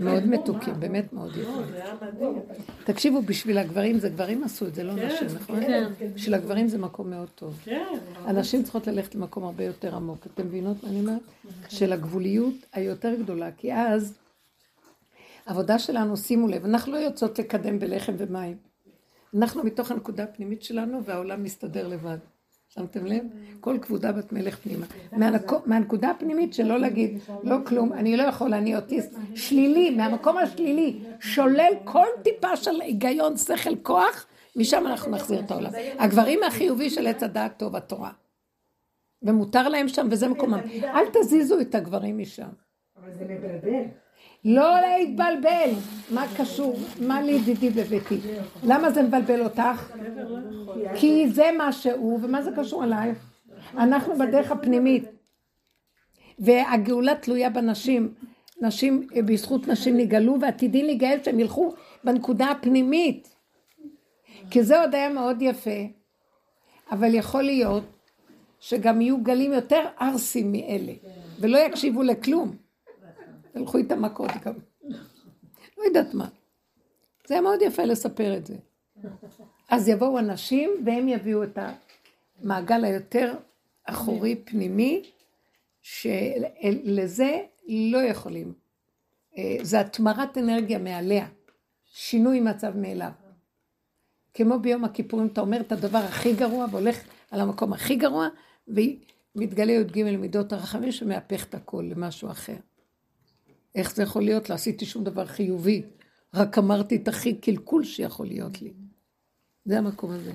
מאוד 0.00 0.26
מתוקים, 0.26 0.80
באמת 0.80 1.12
מאוד 1.12 1.32
היה 1.74 1.94
מדהים. 2.02 2.38
תקשיבו, 2.84 3.22
בשביל 3.22 3.58
הגברים, 3.58 3.98
זה 3.98 4.08
גברים 4.08 4.44
עשו 4.44 4.66
את 4.66 4.74
זה, 4.74 4.84
לא 4.84 4.92
כן, 4.92 5.06
נשים, 5.06 5.28
נכון? 5.34 5.60
כן. 5.60 5.88
בשביל 6.14 6.34
הגברים 6.34 6.68
זה 6.68 6.78
מקום 6.78 7.10
מאוד 7.10 7.28
טוב. 7.34 7.60
כן. 7.64 7.98
הנשים 8.24 8.62
צריכות 8.62 8.86
ללכת 8.86 9.14
למקום 9.14 9.44
הרבה 9.44 9.64
יותר 9.64 9.96
עמוק. 9.96 10.26
אתם 10.34 10.46
מבינות 10.46 10.76
מה 10.82 10.88
אני 10.88 11.00
אומרת? 11.00 11.20
של 11.68 11.92
הגבוליות 11.92 12.54
היותר 12.72 13.14
גדולה, 13.14 13.50
כי 13.56 13.74
אז 13.74 14.14
העבודה 15.46 15.78
שלנו, 15.78 16.16
שימו 16.16 16.48
לב, 16.48 16.64
אנחנו 16.64 16.92
לא 16.92 16.96
יוצאות 16.96 17.38
לקדם 17.38 17.78
בלחם 17.78 18.12
ומים. 18.18 18.56
אנחנו 19.36 19.64
מתוך 19.64 19.90
הנקודה 19.90 20.24
הפנימית 20.24 20.62
שלנו 20.62 21.04
והעולם 21.04 21.42
מסתדר 21.42 21.88
לבד. 21.88 22.18
שמתם 22.68 23.06
לב? 23.06 23.22
כל 23.60 23.78
כבודה 23.82 24.12
בת 24.12 24.32
מלך 24.32 24.58
פנימה. 24.58 24.86
מהנקו- 25.12 25.62
מהנקודה 25.66 26.10
הפנימית 26.10 26.54
שלא 26.54 26.78
להגיד, 26.78 27.10
לא 27.42 27.56
כלום, 27.66 27.92
אני 27.92 28.16
לא 28.16 28.22
יכול, 28.22 28.54
אני 28.54 28.76
אוטיסט. 28.76 29.14
שלילי, 29.34 29.90
מהמקום 29.90 30.38
השלילי, 30.38 30.98
שולל 31.20 31.72
כל 31.84 32.06
טיפה 32.22 32.56
של 32.56 32.80
היגיון, 32.80 33.36
שכל, 33.36 33.76
כוח, 33.82 34.26
משם 34.56 34.86
אנחנו 34.86 35.10
נחזיר 35.10 35.40
את 35.40 35.50
העולם. 35.50 35.70
הגברים 35.98 36.40
החיובי 36.42 36.90
של 36.90 37.06
עץ 37.06 37.22
הדעת 37.22 37.58
טוב, 37.58 37.76
התורה. 37.76 38.10
ומותר 39.22 39.68
להם 39.68 39.88
שם, 39.88 40.08
וזה 40.10 40.28
מקומם. 40.28 40.60
אל 40.84 41.04
תזיזו 41.12 41.60
את 41.60 41.74
הגברים 41.74 42.18
משם. 42.18 42.48
אבל 42.96 43.12
זה 43.12 43.24
מבלבל. 43.24 43.82
לא 44.46 44.80
להתבלבל. 44.80 45.70
מה 46.10 46.26
קשור? 46.36 46.78
מה 47.00 47.22
לידידי 47.22 47.70
בביתי? 47.70 48.18
למה 48.62 48.90
זה 48.90 49.02
מבלבל 49.02 49.42
אותך? 49.42 49.92
כי 50.94 51.28
זה 51.28 51.50
מה 51.58 51.72
שהוא, 51.72 52.20
ומה 52.22 52.42
זה 52.42 52.50
קשור 52.56 52.84
אלייך? 52.84 53.18
אנחנו 53.78 54.18
בדרך 54.18 54.50
הפנימית. 54.50 55.04
והגאולה 56.38 57.14
תלויה 57.14 57.50
בנשים. 57.50 58.14
נשים, 58.60 59.06
בזכות 59.26 59.68
נשים 59.68 59.96
נגאלו, 59.96 60.40
ועתידים 60.40 60.86
להיגאל 60.86 61.18
שהם 61.24 61.40
ילכו 61.40 61.74
בנקודה 62.04 62.50
הפנימית. 62.50 63.34
כי 64.50 64.62
זה 64.62 64.80
עוד 64.80 64.94
היה 64.94 65.08
מאוד 65.08 65.42
יפה. 65.42 65.80
אבל 66.90 67.14
יכול 67.14 67.42
להיות 67.42 67.84
שגם 68.60 69.00
יהיו 69.00 69.22
גלים 69.22 69.52
יותר 69.52 69.84
ערסים 69.98 70.52
מאלה, 70.52 70.92
ולא 71.40 71.58
יקשיבו 71.58 72.02
לכלום. 72.02 72.65
תלכו 73.56 73.78
איתם 73.78 74.02
מכות 74.02 74.30
גם. 74.44 74.54
לא 75.78 75.84
יודעת 75.84 76.14
מה. 76.14 76.28
זה 77.26 77.34
היה 77.34 77.40
מאוד 77.40 77.62
יפה 77.62 77.84
לספר 77.84 78.36
את 78.36 78.46
זה. 78.46 78.56
אז 79.68 79.88
יבואו 79.88 80.18
אנשים 80.18 80.70
והם 80.86 81.08
יביאו 81.08 81.44
את 81.44 81.58
המעגל 82.42 82.84
היותר 82.84 83.34
אחורי 83.84 84.36
פנימי, 84.44 85.02
שלזה 85.82 87.38
לא 87.68 87.98
יכולים. 87.98 88.52
אה, 89.38 89.56
זה 89.62 89.80
התמרת 89.80 90.38
אנרגיה 90.38 90.78
מעליה, 90.78 91.26
שינוי 91.86 92.40
מצב 92.40 92.76
מאליו. 92.76 93.10
כמו 94.34 94.58
ביום 94.58 94.84
הכיפורים, 94.84 95.26
אתה 95.26 95.40
אומר 95.40 95.60
את 95.60 95.72
הדבר 95.72 95.98
הכי 95.98 96.32
גרוע 96.32 96.66
והולך 96.70 97.04
על 97.30 97.40
המקום 97.40 97.72
הכי 97.72 97.96
גרוע, 97.96 98.28
ומתגלה 98.68 99.72
י"ג 99.72 100.02
מידות 100.02 100.52
הרחמים 100.52 100.92
שמהפך 100.92 101.44
את 101.44 101.54
הכל 101.54 101.84
למשהו 101.90 102.30
אחר. 102.30 102.56
איך 103.76 103.94
זה 103.94 104.02
יכול 104.02 104.22
להיות? 104.22 104.50
לא 104.50 104.54
עשיתי 104.54 104.86
שום 104.86 105.04
דבר 105.04 105.26
חיובי, 105.26 105.82
רק 106.34 106.58
אמרתי 106.58 106.96
את 106.96 107.08
הכי 107.08 107.34
קלקול 107.34 107.84
שיכול 107.84 108.26
להיות 108.26 108.62
לי. 108.62 108.72
זה 109.64 109.78
המקום 109.78 110.10
הזה. 110.10 110.32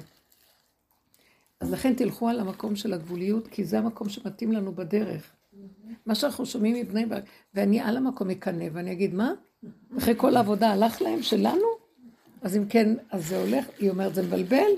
אז 1.59 1.71
לכן 1.71 1.93
תלכו 1.93 2.29
על 2.29 2.39
המקום 2.39 2.75
של 2.75 2.93
הגבוליות, 2.93 3.47
כי 3.47 3.65
זה 3.65 3.79
המקום 3.79 4.09
שמתאים 4.09 4.51
לנו 4.51 4.75
בדרך. 4.75 5.31
מה 6.05 6.15
שאנחנו 6.15 6.45
שומעים 6.45 6.75
מבני 6.75 7.05
ברק, 7.05 7.23
ואני 7.53 7.79
על 7.79 7.97
המקום 7.97 8.29
אקנא, 8.29 8.65
ואני 8.73 8.91
אגיד, 8.91 9.13
מה? 9.13 9.33
אחרי 9.97 10.13
כל 10.17 10.35
העבודה 10.35 10.71
הלך 10.71 11.01
להם 11.01 11.21
שלנו? 11.21 11.67
אז 12.41 12.57
אם 12.57 12.65
כן, 12.69 12.95
אז 13.09 13.27
זה 13.27 13.37
הולך, 13.37 13.65
היא 13.79 13.89
אומרת, 13.89 14.15
זה 14.15 14.21
מבלבל, 14.21 14.71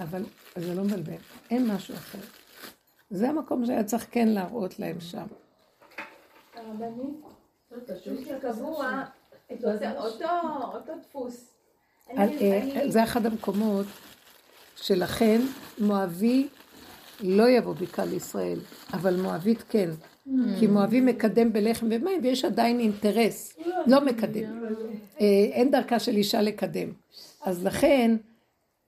אבל 0.00 0.22
זה 0.56 0.74
לא 0.74 0.84
מבלבל, 0.84 1.16
אין 1.50 1.66
משהו 1.66 1.94
אחר. 1.94 2.18
זה 3.10 3.28
המקום 3.28 3.66
שהיה 3.66 3.84
צריך 3.84 4.06
כן 4.10 4.28
להראות 4.28 4.78
להם 4.78 5.00
שם. 5.00 5.26
קבוע, 8.40 9.04
אותו 10.74 10.92
דפוס. 11.00 11.54
זה 12.88 13.04
אחד 13.04 13.26
המקומות 13.26 13.86
שלכן 14.76 15.40
מואבי 15.78 16.48
לא 17.20 17.48
יבוא 17.48 17.74
בקעה 17.74 18.04
לישראל, 18.04 18.58
אבל 18.92 19.20
מואבית 19.20 19.62
כן. 19.68 19.90
כי 20.58 20.66
מואבי 20.66 21.00
מקדם 21.00 21.52
בלחם 21.52 21.86
ומים, 21.90 22.20
ויש 22.22 22.44
עדיין 22.44 22.80
אינטרס, 22.80 23.56
לא 23.86 24.04
מקדם. 24.04 24.64
אה, 25.20 25.26
אין 25.52 25.70
דרכה 25.70 25.98
של 25.98 26.16
אישה 26.16 26.42
לקדם. 26.42 26.92
אז 27.42 27.64
לכן, 27.64 28.16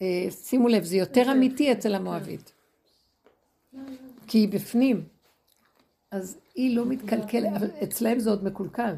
אה, 0.03 0.26
שימו 0.31 0.68
לב, 0.68 0.85
זה 0.85 0.97
יותר 0.97 1.33
אמיתי 1.33 1.72
אצל 1.72 1.95
המואבית. 1.95 2.53
כי 4.26 4.39
היא 4.39 4.49
בפנים. 4.49 5.05
אז 6.11 6.39
היא 6.59 6.76
לא 6.76 6.86
מתקלקלת, 6.86 7.52
אבל 7.56 7.70
אצלהם 7.82 8.18
זה 8.18 8.30
עוד 8.30 8.44
מקולקל. 8.44 8.94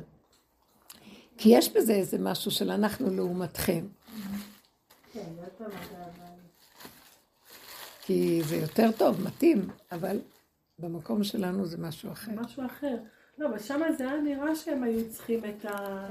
כי 1.39 1.49
יש 1.49 1.73
בזה 1.73 1.93
איזה 1.93 2.19
משהו 2.19 2.51
של 2.51 2.71
אנחנו 2.71 3.11
לעומתכם. 3.11 3.85
כי 8.03 8.43
זה 8.45 8.57
יותר 8.57 8.91
טוב, 8.99 9.25
מתאים, 9.25 9.69
אבל 9.93 10.21
במקום 10.79 11.25
שלנו 11.25 11.67
זה 11.67 11.79
משהו 11.79 12.13
אחר. 12.13 12.33
משהו 12.37 12.67
אחר. 12.67 12.97
לא, 13.39 13.49
אבל 13.49 13.59
שם 13.59 13.81
זה 13.99 14.11
היה 14.11 14.21
נראה 14.21 14.57
שהם 14.57 14.83
היו 14.83 15.11
צריכים 15.11 15.41
את 15.45 15.65
ה... 15.65 16.09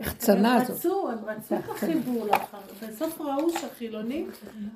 החצנה 0.00 0.54
הם 0.54 0.62
הזאת. 0.62 0.76
רצו, 0.76 1.10
הם 1.10 1.18
רצו 1.24 1.54
את 1.54 1.70
החיבור 1.70 2.26
לאחר. 2.26 2.58
בסוף 2.88 3.20
ראו 3.20 3.50
שהחילוני 3.50 4.26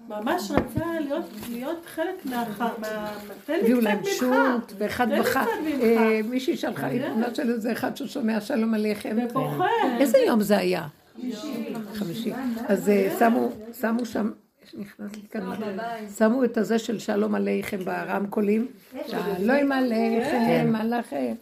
ממש 0.08 0.50
רצה 0.50 1.00
להיות, 1.00 1.24
להיות 1.50 1.86
חלק 1.86 2.26
מהחר, 2.26 2.68
מה... 2.78 3.12
תן 3.44 3.52
לי 3.52 3.60
הביאו 3.60 3.80
להם. 3.80 4.04
שוט, 4.04 4.72
ואחד 4.78 5.06
בכה. 5.20 5.44
אה, 5.82 6.20
מישהי 6.24 6.56
שלחה 6.56 6.88
לי 6.88 7.00
כן. 7.00 7.10
תמונה 7.10 7.34
של 7.34 7.50
איזה 7.50 7.72
אחד 7.72 7.96
ששומע 7.96 8.40
שלום 8.40 8.74
עליכם. 8.74 9.16
ובוכה. 9.24 9.66
איזה 9.98 10.18
יום 10.18 10.40
זה 10.40 10.58
היה? 10.58 10.86
חמישי. 11.94 12.32
אז 12.68 12.88
אה, 12.88 13.16
שמו, 13.18 13.48
שמו 13.80 14.06
שם, 14.06 14.30
נכנס 14.78 15.16
לי 15.16 15.22
כאן, 15.30 15.42
שמו 16.18 16.44
את 16.44 16.56
הזה 16.56 16.78
של 16.78 16.98
שלום 16.98 17.34
עליכם 17.34 17.84
ברמקולים, 17.84 18.66
שלום 19.06 19.72
עליכם, 19.72 20.72
עליכם. 20.76 21.34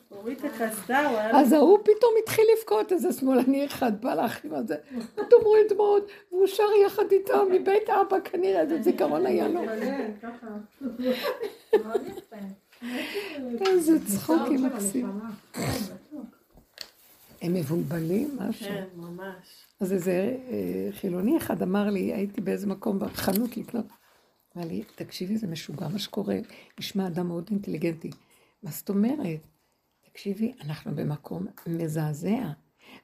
אז 1.32 1.52
ההוא 1.52 1.78
פתאום 1.78 2.12
התחיל 2.22 2.44
לבכות, 2.58 2.92
איזה 2.92 3.12
שמאלני 3.12 3.66
אחד 3.66 4.00
בא 4.00 4.14
לאחים 4.14 4.54
הזה, 4.54 4.76
פתאום 5.14 5.42
רואה 5.44 5.60
דמעות, 5.68 6.10
והוא 6.32 6.46
שר 6.46 6.68
יחד 6.86 7.12
איתם 7.12 7.46
מבית 7.52 7.90
אבא 7.90 8.20
כנראה, 8.20 8.60
איזה 8.60 8.82
זיכרון 8.82 9.26
היה 9.26 9.48
לו. 9.48 9.60
איזה 13.66 14.06
צחוקים 14.06 14.66
מקסים. 14.66 15.10
הם 17.42 17.54
מבולבלים, 17.54 18.36
משהו. 18.38 18.66
כן, 18.66 18.84
ממש. 18.96 19.66
אז 19.80 19.92
איזה 19.92 20.36
אה, 20.50 20.88
חילוני 20.92 21.36
אחד 21.36 21.62
אמר 21.62 21.90
לי, 21.90 22.14
הייתי 22.14 22.40
באיזה 22.40 22.66
מקום 22.66 22.98
בחנות 22.98 23.56
לקנות, 23.56 23.86
אמר 24.56 24.66
לי, 24.66 24.82
תקשיבי, 24.94 25.36
זה 25.36 25.46
משוגע 25.46 25.88
מה 25.88 25.98
שקורה, 25.98 26.36
נשמע 26.80 27.06
אדם 27.06 27.28
מאוד 27.28 27.48
אינטליגנטי. 27.50 28.10
מה 28.62 28.70
זאת 28.70 28.88
אומרת? 28.88 29.40
תקשיבי, 30.12 30.52
אנחנו 30.61 30.96
במקום 30.96 31.46
מזעזע. 31.66 32.50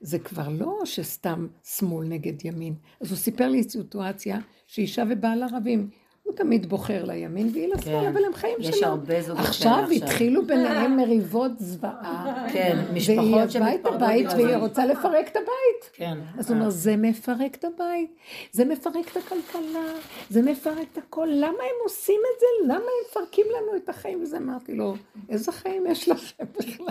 זה 0.00 0.18
כבר 0.18 0.48
לא 0.48 0.80
שסתם 0.84 1.46
שמאל 1.64 2.08
נגד 2.08 2.44
ימין. 2.44 2.74
אז 3.00 3.10
הוא 3.10 3.18
סיפר 3.18 3.48
לי 3.48 3.62
סיטואציה 3.62 4.38
שאישה 4.66 5.02
ובעלה 5.10 5.46
רבים. 5.52 5.90
הוא 6.26 6.34
תמיד 6.34 6.68
בוחר 6.68 7.04
לימין 7.04 7.50
והיא 7.52 7.68
לשמאל, 7.74 8.00
כן. 8.00 8.06
אבל 8.08 8.24
הם 8.24 8.34
חיים 8.34 8.56
יש 8.60 8.78
שלו. 8.78 8.88
הרבה 8.88 9.22
זוגות 9.22 9.44
עכשיו 9.46 9.72
כאלה 9.72 9.82
עכשיו. 9.82 10.08
התחילו 10.08 10.46
ביניהם 10.46 10.96
מריבות 10.96 11.52
זוועה. 11.58 12.46
כן, 12.52 12.76
והיא 12.84 12.96
משפחות 12.96 13.24
עזבה 13.24 13.44
את 13.44 13.50
שמתפרקות 13.50 14.02
הבית 14.02 14.26
בגלל 14.26 14.44
והיא. 14.44 14.56
רוצה 14.56 14.86
לפרק 14.86 15.28
את 15.28 15.36
הבית. 15.36 15.90
כן. 15.92 16.18
אז 16.38 16.50
הוא 16.50 16.58
אומר, 16.58 16.70
זה 16.70 16.96
מפרק 16.96 17.54
את 17.54 17.64
הבית, 17.64 18.16
זה 18.52 18.64
מפרק 18.64 19.10
את 19.12 19.16
הכלכלה, 19.16 19.92
זה 20.30 20.42
מפרק 20.42 20.86
את 20.92 20.98
הכל, 20.98 21.28
למה 21.30 21.46
הם 21.46 21.76
עושים 21.84 22.20
את 22.34 22.40
זה? 22.40 22.46
למה 22.64 22.74
הם 22.74 23.06
מפרקים 23.10 23.46
לנו 23.46 23.76
את 23.76 23.88
החיים? 23.88 24.22
וזה 24.22 24.36
אמרתי 24.36 24.74
לו, 24.74 24.94
איזה 25.28 25.52
חיים 25.52 25.86
יש 25.86 26.08
לכם 26.08 26.44
בכלל? 26.58 26.86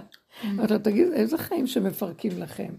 אמרתי 0.46 0.74
לו, 0.74 0.80
תגיד, 0.80 1.12
איזה 1.12 1.38
חיים 1.38 1.68
שמפרקים 1.68 2.32
לכם? 2.38 2.70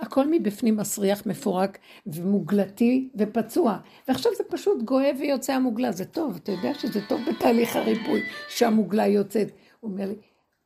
הכל 0.00 0.28
מבפנים 0.30 0.76
מסריח, 0.76 1.26
מפורק 1.26 1.78
ומוגלתי 2.06 3.08
ופצוע. 3.14 3.78
ועכשיו 4.08 4.32
זה 4.36 4.44
פשוט 4.48 4.82
גואה 4.82 5.10
ויוצא 5.18 5.52
המוגלה, 5.52 5.92
זה 5.92 6.04
טוב, 6.04 6.38
אתה 6.42 6.52
יודע 6.52 6.74
שזה 6.74 7.00
טוב 7.08 7.20
בתהליך 7.28 7.76
הריפוי, 7.76 8.22
שהמוגלה 8.48 9.06
יוצאת. 9.06 9.48
הוא 9.80 9.90
אומר 9.90 10.06
לי, 10.06 10.14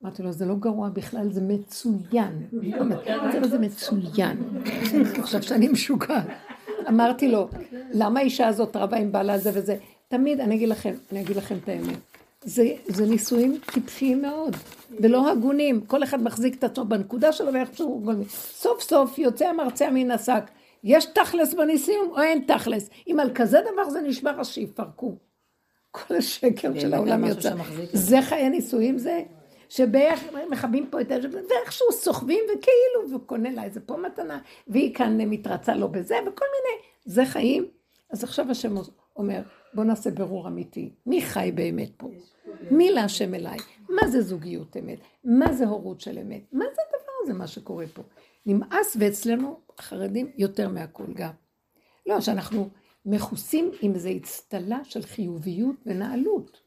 אמרתי 0.04 0.22
לו, 0.22 0.32
זה 0.32 0.46
לא 0.46 0.54
גרוע 0.54 0.88
בכלל, 0.88 1.32
זה 1.32 1.40
מצוין. 1.40 2.46
אומר, 2.78 3.48
זה 3.48 3.58
מצוין. 3.58 4.36
עכשיו 5.18 5.42
שאני 5.42 5.68
משוגעת. 5.68 6.26
אמרתי 6.88 7.28
לו, 7.28 7.48
למה 7.92 8.20
האישה 8.20 8.46
הזאת 8.46 8.76
רבה 8.76 8.96
עם 8.96 9.12
בעלה 9.12 9.38
זה 9.38 9.50
וזה? 9.54 9.76
תמיד, 10.08 10.40
אני 10.40 10.54
אגיד 10.54 10.68
לכם, 10.68 10.94
אני 11.12 11.20
אגיד 11.20 11.36
לכם 11.36 11.56
את 11.64 11.68
האמת. 11.68 11.98
זה, 12.44 12.68
זה 12.86 13.06
נישואים 13.06 13.58
טיפשיים 13.72 14.22
מאוד, 14.22 14.56
ולא 14.98 15.30
הגונים. 15.30 15.80
כל 15.80 16.02
אחד 16.02 16.22
מחזיק 16.22 16.54
את 16.54 16.64
עצמו 16.64 16.84
בנקודה 16.84 17.32
שלו 17.32 17.52
ואיך 17.52 17.76
שהוא 17.76 18.02
גולמי. 18.02 18.24
סוף 18.28 18.82
סוף 18.82 19.18
יוצא 19.18 19.46
המרצע 19.46 19.90
מן 19.90 20.10
השק. 20.10 20.42
יש 20.84 21.04
תכלס 21.04 21.54
בנישואים 21.54 22.00
או 22.10 22.20
אין 22.20 22.44
תכלס? 22.46 22.90
אם 23.06 23.20
על 23.20 23.30
כזה 23.34 23.58
דבר 23.72 23.90
זה 23.90 24.00
נשמע, 24.00 24.40
אז 24.40 24.48
שיפרקו. 24.48 25.16
כל 25.90 26.16
השקר 26.16 26.80
של 26.80 26.94
העולם 26.94 27.24
יוצא. 27.24 27.54
זה 27.92 28.22
חיי 28.22 28.48
נישואים 28.48 28.98
זה? 28.98 29.22
שבערך 29.68 30.20
מכבים 30.50 30.86
פה 30.90 31.00
את 31.00 31.10
ה... 31.10 31.14
ואיכשהו 31.32 31.92
סוחבים 31.92 32.44
וכאילו, 32.44 33.16
וקונה 33.16 33.50
לה 33.50 33.64
איזה 33.64 33.80
פה 33.80 33.96
מתנה, 33.96 34.38
והיא 34.68 34.94
כאן 34.94 35.20
מתרצה 35.20 35.74
לו 35.74 35.88
בזה, 35.88 36.16
וכל 36.26 36.44
מיני, 36.44 36.82
זה 37.04 37.26
חיים. 37.26 37.66
אז 38.10 38.24
עכשיו 38.24 38.50
השם 38.50 38.74
אומר, 39.16 39.42
בוא 39.74 39.84
נעשה 39.84 40.10
ברור 40.10 40.48
אמיתי, 40.48 40.90
מי 41.06 41.22
חי 41.22 41.52
באמת 41.54 41.90
פה? 41.96 42.10
מי 42.70 42.90
להשם 42.90 43.34
אליי? 43.34 43.58
מה 43.96 44.08
זה 44.08 44.22
זוגיות 44.22 44.76
אמת? 44.76 44.98
מה 45.24 45.52
זה 45.52 45.66
הורות 45.66 46.00
של 46.00 46.18
אמת? 46.18 46.42
מה 46.52 46.64
זה 46.64 46.80
הדבר 46.88 47.12
הזה, 47.22 47.34
מה 47.34 47.46
שקורה 47.46 47.84
פה? 47.94 48.02
נמאס, 48.46 48.96
ואצלנו 49.00 49.60
החרדים 49.78 50.30
יותר 50.36 50.68
מהכל 50.68 51.12
גם. 51.14 51.30
לא, 52.06 52.20
שאנחנו 52.20 52.68
מכוסים 53.06 53.70
עם 53.80 53.94
איזו 53.94 54.08
אצטלה 54.16 54.84
של 54.84 55.02
חיוביות 55.02 55.76
ונעלות. 55.86 56.60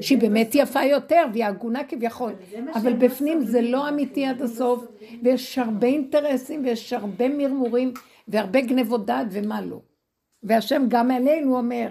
שהיא 0.00 0.18
באמת 0.18 0.50
יפה 0.54 0.82
יותר 0.84 1.22
והיא 1.32 1.44
הגונה 1.44 1.84
כביכול, 1.84 2.32
אבל 2.74 2.92
בפנים 2.92 3.44
זה 3.44 3.60
לא 3.60 3.88
אמיתי 3.88 4.26
עד 4.26 4.42
הסוף, 4.42 4.84
ויש 5.22 5.58
הרבה 5.58 5.86
אינטרסים 5.86 6.64
ויש 6.64 6.92
הרבה 6.92 7.28
מרמורים 7.28 7.94
והרבה 8.28 8.60
גנבות 8.60 9.06
דעת 9.06 9.26
ומה 9.30 9.60
לא. 9.60 9.80
והשם 10.42 10.84
גם 10.88 11.10
עלינו 11.10 11.56
אומר, 11.56 11.88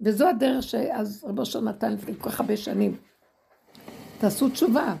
וזו 0.00 0.28
הדרך 0.28 0.62
שאז 0.62 1.24
רבו 1.28 1.40
אושר 1.40 1.60
נתן 1.60 1.92
לפני 1.92 2.14
כל 2.14 2.30
כך 2.30 2.40
הרבה 2.40 2.56
שנים. 2.56 2.96
תעשו 4.18 4.48
תשובה. 4.48 4.94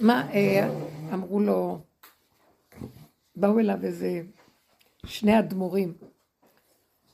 מה, 0.00 0.30
אה, 0.32 0.68
אמרו 1.12 1.40
לו, 1.40 1.78
באו 3.36 3.58
אליו 3.58 3.78
איזה 3.82 4.22
שני 5.06 5.38
אדמו"רים, 5.38 5.92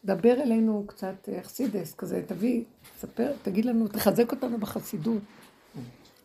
דבר 0.04 0.42
אלינו 0.42 0.84
קצת 0.86 1.28
אכסידס 1.28 1.94
כזה, 1.94 2.22
תביא, 2.26 2.64
תספר, 2.96 3.32
תגיד 3.42 3.64
לנו, 3.64 3.88
תחזק 3.88 4.32
אותנו 4.32 4.58
בחסידות. 4.58 5.22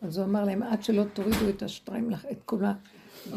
אז 0.02 0.18
הוא 0.18 0.26
אמר 0.26 0.44
להם, 0.44 0.62
עד 0.62 0.82
שלא 0.82 1.04
תורידו 1.12 1.48
את 1.48 1.62
השטריים, 1.62 2.10
את 2.32 2.42
כל, 2.44 2.64
ה, 2.64 2.72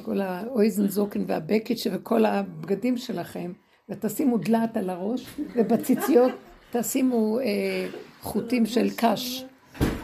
כל 0.04 0.22
האויזן 0.22 0.88
זוקן 0.88 1.24
והבקט 1.28 1.76
וכל 1.92 2.26
הבגדים 2.26 2.98
שלכם, 2.98 3.52
ותשימו 3.90 4.38
דלעת 4.38 4.78
על 4.78 4.90
הראש, 4.90 5.26
ובציציות 5.56 6.32
תשימו 6.72 7.40
אה, 7.40 7.90
חוטים 8.22 8.66
של 8.66 8.90
קש. 8.98 9.46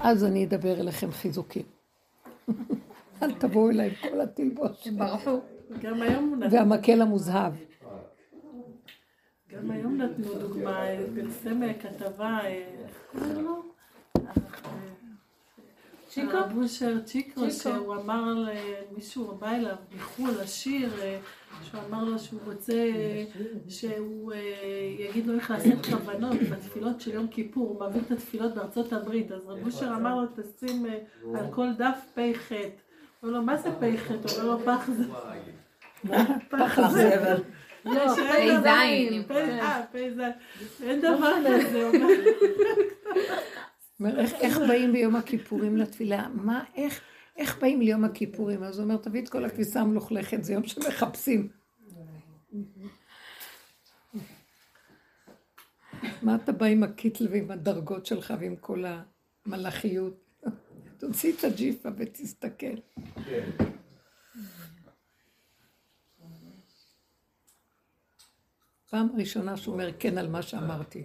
אז 0.04 0.24
אני 0.26 0.46
אדבר 0.46 0.80
אליכם 0.82 1.12
חיזוקים. 1.12 1.64
אל 3.24 3.32
תבואו 3.34 3.70
אליי 3.70 3.90
עם 3.90 4.12
כל 4.12 4.22
התלבוש. 4.22 4.88
הם 4.88 4.98
ברחו. 4.98 5.40
גם 5.82 6.02
היום 6.02 6.30
הוא 6.30 6.38
נתן- 6.38 6.56
והמקל 6.56 7.02
המוזהב. 7.02 7.54
גם 9.52 9.72
היום 9.72 10.02
נתנו 10.02 10.34
דוגמה, 10.40 10.88
אה, 10.90 11.06
פרסם 11.16 11.64
אה, 11.64 11.74
כתבה, 11.74 12.40
אה, 12.44 12.48
איך 12.48 13.04
קוראים 13.12 13.46
לו? 13.46 13.64
אה, 16.12 16.26
צ'יקו? 16.26 16.38
הרב 16.38 16.58
אושר 16.58 17.02
צ'יקו, 17.06 17.52
שהוא 17.52 17.96
אמר 17.96 18.34
למישהו, 18.92 19.36
בא 19.40 19.52
אליו 19.52 19.76
מחו"ל, 19.96 20.30
לשיר, 20.42 20.90
אה, 21.02 21.20
שהוא 21.64 21.82
אמר 21.90 22.04
לו 22.04 22.20
שהוא 22.20 22.40
רוצה 22.46 22.74
אה, 22.74 23.24
שהוא 23.70 24.34
אה, 24.34 24.38
יגיד 25.00 25.28
לו 25.28 25.36
איך 25.36 25.52
לעשות 25.52 25.86
כוונות 25.86 26.38
בתפילות 26.52 27.02
של 27.02 27.14
יום 27.14 27.28
כיפור, 27.28 27.70
הוא 27.70 27.80
מעביר 27.80 28.02
את 28.02 28.12
התפילות 28.12 28.56
בארצות 28.56 28.94
הברית, 28.94 29.32
אז 29.32 29.46
רב 29.48 29.66
אושר 29.66 29.94
אמר 29.96 30.16
לו 30.16 30.28
תשים 30.36 30.86
אה, 30.86 31.00
על 31.40 31.46
כל 31.52 31.68
דף 31.78 32.00
פ"ח. 32.14 32.52
הוא 32.52 32.60
אומר 33.30 33.38
לו, 33.40 33.46
מה 33.46 33.58
זה 33.58 33.70
פ"ח? 33.72 34.12
הוא 34.12 34.18
אומר 34.38 34.54
לו, 34.54 34.60
פח 34.66 34.90
זה... 34.90 35.04
פח 36.52 36.90
זה... 36.90 37.36
לא, 37.86 38.16
פ"ז. 38.16 38.20
פ"ז, 39.28 39.36
אה, 39.36 39.82
פ"ז. 39.92 40.22
אין 40.84 41.02
דבר 41.02 41.34
כזה, 41.48 41.92
איך, 44.06 44.34
איך 44.34 44.58
באים 44.58 44.92
ביום 44.92 45.16
הכיפורים 45.16 45.78
לתפילה? 45.78 46.28
מה, 46.34 46.64
איך, 46.76 47.02
איך 47.38 47.60
באים 47.60 47.82
ליום 47.82 48.04
הכיפורים? 48.04 48.64
אז 48.64 48.78
הוא 48.78 48.84
אומר, 48.84 48.98
תביא 48.98 49.22
את 49.22 49.30
כל 49.30 49.46
הכביסה 49.46 49.82
המלוכלכת, 49.82 50.44
זה 50.44 50.54
יום 50.54 50.64
שמחפשים. 50.68 51.50
מה 56.22 56.36
אתה 56.36 56.52
בא 56.52 56.66
עם 56.66 56.84
הקיטל 56.84 57.28
ועם 57.32 57.52
הדרגות 57.52 58.06
שלך 58.06 58.34
ועם 58.40 58.56
כל 58.56 58.84
המלאכיות? 59.46 60.46
תוציא 60.98 61.34
את 61.34 61.44
הג'יפה 61.44 61.90
ותסתכל. 61.98 62.76
פעם 68.90 69.08
ראשונה 69.18 69.58
שהוא 69.58 69.74
אומר 69.74 69.90
כן 70.00 70.18
על 70.18 70.30
מה 70.30 70.42
שאמרתי. 70.42 71.04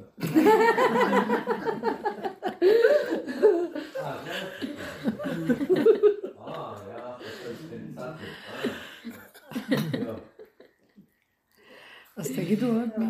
אז 12.16 12.32
תגידו 12.36 12.66
עוד 12.66 12.88
מה. 12.96 13.06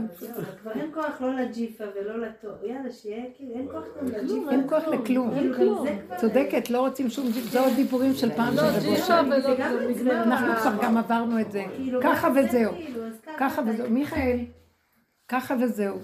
כבר 0.62 0.72
אין 0.72 0.90
כוח 0.94 1.20
לא 1.20 1.34
לג'יפה 1.34 1.84
ולא 1.94 2.18
לטוב. 2.18 2.64
יאללה, 2.64 2.90
שיהיה 2.92 3.24
כאילו, 3.36 3.54
אין 3.54 3.68
כוח 3.70 3.84
גם 3.98 4.06
לג'יפה. 4.06 4.50
אין 4.50 4.68
כוח 4.68 4.84
לכלום. 4.84 5.30
כאילו, 5.56 5.84
צודקת, 6.16 6.70
לא 6.70 6.80
רוצים 6.80 7.10
שום 7.10 7.30
ג'יפ, 7.32 7.44
זה 7.44 7.60
עוד 7.60 7.72
דיבורים 7.76 8.14
של 8.14 8.30
פעם 8.30 8.54
של 8.56 8.60
רבו 8.60 8.80
ג'יפה 8.80 9.04
שם. 9.06 9.24
ולא 9.26 9.40
זה 9.40 9.54
גם 9.58 9.72
זה 9.72 9.90
אצלנו. 9.90 10.00
נגמר. 10.00 10.12
אנחנו 10.12 10.56
כבר 10.56 10.84
גם 10.84 10.96
עברנו 10.96 11.40
את 11.40 11.52
זה. 11.52 11.64
כאילו, 11.76 12.00
ככה 12.02 12.28
וזהו. 12.36 12.72
כאילו, 12.72 13.00
ככה 13.38 13.62
וזהו. 13.66 13.90
מיכאל, 13.90 14.38
ככה 15.28 15.54
וזהו. 15.60 15.98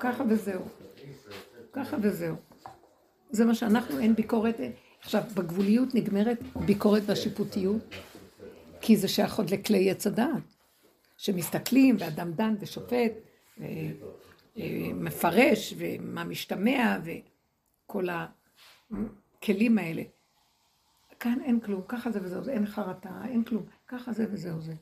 ככה 0.00 0.24
וזהו. 0.28 0.62
ככה 1.72 1.96
וזהו. 2.02 2.34
זה 3.30 3.44
מה 3.44 3.54
שאנחנו, 3.54 3.98
אין 3.98 4.14
ביקורת. 4.14 4.60
עכשיו, 5.00 5.22
בגבוליות 5.34 5.94
נגמרת 5.94 6.38
ביקורת 6.66 7.02
והשיפוטיות, 7.06 7.82
כי 8.80 8.96
זה 8.96 9.08
שייך 9.08 9.38
עוד 9.38 9.50
לכלי 9.50 9.90
עץ 9.90 10.06
הדעת, 10.06 10.42
שמסתכלים, 11.16 11.96
ואדם 11.98 12.32
דן 12.32 12.54
ושופט, 12.60 13.12
ומפרש, 14.56 15.74
ומה 15.76 16.24
משתמע, 16.24 16.98
וכל 17.04 18.08
הכלים 18.10 19.78
האלה. 19.78 20.02
כאן 21.20 21.38
אין 21.44 21.60
כלום, 21.60 21.82
ככה 21.88 22.10
זה 22.10 22.18
וזהו, 22.22 22.44
זה, 22.44 22.52
אין 22.52 22.66
חרטה, 22.66 23.22
אין 23.28 23.44
כלום, 23.44 23.66
ככה 23.88 24.12
זה 24.12 24.26
וזהו 24.30 24.60
זה. 24.60 24.74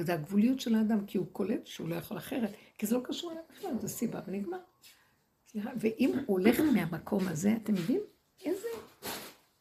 זה 0.00 0.14
הגבוליות 0.14 0.60
של 0.60 0.74
האדם, 0.74 1.06
כי 1.06 1.18
הוא 1.18 1.26
קולט 1.32 1.66
שהוא 1.66 1.88
לא 1.88 1.94
יכול 1.94 2.16
אחרת, 2.16 2.50
כי 2.78 2.86
זה 2.86 2.96
לא 2.96 3.00
קשור 3.04 3.32
אליו 3.32 3.42
בכלל, 3.50 3.70
זה 3.80 3.88
סיבה 3.88 4.20
ונגמר. 4.26 4.58
ואם 5.54 6.12
הוא 6.26 6.38
הולך 6.38 6.60
מהמקום 6.60 7.28
הזה, 7.28 7.54
אתם 7.62 7.74
יודעים 7.74 8.00
איזה... 8.44 8.68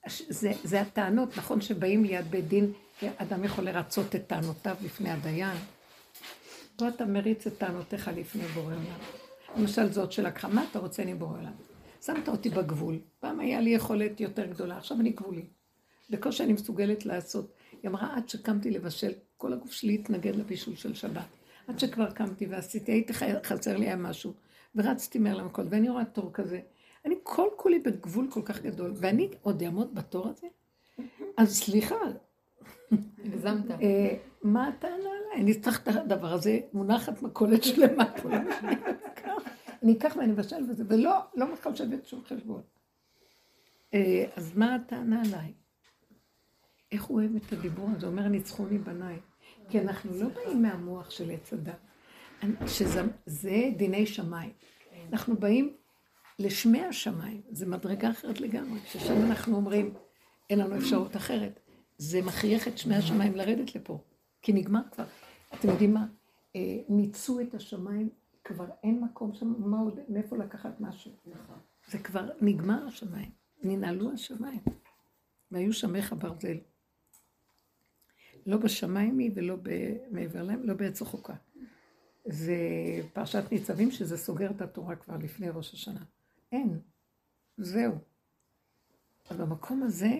זה, 0.07 0.51
זה 0.63 0.81
הטענות, 0.81 1.37
נכון 1.37 1.61
שבאים 1.61 2.03
ליד 2.03 2.31
בית 2.31 2.47
דין, 2.47 2.73
אדם 3.17 3.43
יכול 3.43 3.63
לרצות 3.63 4.15
את 4.15 4.27
טענותיו 4.27 4.75
לפני 4.83 5.09
הדיין. 5.09 5.57
פה 6.75 6.87
אתה 6.87 7.05
מריץ 7.05 7.47
את 7.47 7.57
טענותיך 7.57 8.11
לפני 8.15 8.43
בורא 8.43 8.65
עולם. 8.65 8.83
למשל 9.57 9.91
זאת 9.91 10.11
שלקחה, 10.11 10.47
מה 10.47 10.65
אתה 10.71 10.79
רוצה 10.79 11.03
אני 11.03 11.13
בורא 11.15 11.37
עולם? 11.37 11.51
שמת 12.05 12.27
אותי 12.29 12.49
בגבול. 12.49 12.99
פעם 13.19 13.39
היה 13.39 13.61
לי 13.61 13.69
יכולת 13.69 14.19
יותר 14.19 14.45
גדולה, 14.45 14.77
עכשיו 14.77 14.99
אני 14.99 15.09
גבולי. 15.09 15.45
בקושי 16.09 16.43
אני 16.43 16.53
מסוגלת 16.53 17.05
לעשות. 17.05 17.53
היא 17.83 17.89
אמרה, 17.89 18.17
עד 18.17 18.29
שקמתי 18.29 18.71
לבשל, 18.71 19.11
כל 19.37 19.53
הגוף 19.53 19.71
שלי 19.71 19.93
התנגד 19.93 20.35
לבישול 20.35 20.75
של 20.75 20.93
שבת. 20.93 21.25
עד 21.67 21.79
שכבר 21.79 22.11
קמתי 22.11 22.45
ועשיתי, 22.45 22.91
הייתי 22.91 23.13
חסר 23.43 23.77
לי 23.77 23.85
היה 23.85 23.95
משהו, 23.95 24.33
ורצתי 24.75 25.19
מהר 25.19 25.37
למקום, 25.37 25.65
ואני 25.69 25.89
רואה 25.89 26.05
תור 26.05 26.29
כזה. 26.33 26.59
כל 27.23 27.47
כולי 27.57 27.79
בגבול 27.79 28.27
כל 28.31 28.41
כך 28.45 28.61
גדול, 28.61 28.93
ואני 28.95 29.29
עוד 29.41 29.63
אעמוד 29.63 29.95
בתור 29.95 30.27
הזה? 30.27 30.47
אז 31.37 31.57
סליחה, 31.57 31.95
הגזמת. 33.25 33.71
אה, 33.71 34.17
מה 34.43 34.67
הטענה 34.67 34.95
עליי? 34.95 35.41
אני 35.43 35.59
צריך 35.59 35.81
את 35.83 35.87
הדבר 35.87 36.33
הזה, 36.33 36.59
מונחת 36.73 37.21
מכולת 37.21 37.63
שלמה. 37.63 38.03
אני 38.25 38.49
אקח- 39.13 39.43
אני 39.83 39.93
אקח 39.93 40.15
ואני 40.19 40.33
אבשל 40.33 40.63
וזה, 40.69 40.83
ולא, 40.87 41.11
לא 41.35 41.53
מחשבת 41.53 42.05
שום 42.05 42.23
חשבון. 42.27 42.61
אה, 43.93 44.25
אז 44.35 44.57
מה 44.57 44.75
הטענה 44.75 45.21
עליי? 45.21 45.53
איך 46.91 47.03
הוא 47.03 47.19
אוהב 47.19 47.35
את 47.35 47.53
הדיבור 47.53 47.89
הזה? 47.95 48.07
אומר, 48.07 48.27
ניצחוני 48.27 48.77
בניי. 48.77 49.19
כי 49.69 49.79
אנחנו 49.79 50.11
לא 50.15 50.27
באים 50.29 50.61
מהמוח 50.61 51.09
של 51.09 51.31
עץ 51.31 51.53
הדת, 51.53 51.79
שזה 52.67 53.01
זה 53.25 53.69
דיני 53.77 54.05
שמיים. 54.05 54.51
אנחנו 55.13 55.35
באים 55.37 55.73
לשמי 56.39 56.81
השמיים, 56.81 57.41
זה 57.51 57.65
מדרגה 57.65 58.11
אחרת 58.11 58.41
לגמרי, 58.41 58.79
ששם 58.85 59.21
אנחנו 59.25 59.55
אומרים, 59.55 59.93
אין 60.49 60.59
לנו 60.59 60.77
אפשרות 60.77 61.15
אחרת. 61.15 61.59
זה 61.97 62.21
מכריח 62.21 62.67
את 62.67 62.77
שמי 62.77 62.95
השמיים 62.95 63.35
לרדת 63.35 63.75
לפה, 63.75 64.03
כי 64.41 64.53
נגמר 64.53 64.81
כבר. 64.91 65.05
אתם 65.53 65.67
יודעים 65.69 65.93
מה? 65.93 66.05
אה, 66.55 66.61
מיצו 66.89 67.39
את 67.39 67.53
השמיים, 67.53 68.09
כבר 68.43 68.65
אין 68.83 69.01
מקום 69.03 69.33
שם, 69.33 69.53
מה 69.57 69.79
עוד, 69.79 69.99
מאיפה 70.09 70.37
לקחת 70.37 70.79
משהו. 70.79 71.11
זה 71.87 71.99
כבר 71.99 72.29
נגמר 72.41 72.87
השמיים, 72.87 73.31
ננעלו 73.63 74.13
השמיים, 74.13 74.59
והיו 75.51 75.73
שמך 75.73 76.15
ברזל. 76.19 76.57
לא 78.45 78.57
בשמיים 78.57 79.19
היא 79.19 79.31
ולא 79.35 79.57
מעבר 80.11 80.43
להם, 80.43 80.63
לא 80.63 80.73
בעץ 80.73 81.01
החוקה. 81.01 81.33
זה 82.25 82.57
פרשת 83.13 83.43
ניצבים 83.51 83.91
שזה 83.91 84.17
סוגר 84.17 84.51
את 84.51 84.61
התורה 84.61 84.95
כבר 84.95 85.17
לפני 85.17 85.49
ראש 85.49 85.73
השנה. 85.73 86.03
אין, 86.53 86.79
זהו. 87.57 87.93
אז 89.29 89.37
במקום 89.37 89.83
הזה 89.83 90.19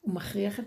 הוא 0.00 0.14
מכריח 0.14 0.60
את 0.60 0.66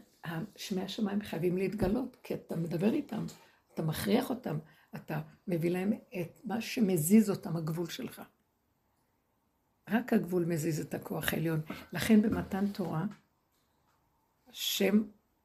שמי 0.56 0.82
השמיים 0.82 1.22
חייבים 1.22 1.58
להתגלות, 1.58 2.18
כי 2.24 2.34
אתה 2.34 2.56
מדבר 2.56 2.93
איתם, 2.93 3.26
אתה 3.74 3.82
מכריח 3.82 4.30
אותם, 4.30 4.58
אתה 4.95 5.22
מביא 5.48 5.72
להם 5.72 5.93
את 5.93 6.41
מה 6.43 6.62
שמזיז 6.62 7.30
אותם, 7.30 7.58
הגבול 7.58 7.89
שלך. 7.89 8.22
רק 9.89 10.14
הגבול 10.14 10.45
מזיז 10.45 10.80
את 10.80 10.93
הכוח 10.93 11.34
העליון. 11.34 11.62
לכן 11.93 12.22
במתן 12.22 12.68
תורה, 12.68 13.06
השם 14.48 15.04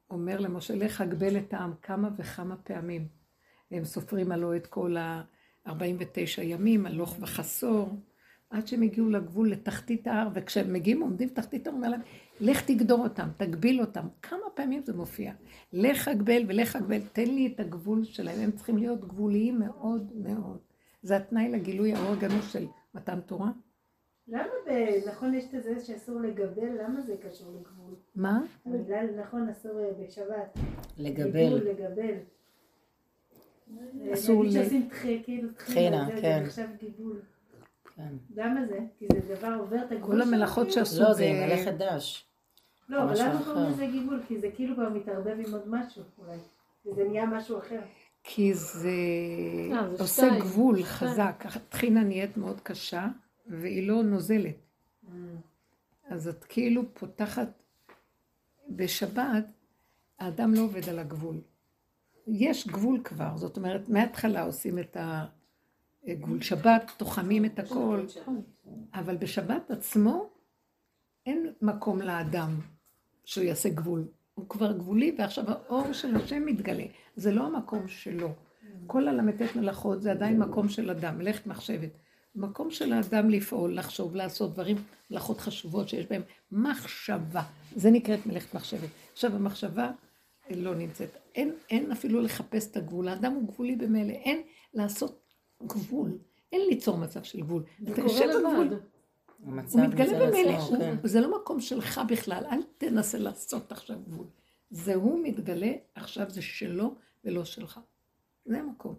אומר 0.09 0.39
למשה, 0.39 0.75
לך 0.75 1.01
הגבל 1.01 1.37
את 1.37 1.53
העם 1.53 1.73
כמה 1.81 2.09
וכמה 2.17 2.57
פעמים. 2.57 3.07
והם 3.71 3.85
סופרים 3.85 4.31
הלא 4.31 4.55
את 4.55 4.67
כל 4.67 4.97
ה-49 4.97 6.41
ימים, 6.41 6.85
הלוך 6.85 7.17
וחסור, 7.21 7.89
עד 8.53 8.67
שהם 8.67 8.81
הגיעו 8.81 9.09
לגבול, 9.09 9.51
לתחתית 9.51 10.07
ההר, 10.07 10.27
וכשהם 10.33 10.73
מגיעים, 10.73 11.01
עומדים 11.01 11.27
בתחתית 11.29 11.67
ההר, 11.67 11.75
אומר 11.75 11.89
להם, 11.89 12.01
לך 12.41 12.65
תגדור 12.65 13.03
אותם, 13.03 13.27
תגביל 13.37 13.81
אותם. 13.81 14.07
כמה 14.21 14.41
פעמים 14.53 14.83
זה 14.83 14.93
מופיע? 14.93 15.33
לך 15.73 16.07
אגבל 16.07 16.43
ולך 16.47 16.75
אגבל, 16.75 16.99
תן 17.13 17.25
לי 17.25 17.47
את 17.55 17.59
הגבול 17.59 18.03
שלהם, 18.03 18.39
הם 18.39 18.51
צריכים 18.51 18.77
להיות 18.77 19.05
גבוליים 19.07 19.59
מאוד 19.59 20.11
מאוד. 20.15 20.57
זה 21.03 21.17
התנאי 21.17 21.49
לגילוי 21.51 21.93
האור 21.93 22.11
הגנוז 22.11 22.51
של 22.51 22.65
מתן 22.95 23.19
תורה. 23.21 23.51
למה 24.27 24.43
ב... 24.67 24.71
נכון 25.07 25.33
יש 25.33 25.45
את 25.55 25.63
זה 25.63 25.79
שאסור 25.79 26.19
לגבל, 26.21 26.81
למה 26.83 27.01
זה 27.01 27.15
קשור 27.29 27.47
לגבול? 27.59 27.95
מה? 28.15 28.41
המילה 28.65 29.01
נכון 29.21 29.49
אסור 29.49 29.79
אה, 29.79 29.89
בשבת. 30.05 30.57
לגבל. 30.97 31.55
לגבל. 31.69 32.13
אסור 34.13 34.43
נגיד 34.43 34.57
ל- 34.57 34.61
שעושים 34.61 34.89
תח- 34.89 35.01
כאילו 35.23 35.49
כן. 35.75 35.91
זה 36.21 36.39
נחשב 36.43 36.67
גיבול. 36.79 37.19
כן. 37.95 38.15
למה 38.35 38.65
זה? 38.65 38.79
כי 38.99 39.05
זה 39.13 39.35
דבר 39.35 39.55
עובר 39.59 39.77
את 39.85 39.91
הגבול 39.91 40.15
כל 40.15 40.21
המלאכות 40.21 40.71
שעשו 40.71 41.01
לא, 41.01 41.13
זה 41.13 41.31
מלאכת 41.45 41.73
דש. 41.73 42.25
לא, 42.89 43.03
אבל 43.03 43.21
למה. 43.21 43.43
קוראים 43.45 43.69
לזה 43.69 43.85
גיבול? 43.85 44.21
כי 44.27 44.39
זה 44.39 44.49
כאילו 44.55 44.75
כבר 44.75 44.89
מתערבב 44.89 45.35
עם 45.47 45.53
עוד 45.53 45.67
משהו 45.67 46.03
אולי. 46.17 46.37
וזה 46.85 47.03
נהיה 47.03 47.25
משהו 47.25 47.57
אחר. 47.57 47.79
כי 48.23 48.53
זה 48.53 48.89
אה, 49.71 49.95
זה 49.95 50.03
עושה. 50.03 50.39
גבול. 50.39 50.83
חזק. 50.83 51.43
הטחינה 51.55 52.03
נהיית 52.03 52.37
מאוד 52.37 52.61
קשה, 52.61 53.07
והיא 53.47 53.87
לא 53.87 54.03
נוזלת. 54.03 54.55
אז 56.09 56.27
את 56.27 56.43
כאילו 56.43 56.93
פותחת, 56.93 57.47
בשבת, 58.69 59.45
האדם 60.19 60.53
לא 60.53 60.61
עובד 60.61 60.89
על 60.89 60.99
הגבול. 60.99 61.41
יש 62.27 62.67
גבול 62.67 63.01
כבר, 63.03 63.37
זאת 63.37 63.57
אומרת, 63.57 63.89
מההתחלה 63.89 64.43
עושים 64.43 64.79
את 64.79 64.97
הגבול. 66.07 66.41
שבת, 66.41 66.91
תוחמים 66.97 67.45
את 67.45 67.59
הכל, 67.59 68.05
אבל 68.93 69.17
בשבת 69.17 69.71
עצמו 69.71 70.29
אין 71.25 71.53
מקום 71.61 72.01
לאדם 72.01 72.59
שהוא 73.25 73.43
יעשה 73.43 73.69
גבול. 73.69 74.07
הוא 74.33 74.49
כבר 74.49 74.71
גבולי, 74.71 75.15
ועכשיו 75.17 75.45
האור 75.47 75.93
של 75.93 76.15
השם 76.15 76.45
מתגלה. 76.45 76.83
זה 77.15 77.31
לא 77.31 77.43
המקום 77.43 77.87
שלו. 77.87 78.29
כל 78.87 79.07
הל"ט 79.07 79.55
מלאכות 79.55 80.01
זה 80.01 80.11
עדיין 80.11 80.39
מקום 80.39 80.69
של 80.69 80.89
אדם, 80.89 81.17
מלאכת 81.17 81.47
מחשבת. 81.47 81.89
מקום 82.35 82.71
של 82.71 82.93
האדם 82.93 83.29
לפעול, 83.29 83.77
לחשוב, 83.77 84.15
לעשות 84.15 84.53
דברים, 84.53 84.77
מלאכות 85.11 85.39
חשובות 85.39 85.89
שיש 85.89 86.05
בהן 86.05 86.21
מחשבה. 86.51 87.41
זה 87.75 87.91
נקראת 87.91 88.25
מלאכת 88.25 88.55
מחשבת. 88.55 88.89
עכשיו, 89.13 89.35
המחשבה 89.35 89.91
לא 90.51 90.75
נמצאת. 90.75 91.17
אין, 91.35 91.53
אין 91.69 91.91
אפילו 91.91 92.21
לחפש 92.21 92.71
את 92.71 92.77
הגבול. 92.77 93.07
האדם 93.07 93.33
הוא 93.33 93.47
גבולי 93.47 93.75
במילא. 93.75 94.11
אין 94.11 94.41
לעשות 94.73 95.22
גבול. 95.67 96.17
אין 96.51 96.61
ליצור 96.69 96.97
מצב 96.97 97.23
של 97.23 97.41
גבול. 97.41 97.63
זה 97.79 97.93
אתה 97.93 98.01
קורה 98.01 98.13
יושב 98.13 98.25
לבד. 98.25 98.39
בגבול. 98.39 98.79
הוא 99.43 99.53
מתגלה 99.81 100.27
במילא, 100.27 100.51
הוא- 100.57 100.77
כן. 100.77 100.95
זה 101.03 101.21
לא 101.21 101.37
מקום 101.41 101.59
שלך 101.61 102.01
בכלל, 102.09 102.43
אל 102.51 102.59
תנסה 102.77 103.17
לעשות 103.17 103.71
עכשיו 103.71 103.97
גבול. 104.07 104.25
זה 104.69 104.95
הוא 104.95 105.23
מתגלה, 105.23 105.71
עכשיו 105.95 106.29
זה 106.29 106.41
שלו 106.41 106.95
ולא 107.25 107.45
שלך. 107.45 107.79
זה 108.45 108.59
המקום. 108.59 108.95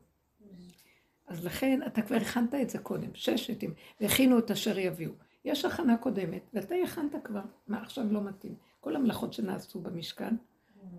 אז 1.27 1.45
לכן, 1.45 1.81
אתה 1.87 2.03
כבר 2.03 2.17
הכנת 2.17 2.55
את 2.55 2.71
זה 2.71 2.79
קודם, 2.79 3.09
ששת, 3.15 3.59
והכינו 4.01 4.39
את 4.39 4.51
אשר 4.51 4.79
יביאו. 4.79 5.13
יש 5.45 5.65
הכנה 5.65 5.97
קודמת, 5.97 6.43
ואתה 6.55 6.75
הכנת 6.85 7.15
כבר, 7.25 7.41
מה 7.69 7.83
עכשיו 7.83 8.05
לא 8.13 8.21
מתאים. 8.23 8.55
כל 8.81 8.97
המלאכות 8.97 9.33
שנעשו 9.33 9.81
במשכן, 9.81 10.35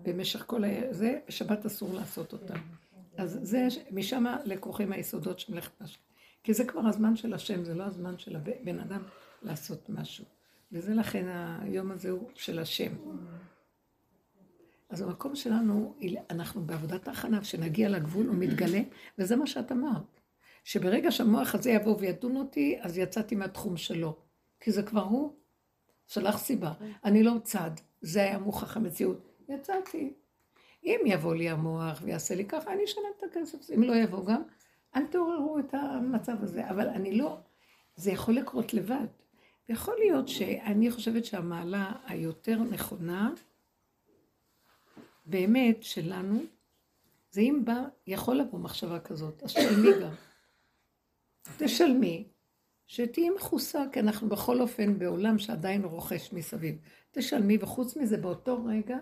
במשך 0.02 0.44
כל 0.46 0.64
ה... 0.64 0.68
זה, 0.90 1.18
בשבת 1.28 1.66
אסור 1.66 1.94
לעשות 1.94 2.32
אותן. 2.32 2.54
אז 3.16 3.38
זה, 3.42 3.68
משם 3.90 4.24
לקוחים 4.44 4.92
היסודות 4.92 5.38
של 5.38 5.52
מלאכת 5.52 5.80
משהו. 5.80 6.00
כי 6.42 6.54
זה 6.54 6.64
כבר 6.64 6.80
הזמן 6.80 7.16
של 7.16 7.34
השם, 7.34 7.64
זה 7.64 7.74
לא 7.74 7.82
הזמן 7.84 8.18
של 8.18 8.36
הבן 8.36 8.80
אדם 8.80 9.02
לעשות 9.42 9.90
משהו. 9.90 10.24
וזה 10.72 10.94
לכן 10.94 11.26
היום 11.60 11.90
הזה 11.90 12.10
הוא 12.10 12.30
של 12.34 12.58
השם. 12.58 12.92
אז 14.88 15.00
המקום 15.02 15.36
שלנו, 15.36 15.94
אנחנו 16.30 16.62
בעבודת 16.62 17.08
ההכנה, 17.08 17.40
כשנגיע 17.40 17.88
לגבול 17.88 18.26
הוא 18.26 18.36
מתגלה, 18.36 18.80
וזה 19.18 19.36
מה 19.36 19.46
שאת 19.46 19.72
אמרת. 19.72 20.20
שברגע 20.64 21.10
שהמוח 21.10 21.54
הזה 21.54 21.70
יבוא 21.70 21.96
וידון 21.98 22.36
אותי, 22.36 22.78
אז 22.80 22.98
יצאתי 22.98 23.34
מהתחום 23.34 23.76
שלו. 23.76 24.16
כי 24.60 24.72
זה 24.72 24.82
כבר 24.82 25.02
הוא. 25.02 25.32
שלח 26.06 26.38
סיבה. 26.38 26.72
אני 27.04 27.22
לא 27.22 27.32
צד, 27.44 27.70
זה 28.00 28.22
היה 28.22 28.38
מוכח 28.38 28.76
המציאות. 28.76 29.28
יצאתי. 29.48 30.12
אם 30.86 31.00
יבוא 31.06 31.34
לי 31.34 31.48
המוח 31.48 32.00
ויעשה 32.02 32.34
לי 32.34 32.44
ככה, 32.44 32.72
אני 32.72 32.84
אשלם 32.84 33.02
את 33.18 33.22
הכסף. 33.22 33.70
אם 33.74 33.82
לא 33.82 33.94
יבוא 33.96 34.26
גם, 34.26 34.42
אל 34.96 35.06
תעוררו 35.06 35.58
את 35.58 35.74
המצב 35.74 36.42
הזה. 36.42 36.70
אבל 36.70 36.88
אני 36.88 37.18
לא, 37.18 37.38
זה 37.96 38.10
יכול 38.10 38.34
לקרות 38.34 38.74
לבד. 38.74 39.06
ויכול 39.68 39.94
להיות 39.98 40.28
שאני 40.28 40.90
חושבת 40.90 41.24
שהמעלה 41.24 41.92
היותר 42.06 42.58
נכונה, 42.58 43.30
באמת 45.26 45.82
שלנו, 45.82 46.40
זה 47.30 47.40
אם 47.40 47.62
בא, 47.64 47.84
יכול 48.06 48.36
לבוא 48.36 48.58
מחשבה 48.58 49.00
כזאת, 49.00 49.42
אז 49.42 49.50
שלמי 49.50 49.88
גם. 50.02 50.12
תשלמי, 51.58 52.28
שתהיי 52.86 53.30
מכוסה, 53.30 53.84
כי 53.92 54.00
אנחנו 54.00 54.28
בכל 54.28 54.60
אופן 54.60 54.98
בעולם 54.98 55.38
שעדיין 55.38 55.84
רוכש 55.84 56.32
מסביב. 56.32 56.78
תשלמי, 57.10 57.58
וחוץ 57.60 57.96
מזה, 57.96 58.16
באותו 58.16 58.64
רגע, 58.64 58.98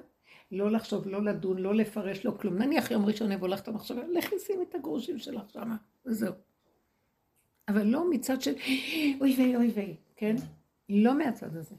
לא 0.53 0.71
לחשוב, 0.71 1.09
לא 1.09 1.25
לדון, 1.25 1.59
לא 1.59 1.75
לפרש, 1.75 2.25
לא 2.25 2.31
כלום. 2.41 2.59
נניח 2.59 2.91
יום 2.91 3.07
ראשון 3.07 3.33
יבוא 3.33 3.49
לך 3.49 3.61
את 3.61 3.69
המחשבה, 3.69 4.03
לכי 4.07 4.39
שימי 4.39 4.65
את 4.65 4.75
הגרושים 4.75 5.19
שלך 5.19 5.51
שמה, 5.51 5.77
וזהו. 6.07 6.35
אבל 7.69 7.83
לא 7.83 8.11
מצד 8.11 8.43
של 8.43 8.55
אוי 9.21 9.35
ויי, 9.39 9.57
אוי 9.57 9.71
ויי, 9.75 9.97
כן? 10.17 10.37
לא 10.89 11.19
מהצד 11.19 11.57
הזה. 11.57 11.75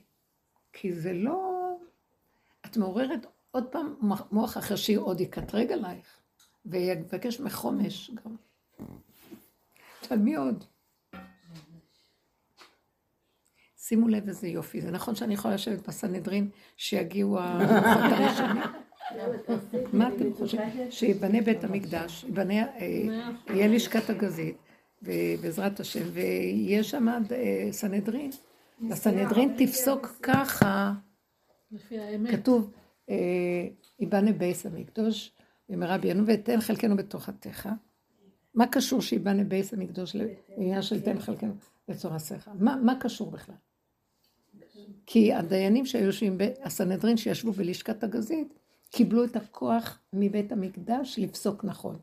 כי 0.74 0.94
זה 0.94 1.14
לא... 1.14 1.52
את 2.66 2.78
מעוררת 2.78 3.26
עוד 3.52 3.68
פעם 3.72 3.96
מוח 4.32 4.58
אחר 4.58 4.76
שעוד 4.76 5.22
יקטרג 5.22 5.72
עלייך, 5.72 6.20
ויבקש 6.66 7.40
מחומש 7.40 8.12
גם. 8.12 8.36
אבל 10.08 10.18
מי 10.18 10.36
עוד? 10.36 10.64
שימו 13.88 14.08
לב 14.08 14.28
איזה 14.28 14.48
יופי, 14.48 14.82
זה 14.82 14.92
נכון 14.92 15.16
שאני 15.16 15.34
יכולה 15.34 15.54
לשבת 15.54 15.88
בסנהדרין 15.88 16.50
שיגיעו 16.78 17.40
המוחות 17.40 18.12
הראשונים? 18.12 18.64
מה 19.98 20.08
אתם 20.08 20.34
חושבים? 20.34 20.92
שיבנה 20.92 21.42
בית 21.42 21.64
המקדש, 21.64 22.24
יבנה, 22.24 22.54
אה, 22.54 23.32
יהיה 23.50 23.68
לשכת 23.68 24.10
הגזית, 24.10 24.58
ובעזרת 25.04 25.80
השם, 25.80 26.04
ויהיה 26.14 26.84
שם 26.84 27.08
אה, 27.08 27.68
סנהדרין. 27.72 28.32
הסנהדרין 28.92 29.56
תפסוק 29.58 30.08
ככה. 30.24 30.94
כתוב, 32.32 32.72
אה, 33.10 33.68
יבנה 34.00 34.32
בית 34.32 34.66
המקדש, 34.66 35.32
במהרה 35.70 35.98
בימינו 35.98 36.24
ותן 36.28 36.62
חלקנו 36.62 36.96
בתורתך. 36.96 37.70
מה 38.56 38.68
קשור 38.68 39.02
שיבנה 39.02 39.44
בית 39.44 39.74
המקדש 39.74 40.16
לעניין 40.16 40.82
של 40.82 41.02
תן 41.02 41.20
חלקנו? 41.20 41.54
מה, 42.60 42.76
מה 42.76 42.94
קשור 43.00 43.32
בכלל? 43.32 43.56
כי 45.06 45.34
הדיינים 45.34 45.86
שהיו 45.86 46.06
יושבים, 46.06 46.38
הסנהדרין 46.64 47.18
שישבו 47.18 47.52
בלשכת 47.52 48.04
הגזית, 48.04 48.54
קיבלו 48.92 49.24
את 49.24 49.36
הכוח 49.36 50.00
מבית 50.14 50.52
המקדש 50.52 51.20
לפסוק 51.20 51.64
נכון. 51.64 51.98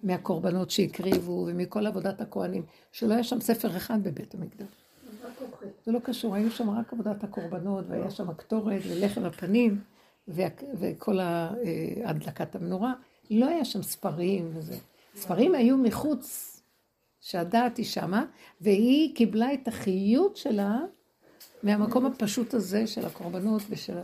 מהקורבנות 0.00 0.70
שהקריבו 0.70 1.46
ומכל 1.48 1.86
עבודת 1.86 2.20
הכוהנים, 2.20 2.62
שלא 2.92 3.14
היה 3.14 3.24
שם 3.24 3.40
ספר 3.40 3.76
אחד 3.76 4.02
בבית 4.02 4.34
המקדש. 4.34 4.66
זה 5.86 5.92
לא 5.92 5.98
קשור, 5.98 6.34
היו 6.34 6.50
שם 6.50 6.70
רק 6.70 6.92
עבודת 6.92 7.24
הקורבנות, 7.24 7.84
והיה 7.88 8.10
שם 8.10 8.30
הקטורת 8.30 8.82
ולחם 8.88 9.24
הפנים, 9.24 9.80
וכל 10.28 11.18
הדלקת 12.04 12.54
המנורה. 12.54 12.92
לא 13.30 13.46
היה 13.46 13.64
שם 13.64 13.82
ספרים 13.82 14.50
וזה. 14.54 14.76
ספרים 15.16 15.54
היו 15.54 15.76
מחוץ, 15.76 16.50
שהדעת 17.20 17.76
היא 17.76 17.86
שמה, 17.86 18.24
והיא 18.60 19.16
קיבלה 19.16 19.54
את 19.54 19.68
החיות 19.68 20.36
שלה 20.36 20.78
מהמקום 21.64 22.06
הפשוט 22.06 22.54
הזה 22.54 22.86
של 22.86 23.06
הקורבנות 23.06 23.62
ושל... 23.70 23.98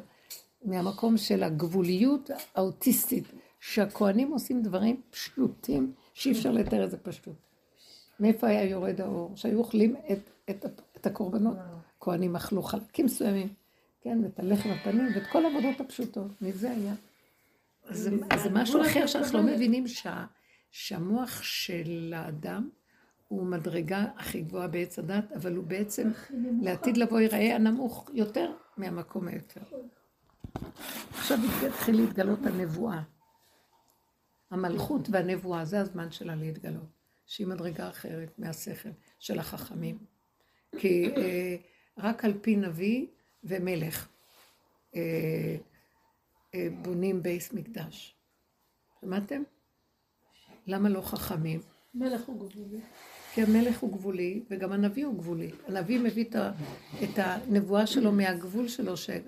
מהמקום 0.65 1.17
של 1.17 1.43
הגבוליות 1.43 2.31
האוטיסטית, 2.55 3.25
שהכוהנים 3.61 4.33
עושים 4.33 4.63
דברים 4.63 5.01
פשוטים 5.11 5.93
שאי 6.15 6.33
אפשר 6.33 6.53
לתאר 6.53 6.85
את 6.85 6.91
זה 6.91 6.97
פשוט. 6.97 7.35
מאיפה 8.21 8.47
היה 8.47 8.65
יורד 8.65 9.01
האור? 9.01 9.37
שהיו 9.37 9.59
אוכלים 9.59 9.97
את, 10.13 10.31
את, 10.51 10.67
את 10.97 11.07
הקורבנות. 11.07 11.57
כהנים 12.01 12.37
אכלו 12.37 12.63
חלקים 12.63 13.05
מסוימים, 13.05 13.49
כן, 14.03 14.19
ואת 14.23 14.39
הלחם 14.39 14.71
הפנים, 14.71 15.09
ואת 15.15 15.27
כל 15.33 15.45
העבודות 15.45 15.81
הפשוטות. 15.81 16.43
מזה 16.43 16.71
היה. 16.71 16.95
זה, 17.91 18.11
זה 18.43 18.51
משהו 18.51 18.83
אחר 18.83 19.07
שאנחנו 19.07 19.39
לא 19.39 19.45
מבינים 19.45 19.89
שה, 19.89 20.25
שהמוח 20.71 21.43
של 21.43 22.13
האדם 22.17 22.69
הוא 23.31 23.47
מדרגה 23.47 24.05
הכי 24.17 24.41
גבוהה 24.41 24.69
בעץ 24.69 24.99
הדת, 24.99 25.33
אבל 25.33 25.57
הוא 25.57 25.65
בעצם 25.65 26.11
לעתיד 26.63 26.97
לבוא 26.97 27.21
ייראה 27.21 27.55
הנמוך 27.55 28.11
יותר 28.15 28.53
מהמקום 28.77 29.29
היותר. 29.29 29.61
עכשיו 31.11 31.39
התחיל 31.67 31.97
להתגלות 31.97 32.47
הנבואה. 32.47 33.03
המלכות 34.51 35.09
והנבואה, 35.11 35.65
זה 35.65 35.81
הזמן 35.81 36.11
שלה 36.11 36.35
להתגלות. 36.35 36.89
שהיא 37.27 37.47
מדרגה 37.47 37.89
אחרת 37.89 38.39
מהשכל 38.39 38.89
של 39.19 39.39
החכמים. 39.39 39.99
כי 40.79 41.11
אה, 41.17 41.57
רק 41.99 42.25
על 42.25 42.39
פי 42.41 42.57
נביא 42.57 43.07
ומלך 43.45 44.09
אה, 44.95 45.57
אה, 46.55 46.69
בונים 46.83 47.23
בייס 47.23 47.53
מקדש. 47.53 48.17
שמעתם? 49.01 49.43
למה 50.67 50.89
לא 50.89 51.01
חכמים? 51.01 51.61
מלך 51.95 52.23
הוא 52.23 52.49
גבולי. 52.49 52.81
כי 53.35 53.43
המלך 53.43 53.79
הוא 53.79 53.93
גבולי, 53.93 54.43
וגם 54.51 54.73
הנביא 54.73 55.07
הוא 55.07 55.15
גבולי. 55.19 55.51
הנביא 55.69 56.01
מביא 56.01 56.25
את 57.05 57.19
הנבואה 57.19 57.87
שלו 57.87 58.13
מהגבול 58.13 58.69
שלו, 58.69 58.97
שאין 58.97 59.23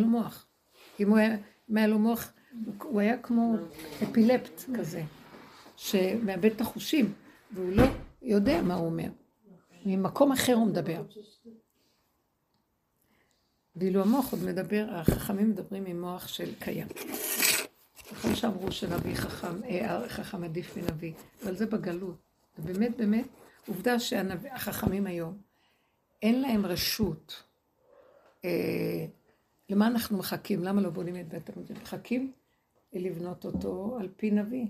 לו 0.00 0.06
מוח. 0.06 0.46
אם 1.00 1.08
הוא 1.10 1.18
היה, 1.18 1.36
היה 1.74 1.86
לו 1.86 1.98
מוח, 1.98 2.32
הוא- 2.82 3.00
היה 3.00 3.18
כמו 3.18 3.54
אפילפט 4.02 4.62
כזה, 4.78 5.02
שמאבד 5.76 6.44
את 6.52 6.60
החושים, 6.60 7.12
והוא 7.52 7.72
לא 7.72 7.82
יודע 8.22 8.62
מה 8.62 8.74
הוא 8.74 8.86
אומר. 8.86 9.08
ממקום 9.86 10.32
אחר 10.32 10.54
הוא 10.54 10.66
מדבר. 10.66 11.02
ואילו 13.76 14.02
המוח 14.02 14.32
עוד 14.32 14.42
מדבר, 14.44 14.86
החכמים 14.90 15.50
מדברים 15.50 15.84
עם 15.86 16.00
מוח 16.00 16.26
של 16.28 16.54
קיים. 16.58 16.86
נכון 18.12 18.34
שאמרו 18.34 18.72
שנביא 18.72 19.14
חכם, 19.14 19.64
אה, 19.64 20.08
חכם 20.08 20.44
עדיף 20.44 20.76
מנביא, 20.76 21.12
אבל 21.44 21.56
זה 21.56 21.66
בגלות. 21.66 22.16
ובאמת, 22.58 22.96
באמת, 22.96 23.26
עובדה 23.68 24.00
שהחכמים 24.00 25.06
היום, 25.06 25.38
אין 26.22 26.40
להם 26.42 26.66
רשות. 26.66 27.42
אה, 28.44 29.06
למה 29.70 29.86
אנחנו 29.86 30.18
מחכים? 30.18 30.64
למה 30.64 30.80
לא 30.80 30.90
בונים 30.90 31.16
את 31.16 31.28
בית 31.28 31.50
המקדש? 31.56 31.78
מחכים 31.82 32.32
לבנות 32.92 33.44
אותו 33.44 33.96
על 34.00 34.08
פי 34.16 34.30
נביא. 34.30 34.66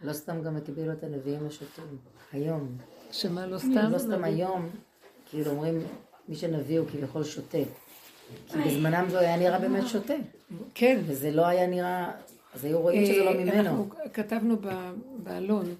לא 0.00 0.12
סתם 0.12 0.42
גם 0.42 0.56
הקבילו 0.56 0.92
את 0.92 1.04
הנביאים 1.04 1.46
השוטים. 1.46 1.98
היום. 2.32 2.76
שמה 3.12 3.46
לא 3.46 3.58
סתם? 3.58 3.90
לא 3.90 3.98
סתם 3.98 4.24
היום, 4.24 4.68
כאילו 5.26 5.50
אומרים, 5.50 5.78
מי 6.28 6.36
שנביא 6.36 6.78
הוא 6.78 6.88
כביכול 6.88 7.24
שותה. 7.24 7.58
כי 8.48 8.58
בזמנם 8.58 9.06
זה 9.10 9.18
היה 9.18 9.36
נראה 9.36 9.58
באמת 9.58 9.88
שותה. 9.88 10.14
כן. 10.74 11.00
וזה 11.06 11.30
לא 11.30 11.46
היה 11.46 11.66
נראה, 11.66 12.12
אז 12.54 12.64
היו 12.64 12.80
רואים 12.80 13.06
שזה 13.06 13.24
לא 13.24 13.30
אה, 13.30 13.34
ממנו. 13.44 13.52
אנחנו 13.60 13.88
כתבנו 14.12 14.56
ב- 14.56 14.92
בעלון, 15.22 15.66
אה, 15.66 15.72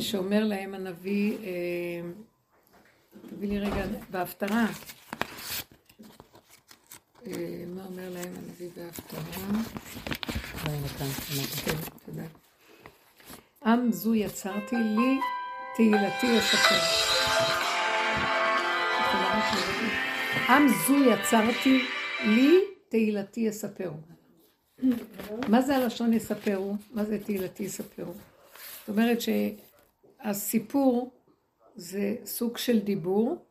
שאומר 0.00 0.44
להם 0.44 0.74
הנביא, 0.74 1.38
אה, 1.38 2.10
תביא 3.30 3.48
לי 3.48 3.58
רגע, 3.58 3.84
בהפטרה, 4.10 4.66
אה, 7.26 7.64
מה 7.66 7.84
אומר 7.84 8.10
להם 8.10 8.34
הנביא 8.36 8.68
בהפטרה? 8.76 9.62
עם 13.64 13.92
זו 13.92 14.14
יצרתי 14.14 14.76
לי, 14.76 15.18
תהילתי 15.76 16.26
לראות? 16.26 16.80
עם 20.48 20.68
זו 20.86 20.96
יצרתי 20.96 21.82
לי, 22.24 22.58
תהילתי 22.88 23.40
יספרו. 23.40 23.96
מה 25.48 25.62
זה 25.62 25.76
הלשון 25.76 26.12
יספרו? 26.12 26.76
מה 26.92 27.04
זה 27.04 27.18
תהילתי 27.24 27.62
יספרו? 27.62 28.12
זאת 28.80 28.88
אומרת 28.88 29.20
שהסיפור 30.24 31.10
זה 31.76 32.16
סוג 32.24 32.56
של 32.56 32.78
דיבור. 32.78 33.44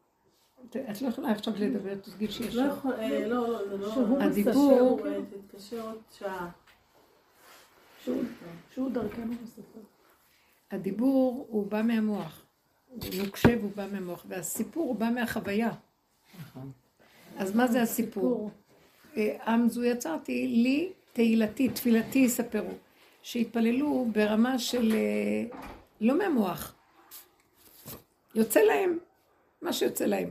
את- 0.69 1.01
לא 1.01 1.07
יכולה 1.07 1.31
עכשיו 1.31 1.53
לדבר, 1.57 1.95
תגיד 1.95 2.31
שיש 2.31 2.55
לא. 2.55 2.61
יכול, 2.71 2.93
אה, 2.93 3.27
לא, 3.27 3.47
לא, 3.47 3.67
זה 3.95 4.01
לא, 4.01 4.19
הדיבור- 4.23 4.97
תתקשר, 4.99 5.09
אה, 5.15 5.21
תתקשר 5.47 5.81
עוד 5.81 5.97
שעה. 6.17 6.49
שהוא- 8.03 8.23
שהוא 8.73 8.91
דרכנו 8.91 9.25
מספר. 9.43 9.79
הדיבור 10.71 11.45
הוא 11.49 11.67
בא 11.67 11.81
מהמוח. 11.81 12.41
הוא 12.89 12.97
נוקשה 13.25 13.57
והוא 13.59 13.71
בא 13.75 13.87
מהמוח, 13.91 14.25
והסיפור 14.29 14.87
הוא 14.87 14.95
בא 14.95 15.09
מהחוויה. 15.15 15.69
נכון. 16.41 16.71
אז 17.37 17.55
מה 17.55 17.67
זה 17.67 17.81
הסיפור? 17.81 18.51
אה, 19.17 19.37
עם 19.47 19.69
זו 19.69 19.83
יצרתי, 19.83 20.47
לי 20.47 20.89
תהילתי, 21.13 21.69
תפילתי 21.69 22.19
יספרו. 22.19 22.71
שיתפללו 23.23 24.07
ברמה 24.11 24.59
של... 24.59 24.95
לא 26.01 26.17
מהמוח. 26.17 26.75
יוצא 28.35 28.59
להם 28.59 28.97
מה 29.61 29.73
שיוצא 29.73 30.05
להם. 30.05 30.29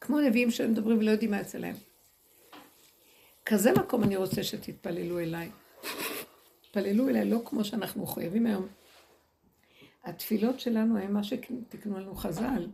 כמו 0.00 0.20
נביאים 0.20 0.50
שמדברים 0.50 0.98
ולא 0.98 1.10
יודעים 1.10 1.30
מה 1.30 1.38
יוצא 1.38 1.58
להם. 1.58 1.74
כזה 3.46 3.72
מקום 3.72 4.02
אני 4.02 4.16
רוצה 4.16 4.44
שתתפללו 4.44 5.18
אליי. 5.18 5.50
תתפללו 6.60 7.08
אליי 7.08 7.24
לא 7.30 7.42
כמו 7.44 7.64
שאנחנו 7.64 8.02
מחויבים 8.02 8.46
היום. 8.46 8.68
התפילות 10.04 10.60
שלנו 10.60 10.98
הם 10.98 11.12
מה 11.12 11.24
שתקנו 11.24 11.98
לנו 11.98 12.14
חז"ל, 12.14 12.66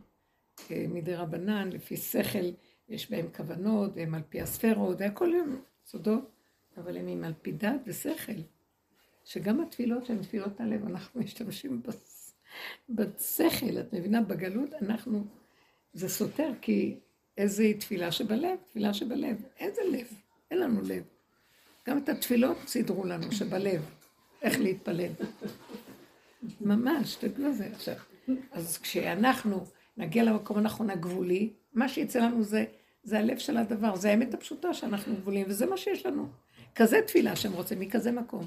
אה, 0.70 0.86
מדי 0.88 1.14
רבנן, 1.14 1.68
לפי 1.72 1.96
שכל, 1.96 2.50
יש 2.88 3.10
בהם 3.10 3.26
כוונות, 3.36 3.90
והם 3.94 4.14
על 4.14 4.22
פי 4.28 4.40
הספרות, 4.40 4.96
והכל 5.00 5.34
הם 5.34 5.56
סודות, 5.86 6.30
אבל 6.76 6.96
הם 6.96 7.08
עם 7.08 7.24
על 7.24 7.32
פי 7.42 7.52
דת 7.52 7.80
ושכל. 7.86 8.32
שגם 9.24 9.60
התפילות 9.60 10.06
שהן 10.06 10.22
תפילות 10.22 10.60
הלב, 10.60 10.86
אנחנו 10.86 11.20
משתמשים 11.20 11.82
בשכל, 12.88 13.78
את 13.80 13.92
מבינה? 13.92 14.22
בגלות 14.22 14.74
אנחנו, 14.82 15.24
זה 15.92 16.08
סותר, 16.08 16.50
כי 16.60 16.96
איזה 17.38 17.72
תפילה 17.80 18.12
שבלב, 18.12 18.58
תפילה 18.66 18.94
שבלב, 18.94 19.36
איזה 19.58 19.82
לב? 19.92 20.06
אין 20.50 20.58
לנו 20.58 20.80
לב. 20.82 21.02
גם 21.88 21.98
את 21.98 22.08
התפילות 22.08 22.56
סידרו 22.66 23.04
לנו, 23.04 23.32
שבלב, 23.32 23.82
איך 24.42 24.58
להתפלל. 24.60 25.12
ממש, 26.60 27.14
תדעו 27.14 27.46
על 27.46 27.52
זה 27.52 27.66
עכשיו. 27.66 27.94
אז 28.52 28.78
כשאנחנו 28.78 29.64
נגיע 29.96 30.22
למקום 30.22 30.58
הנכון 30.58 30.90
הגבולי, 30.90 31.52
מה 31.72 31.88
שיצא 31.88 32.18
לנו 32.18 32.42
זה, 32.42 32.64
זה 33.04 33.18
הלב 33.18 33.38
של 33.38 33.56
הדבר, 33.56 33.96
זה 33.96 34.10
האמת 34.10 34.34
הפשוטה 34.34 34.74
שאנחנו 34.74 35.16
גבולים, 35.16 35.46
וזה 35.48 35.66
מה 35.66 35.76
שיש 35.76 36.06
לנו. 36.06 36.28
כזה 36.74 37.00
תפילה 37.06 37.36
שהם 37.36 37.52
רוצים, 37.52 37.80
מכזה 37.80 38.12
מקום. 38.12 38.46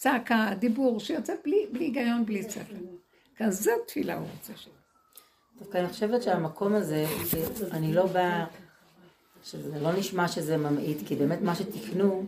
צעקה, 0.00 0.50
דיבור, 0.58 1.00
שיוצא 1.00 1.32
בלי, 1.44 1.66
בלי 1.72 1.84
היגיון, 1.84 2.26
בלי 2.26 2.50
שכל. 2.50 2.74
כזה 3.36 3.72
תפילה 3.86 4.14
הוא 4.14 4.26
רוצה 4.36 4.52
ש... 4.56 4.68
דווקא 5.58 5.78
אני 5.78 5.88
חושבת 5.88 6.22
שהמקום 6.22 6.74
הזה, 6.74 7.06
אני 7.72 7.94
לא 7.94 8.06
באה, 8.06 8.46
שזה 9.44 9.80
לא 9.80 9.92
נשמע 9.92 10.28
שזה 10.28 10.56
ממעיט, 10.56 10.98
כי 11.06 11.16
באמת 11.16 11.40
מה 11.40 11.54
שתיקנו, 11.54 12.26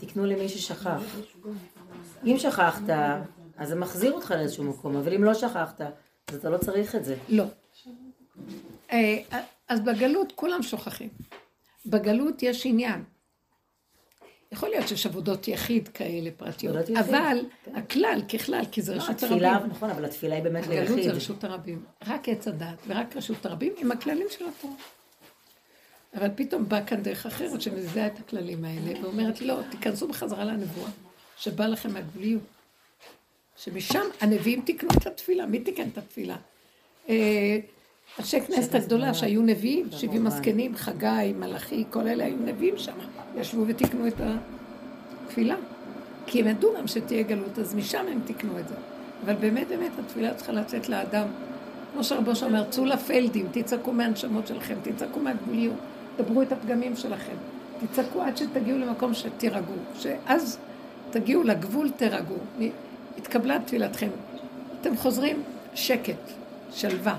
תיקנו 0.00 0.26
למי 0.26 0.48
ששכח. 0.48 1.02
אם 2.24 2.34
שכחת, 2.38 2.82
אז 3.56 3.68
זה 3.68 3.74
מחזיר 3.74 4.12
אותך 4.12 4.30
לאיזשהו 4.30 4.64
מקום, 4.64 4.96
אבל 4.96 5.14
אם 5.14 5.24
לא 5.24 5.34
שכחת, 5.34 5.80
אז 6.28 6.34
אתה 6.34 6.50
לא 6.50 6.58
צריך 6.58 6.94
את 6.94 7.04
זה. 7.04 7.16
לא. 7.28 7.44
אה, 8.92 9.18
אז 9.68 9.80
בגלות 9.80 10.32
כולם 10.32 10.62
שוכחים. 10.62 11.08
בגלות 11.86 12.42
יש 12.42 12.66
עניין. 12.66 13.04
יכול 14.52 14.68
להיות 14.68 14.88
שיש 14.88 15.06
עבודות 15.06 15.48
יחיד 15.48 15.88
כאלה 15.88 16.30
פרטיות, 16.36 16.76
יחיד, 16.82 16.96
אבל 16.96 17.38
הכלל 17.74 18.20
ככלל, 18.32 18.62
כי 18.72 18.82
זה 18.82 18.94
לא, 18.94 18.98
רשות 18.98 19.22
התפילה, 19.22 19.52
הרבים. 19.52 19.70
נכון, 19.70 19.90
אבל 19.90 20.04
התפילה 20.04 20.34
היא 20.34 20.42
באמת 20.42 20.64
הגלות 20.64 20.88
זה 20.88 20.94
ליחיד. 20.94 21.10
רשות 21.10 21.44
הרבים. 21.44 21.84
רק 22.06 22.28
עץ 22.28 22.48
הדת 22.48 22.78
ורק 22.86 23.16
רשות 23.16 23.46
הרבים 23.46 23.72
עם 23.78 23.92
הכללים 23.92 24.26
של 24.30 24.44
התורה. 24.48 24.74
אבל 26.14 26.28
פתאום 26.34 26.68
בא 26.68 26.84
כאן 26.86 27.02
דרך 27.02 27.26
אחרת 27.26 27.60
שמזיעה 27.60 28.06
את 28.06 28.18
הכללים 28.18 28.64
האלה 28.64 29.00
ואומרת, 29.02 29.40
לא, 29.40 29.58
תיכנסו 29.70 30.08
בחזרה 30.08 30.44
לנבואה, 30.44 30.90
שבא 31.36 31.66
לכם 31.66 31.92
מהגבוליות. 31.92 32.42
שמשם 33.56 34.02
הנביאים 34.20 34.62
תיקנו 34.62 34.90
את 34.98 35.06
התפילה. 35.06 35.46
מי 35.46 35.60
תיקן 35.60 35.88
את 35.92 35.98
התפילה? 35.98 36.36
אנשי 38.18 38.40
כנסת 38.40 38.74
הגדולה 38.74 39.14
שהיו 39.14 39.42
נביאים, 39.42 39.86
שבעים 39.90 40.26
הזקנים, 40.26 40.76
חגי, 40.76 41.32
מלאכי, 41.38 41.84
כל 41.90 42.08
אלה 42.08 42.24
היו 42.24 42.36
נביאים 42.44 42.78
שם. 42.78 42.92
ישבו 43.36 43.64
ותיקנו 43.66 44.06
את 44.06 44.20
התפילה. 44.20 45.56
כי 46.26 46.40
הם 46.40 46.46
ידעו 46.46 46.70
גם 46.78 46.86
שתהיה 46.86 47.22
גלות, 47.22 47.58
אז 47.58 47.74
משם 47.74 48.04
הם 48.12 48.20
תיקנו 48.24 48.58
את 48.58 48.68
זה. 48.68 48.74
אבל 49.24 49.34
באמת 49.34 49.68
באמת 49.68 49.90
התפילה 49.98 50.34
צריכה 50.34 50.52
לצאת 50.52 50.88
לאדם. 50.88 51.26
כמו 51.92 52.04
שרבו 52.04 52.30
אומר, 52.42 52.64
צאו 52.70 52.84
לפלדים, 52.84 53.46
תצעקו 53.52 53.92
מהנשמות 53.92 54.46
שלכם, 54.46 54.74
תצעקו 54.82 55.20
מהגבוליות, 55.20 55.76
דברו 56.18 56.42
את 56.42 56.52
הפגמים 56.52 56.96
שלכם. 56.96 57.34
תצעקו 57.80 58.22
עד 58.22 58.36
שתגיעו 58.36 58.78
למקום 58.78 59.14
שתירגעו, 59.14 59.74
שאז 59.98 60.58
תגיעו 61.10 61.42
לגבול, 61.42 61.90
תירגעו. 61.90 62.36
התקבלה 63.18 63.58
תפילתכם. 63.66 64.08
אתם 64.80 64.96
חוזרים, 64.96 65.42
שקט, 65.74 66.32
שלווה. 66.72 67.16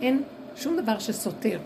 אין 0.00 0.22
שום 0.56 0.80
דבר 0.80 0.98
שסותר. 0.98 1.60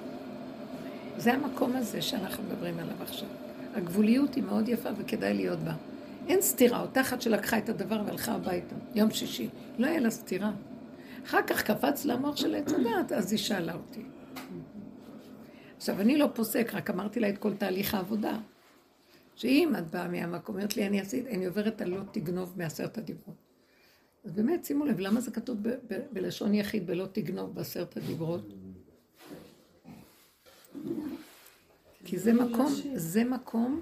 זה 1.16 1.32
המקום 1.32 1.76
הזה 1.76 2.02
שאנחנו 2.02 2.44
מדברים 2.44 2.78
עליו 2.78 3.02
עכשיו. 3.02 3.28
הגבוליות 3.74 4.34
היא 4.34 4.44
מאוד 4.44 4.68
יפה 4.68 4.88
וכדאי 4.96 5.34
להיות 5.34 5.58
בה. 5.58 5.72
אין 6.28 6.40
סתירה, 6.40 6.80
אותה 6.80 7.00
אחת 7.00 7.22
שלקחה 7.22 7.58
את 7.58 7.68
הדבר 7.68 8.02
והלכה 8.06 8.32
הביתה, 8.32 8.74
יום 8.94 9.10
שישי. 9.10 9.48
לא 9.78 9.86
היה 9.86 10.00
לה 10.00 10.10
סתירה. 10.10 10.52
אחר 11.26 11.42
כך 11.46 11.62
קפץ 11.62 12.04
למוח 12.04 12.36
של 12.36 12.54
עץ 12.54 12.72
הדעת, 12.72 13.12
אז 13.12 13.32
היא 13.32 13.38
שאלה 13.38 13.74
אותי. 13.74 14.02
עכשיו, 15.76 16.00
אני 16.00 16.16
לא 16.16 16.28
פוסק, 16.34 16.74
רק 16.74 16.90
אמרתי 16.90 17.20
לה 17.20 17.28
את 17.28 17.38
כל 17.38 17.54
תהליך 17.54 17.94
העבודה. 17.94 18.36
שאם 19.36 19.72
את 19.78 19.90
באה 19.90 20.08
מהמקום, 20.08 20.54
אומרת 20.54 20.76
לי, 20.76 20.86
אני 20.86 21.00
עשית, 21.00 21.26
אני 21.26 21.46
עוברת 21.46 21.80
על 21.80 21.88
לא 21.88 22.00
תגנוב 22.12 22.52
מעשרת 22.56 22.98
הדיברות. 22.98 23.43
אז 24.24 24.32
באמת, 24.32 24.64
שימו 24.64 24.84
לב, 24.84 25.00
למה 25.00 25.20
זה 25.20 25.30
כתוב 25.30 25.58
בלשון 26.12 26.54
יחיד, 26.54 26.86
בלא 26.86 27.06
תגנוב 27.12 27.54
בעשרת 27.54 27.96
הדיברות? 27.96 28.44
כי 32.04 32.18
זה 32.18 32.32
מקום, 32.32 32.72
זה 32.94 33.24
מקום 33.24 33.80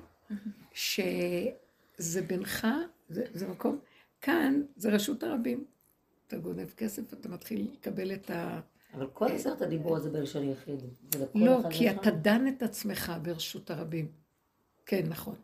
שזה 0.73 2.23
בינך, 2.27 2.67
זה, 3.09 3.25
זה 3.35 3.49
מקום, 3.49 3.79
כאן 4.21 4.63
זה 4.77 4.91
רשות 4.91 5.23
הרבים. 5.23 5.65
אתה 6.27 6.37
גונב 6.37 6.71
כסף, 6.77 7.13
אתה 7.13 7.29
מתחיל 7.29 7.71
לקבל 7.73 8.15
את 8.15 8.31
ה... 8.31 8.61
אבל 8.95 9.07
כל 9.13 9.27
עשרת 9.27 9.63
הדיברות 9.63 10.03
זה 10.03 10.11
בלשון 10.11 10.49
יחיד. 10.49 10.81
לא, 11.35 11.61
כי. 11.71 11.91
אתה 11.91 12.11
דן 12.11 12.49
את 12.49 12.63
עצמך 12.63 13.13
ברשות 13.23 13.71
הרבים. 13.71 14.13
כן, 14.87 15.07
נכון. 15.09 15.35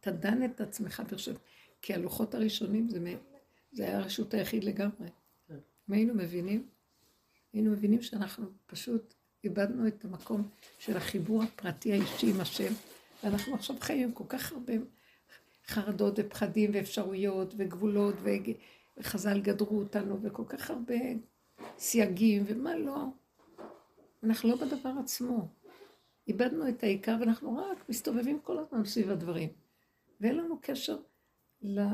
אתה 0.00 0.10
דן 0.10 0.44
את 0.44 0.60
עצמך 0.60 1.02
ברשות... 1.10 1.36
כי 1.82 1.94
הלוחות 1.94 2.34
הראשונים 2.34 2.88
זה, 2.88 3.00
זה 3.76 3.84
היה 3.84 3.98
הרשות 3.98 4.34
היחיד 4.34 4.64
לגמרי. 4.64 5.08
אם 5.50 5.94
היינו 5.94 6.14
מבינים, 6.14 6.66
היינו 7.52 7.70
מבינים 7.70 8.02
שאנחנו 8.02 8.46
פשוט 8.66 9.14
איבדנו 9.44 9.88
את 9.88 10.04
המקום 10.04 10.48
של 10.78 10.96
החיבור 10.96 11.42
הפרטי 11.42 11.92
האישי 11.92 12.30
עם 12.30 12.40
השם, 12.40 12.72
ואנחנו 13.24 13.54
עכשיו 13.54 13.76
חיים 13.80 14.08
עם 14.08 14.12
כל 14.12 14.24
כך 14.28 14.52
הרבה 14.52 14.72
חרדות 15.66 16.14
ופחדים 16.16 16.70
ואפשרויות 16.74 17.54
וגבולות 17.56 18.14
וחז"ל 18.96 19.40
גדרו 19.40 19.78
אותנו 19.78 20.22
וכל 20.22 20.44
כך 20.48 20.70
הרבה 20.70 20.94
סייגים 21.78 22.44
ומה 22.46 22.76
לא. 22.76 23.04
אנחנו 24.22 24.48
לא 24.48 24.56
בדבר 24.56 24.92
עצמו. 25.00 25.48
איבדנו 26.28 26.68
את 26.68 26.82
העיקר 26.82 27.16
ואנחנו 27.20 27.56
רק 27.56 27.88
מסתובבים 27.88 28.40
כל 28.40 28.58
הזמן 28.58 28.84
סביב 28.84 29.10
הדברים. 29.10 29.48
ואין 30.20 30.36
לנו 30.36 30.58
קשר 30.62 30.96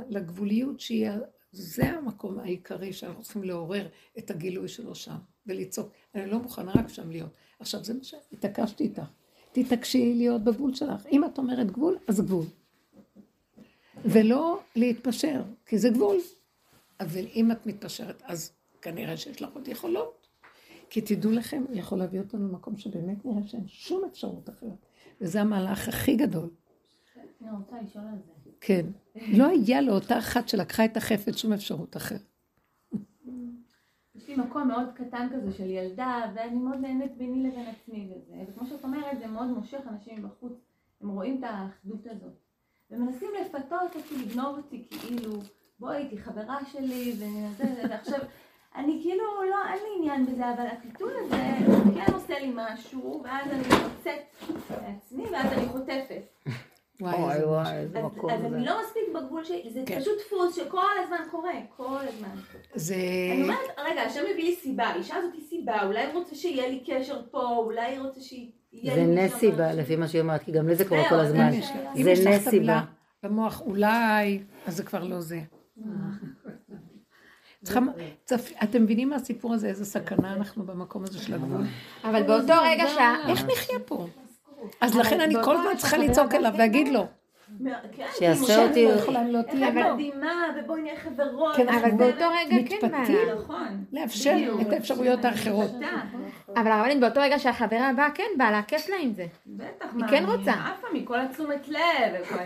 לגבוליות 0.08 0.80
שהיא, 0.80 1.08
זה 1.52 1.90
המקום 1.90 2.38
העיקרי 2.38 2.92
שאנחנו 2.92 3.22
צריכים 3.22 3.44
לעורר 3.44 3.88
את 4.18 4.30
הגילוי 4.30 4.68
שלו 4.68 4.94
שם 4.94 5.16
ולצעוק. 5.46 5.88
אני 6.14 6.30
לא 6.30 6.38
מוכנה 6.38 6.72
רק 6.74 6.88
שם 6.88 7.10
להיות. 7.10 7.30
עכשיו 7.58 7.84
זה 7.84 7.94
מה 7.94 8.04
שהתעקשתי 8.04 8.84
איתך. 8.84 9.02
תתעקשי 9.52 10.14
להיות 10.14 10.44
בגבול 10.44 10.74
שלך. 10.74 11.06
אם 11.06 11.24
את 11.24 11.38
אומרת 11.38 11.70
גבול, 11.70 11.98
אז 12.08 12.20
גבול. 12.20 12.44
ולא 14.04 14.60
להתפשר, 14.76 15.42
כי 15.66 15.78
זה 15.78 15.88
גבול. 15.88 16.16
אבל 17.00 17.24
אם 17.34 17.52
את 17.52 17.66
מתפשרת, 17.66 18.22
אז 18.24 18.52
כנראה 18.82 19.16
שיש 19.16 19.42
לך 19.42 19.50
עוד 19.54 19.68
יכולות. 19.68 20.26
כי 20.90 21.00
תדעו 21.00 21.32
לכם, 21.32 21.64
הוא 21.68 21.76
יכול 21.76 21.98
להביא 21.98 22.20
אותנו 22.20 22.48
למקום 22.48 22.76
שבאמת 22.76 23.24
נראה 23.24 23.46
שאין 23.46 23.68
שום 23.68 24.04
אפשרות 24.04 24.50
אחרת. 24.50 24.86
וזה 25.20 25.40
המהלך 25.40 25.88
הכי 25.88 26.16
גדול. 26.16 26.50
אני 27.40 27.50
רוצה 27.50 27.76
לשאול 27.82 28.04
על 28.04 28.18
זה. 28.26 28.41
כן. 28.64 28.86
לא 29.14 29.46
היה 29.46 29.80
לאותה 29.80 30.18
אחת 30.18 30.48
שלקחה 30.48 30.84
את 30.84 30.96
החפץ 30.96 31.36
שום 31.36 31.52
אפשרות 31.52 31.96
אחרת. 31.96 32.20
יש 34.14 34.28
לי 34.28 34.36
מקום 34.36 34.68
מאוד 34.68 34.88
קטן 34.94 35.28
כזה 35.34 35.52
של 35.52 35.70
ילדה, 35.70 36.30
ואני 36.34 36.56
מאוד 36.56 36.80
נהנית 36.80 37.16
ביני 37.16 37.48
לבין 37.48 37.66
עצמי 37.66 38.08
וזה. 38.10 38.34
וכמו 38.48 38.66
שאת 38.66 38.84
אומרת, 38.84 39.18
זה 39.18 39.26
מאוד 39.26 39.46
מושך 39.46 39.80
אנשים 39.90 40.18
מבחוץ. 40.18 40.52
הם 41.00 41.08
רואים 41.08 41.38
את 41.38 41.44
האחדות 41.44 42.06
הזאת. 42.06 42.32
ומנסים 42.90 43.28
לפתות 43.40 43.96
אותי, 43.96 44.26
לגנוב 44.26 44.56
אותי, 44.56 44.86
כאילו, 44.90 45.32
בואי, 45.78 46.08
תהיי 46.08 46.18
חברה 46.18 46.58
שלי, 46.72 47.12
וזה, 47.12 47.82
ועכשיו, 47.90 48.18
אני 48.76 48.98
כאילו, 49.02 49.24
לא, 49.50 49.56
אין 49.68 49.78
לי 49.78 49.98
עניין 49.98 50.26
בזה, 50.26 50.54
אבל 50.54 50.66
הטיטול 50.66 51.12
הזה, 51.24 51.42
כן 51.94 52.12
עושה 52.12 52.38
לי 52.38 52.52
משהו, 52.54 53.22
ואז 53.24 53.50
אני 53.50 53.62
יוצאת 53.62 54.52
לעצמי, 54.70 55.24
ואז 55.32 55.52
אני 55.52 55.68
חוטפת. 55.68 56.22
וואי, 57.02 57.34
איזה 57.74 58.02
משהו. 58.02 58.28
איזה 58.28 58.46
אז, 58.46 58.46
אז 58.46 58.52
אני 58.52 58.66
לא 58.66 58.80
מספיק 58.84 59.02
בגבול 59.14 59.44
שלי, 59.44 59.70
זה 59.72 59.82
כן. 59.86 60.00
פשוט 60.00 60.18
דפוס 60.26 60.56
שכל 60.56 60.78
הזמן 61.04 61.16
קורה, 61.30 61.52
כל 61.76 61.98
הזמן. 62.08 62.28
זה... 62.74 62.94
אני 63.32 63.42
אומרת, 63.42 63.58
רגע, 63.78 64.02
השם 64.02 64.20
מביא 64.32 64.44
לי 64.44 64.56
סיבה, 64.56 64.84
האישה 64.84 65.16
הזאת 65.16 65.32
היא 65.34 65.42
סיבה, 65.48 65.86
אולי 65.86 66.06
הוא 66.06 66.12
רוצה 66.14 66.34
שיהיה 66.34 66.68
לי 66.68 66.82
קשר 66.86 67.20
פה, 67.30 67.56
אולי 67.56 67.96
הוא 67.96 68.06
רוצה 68.06 68.20
שיהיה 68.20 68.94
זה 68.94 69.00
לי 69.00 69.06
נס 69.06 69.32
שם 69.32 69.38
סיבה. 69.38 69.72
לפי 69.72 69.96
מה 69.96 70.08
שהיא 70.08 70.20
אומרת, 70.20 70.42
כי 70.42 70.52
גם 70.52 70.68
לי 70.68 70.74
זה 70.74 70.84
קורה 70.84 71.08
כל 71.08 71.16
זה 71.16 71.22
הזמן. 71.22 71.50
מה 71.94 72.14
זה 72.14 72.30
נס 72.30 72.48
סיבה. 72.48 72.80
במוח 73.22 73.60
אולי, 73.60 74.42
אז 74.66 74.76
זה 74.76 74.82
כבר 74.82 75.04
לא 75.04 75.20
זה. 75.20 75.40
אתם 78.62 78.82
מבינים 78.82 79.08
מהסיפור 79.08 79.54
הזה 79.54 79.68
איזה 79.68 79.84
סכנה 79.84 80.34
אנחנו 80.34 80.66
במקום 80.66 81.04
הזה 81.04 81.18
של 81.18 81.34
הגבול? 81.34 81.64
אבל 82.04 82.22
באותו 82.22 82.52
רגע 82.62 82.84
שה... 82.94 83.14
איך 83.28 83.44
נחיה 83.44 83.78
פה? 83.86 84.06
אז 84.80 84.96
לכן 84.96 85.20
אני 85.20 85.34
כל 85.44 85.56
הזמן 85.56 85.76
צריכה 85.76 85.98
לצעוק 85.98 86.34
אליו 86.34 86.52
ולהגיד 86.54 86.88
לו. 86.88 87.06
כן, 87.96 88.06
שיעשה 88.18 88.68
אותי- 88.68 88.86
לא 88.86 88.92
לא 89.24 89.40
את 89.40 89.54
לו. 89.54 89.94
מדהימה, 89.94 90.46
ובואי 90.56 90.82
נהיה 90.82 90.96
חברות. 90.96 91.56
כן, 91.56 91.68
אבל 91.68 91.90
באותו 91.90 92.24
רגע 92.40 92.56
כן 92.68 92.76
בא 92.80 92.86
מתפתים. 92.98 93.26
לה. 93.26 93.34
נכון. 93.34 93.84
לאפשר. 93.92 94.36
את 94.60 94.72
האפשרויות 94.72 95.24
האחרות. 95.24 95.70
אבל 96.56 96.70
הרבנית 96.72 97.00
באותו 97.00 97.20
רגע 97.20 97.38
שהחברה 97.38 97.90
באה 97.96 98.10
כן 98.10 98.28
בא 98.38 98.50
לה, 98.50 98.62
כיף 98.62 98.88
לה 98.88 98.96
עם 99.00 99.12
זה. 99.12 99.26
בטח, 99.46 99.86
היא 99.96 100.04
כן 100.10 100.24
רוצה. 100.26 100.52
עפה 100.52 100.86
מכל 100.92 101.20
התשומת 101.20 101.68
לב. 101.68 102.38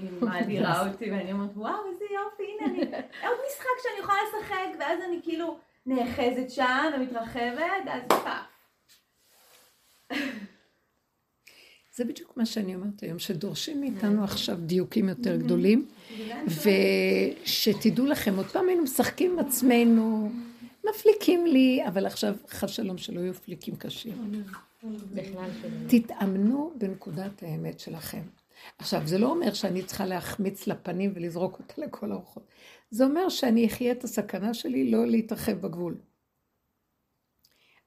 היא 0.00 0.10
מאדירה 0.20 0.88
אותי, 0.88 1.10
ואני 1.10 1.32
אומרת, 1.32 1.50
וואו, 1.56 1.74
איזה 1.92 2.04
יופי, 2.04 2.42
הנה, 2.60 2.72
אני... 2.72 2.80
עוד 3.28 3.36
משחק 3.48 3.66
שאני 3.82 4.00
יכולה 4.00 4.18
לשחק, 4.28 4.54
ואז 4.80 4.98
אני 5.08 5.20
כאילו 5.22 5.56
נאחזת 5.86 6.50
שם 6.50 6.64
ומתרחבת, 6.96 7.62
אז 7.90 8.00
פאף. 8.08 8.28
זה 11.98 12.04
בדיוק 12.04 12.36
מה 12.36 12.46
שאני 12.46 12.74
אומרת 12.74 13.02
היום, 13.02 13.18
שדורשים 13.18 13.80
מאיתנו 13.80 14.24
עכשיו 14.24 14.56
דיוקים 14.56 15.08
יותר 15.08 15.36
גדולים, 15.36 15.88
ושתדעו 17.44 18.06
לכם, 18.06 18.36
עוד 18.36 18.46
פעם 18.46 18.68
היינו 18.68 18.82
משחקים 18.82 19.32
עם 19.32 19.38
עצמנו, 19.38 20.30
מפליקים 20.90 21.46
לי, 21.46 21.80
אבל 21.88 22.06
עכשיו 22.06 22.34
חס 22.48 22.70
שלום 22.70 22.98
שלא 22.98 23.20
יהיו 23.20 23.34
פליקים 23.34 23.76
קשים. 23.76 24.42
תתאמנו 25.88 26.72
בנקודת 26.78 27.42
האמת 27.42 27.80
שלכם. 27.80 28.22
עכשיו, 28.78 29.02
זה 29.04 29.18
לא 29.18 29.30
אומר 29.30 29.54
שאני 29.54 29.82
צריכה 29.82 30.06
להחמיץ 30.06 30.66
לפנים 30.66 31.12
ולזרוק 31.14 31.58
אותה 31.58 31.74
לכל 31.82 32.12
הרוחות. 32.12 32.48
זה 32.90 33.04
אומר 33.04 33.28
שאני 33.28 33.66
אחיה 33.66 33.92
את 33.92 34.04
הסכנה 34.04 34.54
שלי 34.54 34.90
לא 34.90 35.06
להתרחב 35.06 35.52
בגבול. 35.52 35.96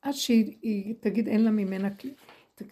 עד 0.02 0.14
שהיא 0.14 0.58
היא 0.62 0.96
תגיד 1.00 1.28
אין 1.28 1.44
לה 1.44 1.52
ממנה 1.52 1.90
כלום. 1.90 2.14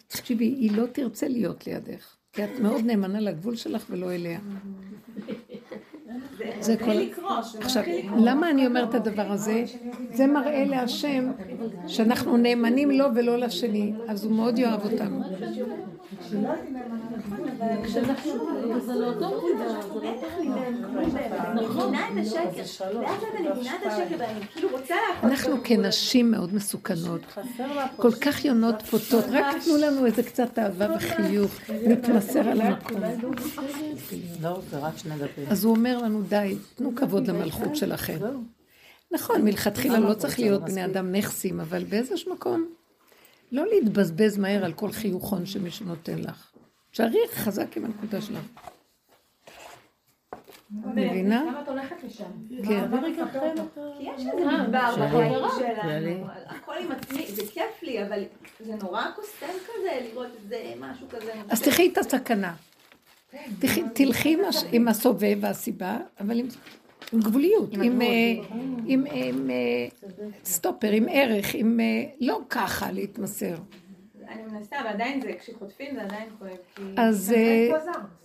תקשיבי, 0.06 0.44
היא 0.44 0.76
לא 0.76 0.86
תרצה 0.86 1.28
להיות 1.28 1.66
לידך, 1.66 2.16
כי 2.32 2.44
את 2.44 2.50
מאוד 2.60 2.84
נאמנה 2.84 3.20
לגבול 3.20 3.56
שלך 3.56 3.86
ולא 3.90 4.12
אליה. 4.12 4.40
זה 6.60 6.76
כל... 6.76 7.24
עכשיו. 7.60 7.82
למה 8.18 8.50
אני 8.50 8.66
אומרת 8.66 8.88
את 8.88 8.94
הדבר 8.94 9.32
הזה? 9.32 9.64
זה 10.12 10.26
מראה 10.26 10.64
להשם 10.64 11.30
שאנחנו 11.86 12.36
נאמנים 12.36 12.90
לו 12.90 13.06
ולא 13.14 13.38
לשני, 13.38 13.92
אז 14.08 14.24
הוא 14.24 14.32
מאוד 14.32 14.58
יאהב 14.58 14.84
אותנו. 14.92 15.22
אנחנו 25.22 25.56
כנשים 25.64 26.30
מאוד 26.30 26.54
מסוכנות, 26.54 27.20
כל 27.96 28.12
כך 28.12 28.44
יונות 28.44 28.82
פותות, 28.82 29.24
רק 29.30 29.56
תנו 29.64 29.76
לנו 29.76 30.06
איזה 30.06 30.22
קצת 30.22 30.58
אהבה 30.58 30.86
וחיוך, 30.96 31.52
נתמסר 31.86 32.48
על 32.48 32.60
המקום. 32.60 33.00
לא. 34.42 34.60
אז 35.50 35.64
הוא 35.64 35.76
אומר 35.76 35.98
לנו, 35.98 36.22
די, 36.30 36.56
תנו 36.74 36.94
כבוד 36.96 37.28
למלכות 37.28 37.76
שלכם. 37.76 38.18
נכון, 39.10 39.42
מלכתחילה 39.44 39.98
לא 39.98 40.14
צריך 40.14 40.38
להיות 40.38 40.62
בני 40.64 40.84
אדם 40.84 41.12
נכסים, 41.12 41.60
אבל 41.60 41.84
באיזשהו 41.84 42.34
מקום, 42.34 42.68
לא 43.52 43.66
להתבזבז 43.66 44.38
מהר 44.38 44.64
על 44.64 44.72
כל 44.72 44.92
חיוכון 44.92 45.46
שמישהו 45.46 45.86
נותן 45.86 46.18
לך. 46.18 46.52
שערי 46.92 47.18
חזק 47.32 47.76
עם 47.76 47.84
הנקודה 47.84 48.20
שלך. 48.20 48.44
מבינה? 50.70 51.44
למה 51.44 51.62
את 51.62 51.68
הולכת 51.68 51.96
לשם? 52.04 52.24
כן. 52.48 52.90
כי 53.98 54.04
יש 54.04 54.26
איזה 54.32 54.46
מדבר 54.46 54.94
בחיים. 54.96 55.34
שלנו, 55.58 56.26
הכל 56.46 56.74
עם 56.80 56.92
עצמי, 56.92 57.26
זה 57.26 57.42
כיף 57.52 57.82
לי, 57.82 58.06
אבל 58.06 58.22
זה 58.60 58.74
נורא 58.82 59.04
קוסם 59.16 59.46
כזה 59.66 60.08
לראות 60.08 60.28
איזה 60.42 60.72
משהו 60.80 61.08
כזה. 61.08 61.32
אז 61.48 61.62
תחי 61.62 61.90
את 61.92 61.98
הסכנה. 61.98 62.54
תלכי 63.94 64.36
עם 64.72 64.88
הסובב 64.88 65.38
והסיבה, 65.40 65.98
אבל 66.20 66.38
עם 66.38 66.46
גבוליות, 67.14 67.70
עם, 67.82 68.02
אה, 68.02 68.08
עם, 68.86 69.04
עם 69.12 69.50
אה, 69.50 69.86
סטופר, 70.44 70.90
עם 70.90 71.06
ערך, 71.10 71.54
עם 71.54 71.80
אה, 71.80 72.04
לא 72.20 72.40
ככה 72.50 72.92
להתמסר. 72.92 73.54
אני 74.28 74.42
מנסה, 74.52 74.80
אבל 74.80 74.88
עדיין 74.88 75.20
זה, 75.20 75.32
כשחוטפים 75.40 75.94
זה 75.94 76.02
עדיין 76.02 76.28
כואב. 76.38 76.86
אז 76.96 77.32
אה, 77.36 77.68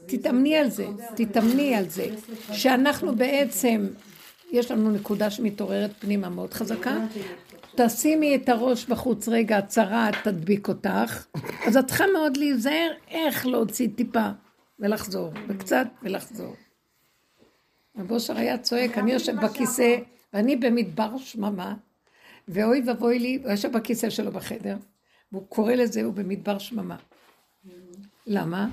תתאמני 0.05 0.55
על 0.55 0.69
זה, 0.69 0.85
תתאמני 1.15 1.75
על 1.75 1.89
זה, 1.89 2.05
שאנחנו 2.51 3.15
בעצם, 3.15 3.87
יש 4.51 4.71
לנו 4.71 4.91
נקודה 4.91 5.29
שמתעוררת 5.29 5.91
פנימה 5.99 6.29
מאוד 6.29 6.53
חזקה, 6.53 6.97
תשימי 7.75 8.35
את 8.35 8.49
הראש 8.49 8.85
בחוץ 8.85 9.27
רגע, 9.27 9.57
הצרה 9.57 10.09
תדביק 10.23 10.67
אותך, 10.67 11.25
אז 11.65 11.77
את 11.77 11.87
צריכה 11.87 12.03
מאוד 12.13 12.37
להיזהר 12.37 12.91
איך 13.11 13.45
להוציא 13.45 13.87
טיפה 13.95 14.29
ולחזור, 14.79 15.31
וקצת 15.47 15.87
ולחזור. 16.03 16.55
רב 17.97 18.11
אושר 18.11 18.37
היה 18.37 18.57
צועק, 18.57 18.97
אני 18.97 19.11
יושב 19.11 19.45
בכיסא, 19.45 19.97
ואני 20.33 20.55
במדבר 20.55 21.17
שממה, 21.17 21.75
ואוי 22.47 22.81
ואבוי 22.87 23.19
לי, 23.19 23.39
הוא 23.43 23.51
יושב 23.51 23.71
בכיסא 23.71 24.09
שלו 24.09 24.31
בחדר, 24.31 24.77
והוא 25.31 25.47
קורא 25.47 25.73
לזה, 25.73 26.03
הוא 26.03 26.13
במדבר 26.13 26.57
שממה. 26.57 26.97
למה? 28.27 28.67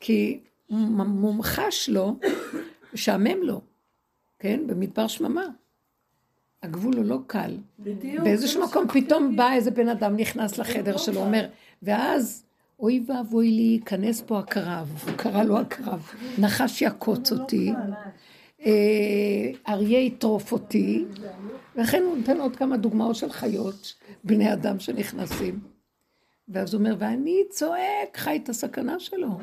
כי 0.00 0.40
מומחש 0.70 1.88
לו, 1.88 2.16
משעמם 2.92 3.42
לו, 3.42 3.60
כן? 4.38 4.66
במדבר 4.66 5.06
שממה. 5.06 5.46
הגבול 6.62 6.96
הוא 6.96 7.04
לא 7.04 7.18
קל. 7.26 7.56
בדיוק. 7.78 8.24
באיזשהו 8.24 8.64
מקום 8.64 8.88
פתאום 8.88 9.36
בא 9.36 9.52
איזה 9.52 9.70
בן 9.70 9.88
אדם 9.88 10.16
נכנס 10.16 10.58
לחדר 10.58 10.96
שלו, 10.96 11.20
אומר, 11.20 11.48
ואז 11.82 12.44
אוי 12.82 13.04
ואבוי 13.06 13.50
לי, 13.50 13.62
ייכנס 13.62 14.22
פה 14.26 14.38
הקרב, 14.38 15.02
הוא 15.06 15.16
קרא 15.16 15.42
לו 15.42 15.58
הקרב, 15.58 16.10
נחש 16.38 16.82
יעקוץ 16.82 17.32
אותי, 17.32 17.72
אה, 18.60 19.50
אריה 19.68 20.00
יטרוף 20.00 20.52
אותי, 20.52 21.04
ולכן 21.76 22.02
הוא 22.02 22.16
נותן 22.16 22.40
עוד 22.40 22.56
כמה 22.56 22.76
דוגמאות 22.76 23.16
של 23.16 23.32
חיות, 23.32 23.94
בני 24.24 24.52
אדם 24.52 24.80
שנכנסים. 24.80 25.60
ואז 26.48 26.74
הוא 26.74 26.78
אומר, 26.80 26.96
ואני 26.98 27.42
צועק, 27.50 28.16
חי 28.16 28.40
את 28.42 28.48
הסכנה 28.48 29.00
שלו. 29.00 29.38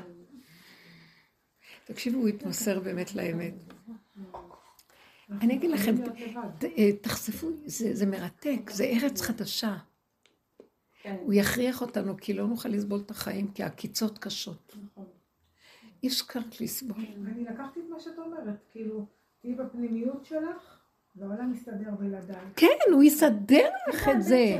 תקשיבו, 1.85 2.17
הוא 2.19 2.27
התמסר 2.27 2.79
באמת 2.79 3.15
לאמת. 3.15 3.53
אני 5.41 5.53
אגיד 5.53 5.71
לכם, 5.71 5.95
אה, 6.77 6.89
תחשפו, 7.01 7.47
זה, 7.65 7.95
זה 7.95 8.05
מרתק, 8.05 8.69
זה 8.69 8.83
ארץ 8.83 9.21
חדשה. 9.21 9.75
הוא 11.05 11.33
יכריח 11.33 11.81
אותנו, 11.81 12.17
כי 12.17 12.33
לא 12.33 12.47
נוכל 12.47 12.69
לסבול 12.69 13.01
את 13.05 13.11
החיים, 13.11 13.51
כי 13.51 13.63
העקיצות 13.63 14.17
קשות. 14.17 14.75
אי 16.03 16.07
אפשר 16.07 16.39
לסבול. 16.61 16.97
אני 17.25 17.43
לקחתי 17.43 17.79
את 17.79 17.85
מה 17.89 17.99
שאת 17.99 18.17
אומרת, 18.17 18.65
כאילו, 18.71 19.05
תהיי 19.41 19.53
בפנימיות 19.53 20.25
שלך, 20.25 20.79
והעולם 21.15 21.51
מסתדר 21.51 21.91
בלעדיי. 21.99 22.35
כן, 22.55 22.91
הוא 22.91 23.03
יסדר 23.03 23.69
לך 23.89 24.09
את 24.09 24.23
זה. 24.23 24.59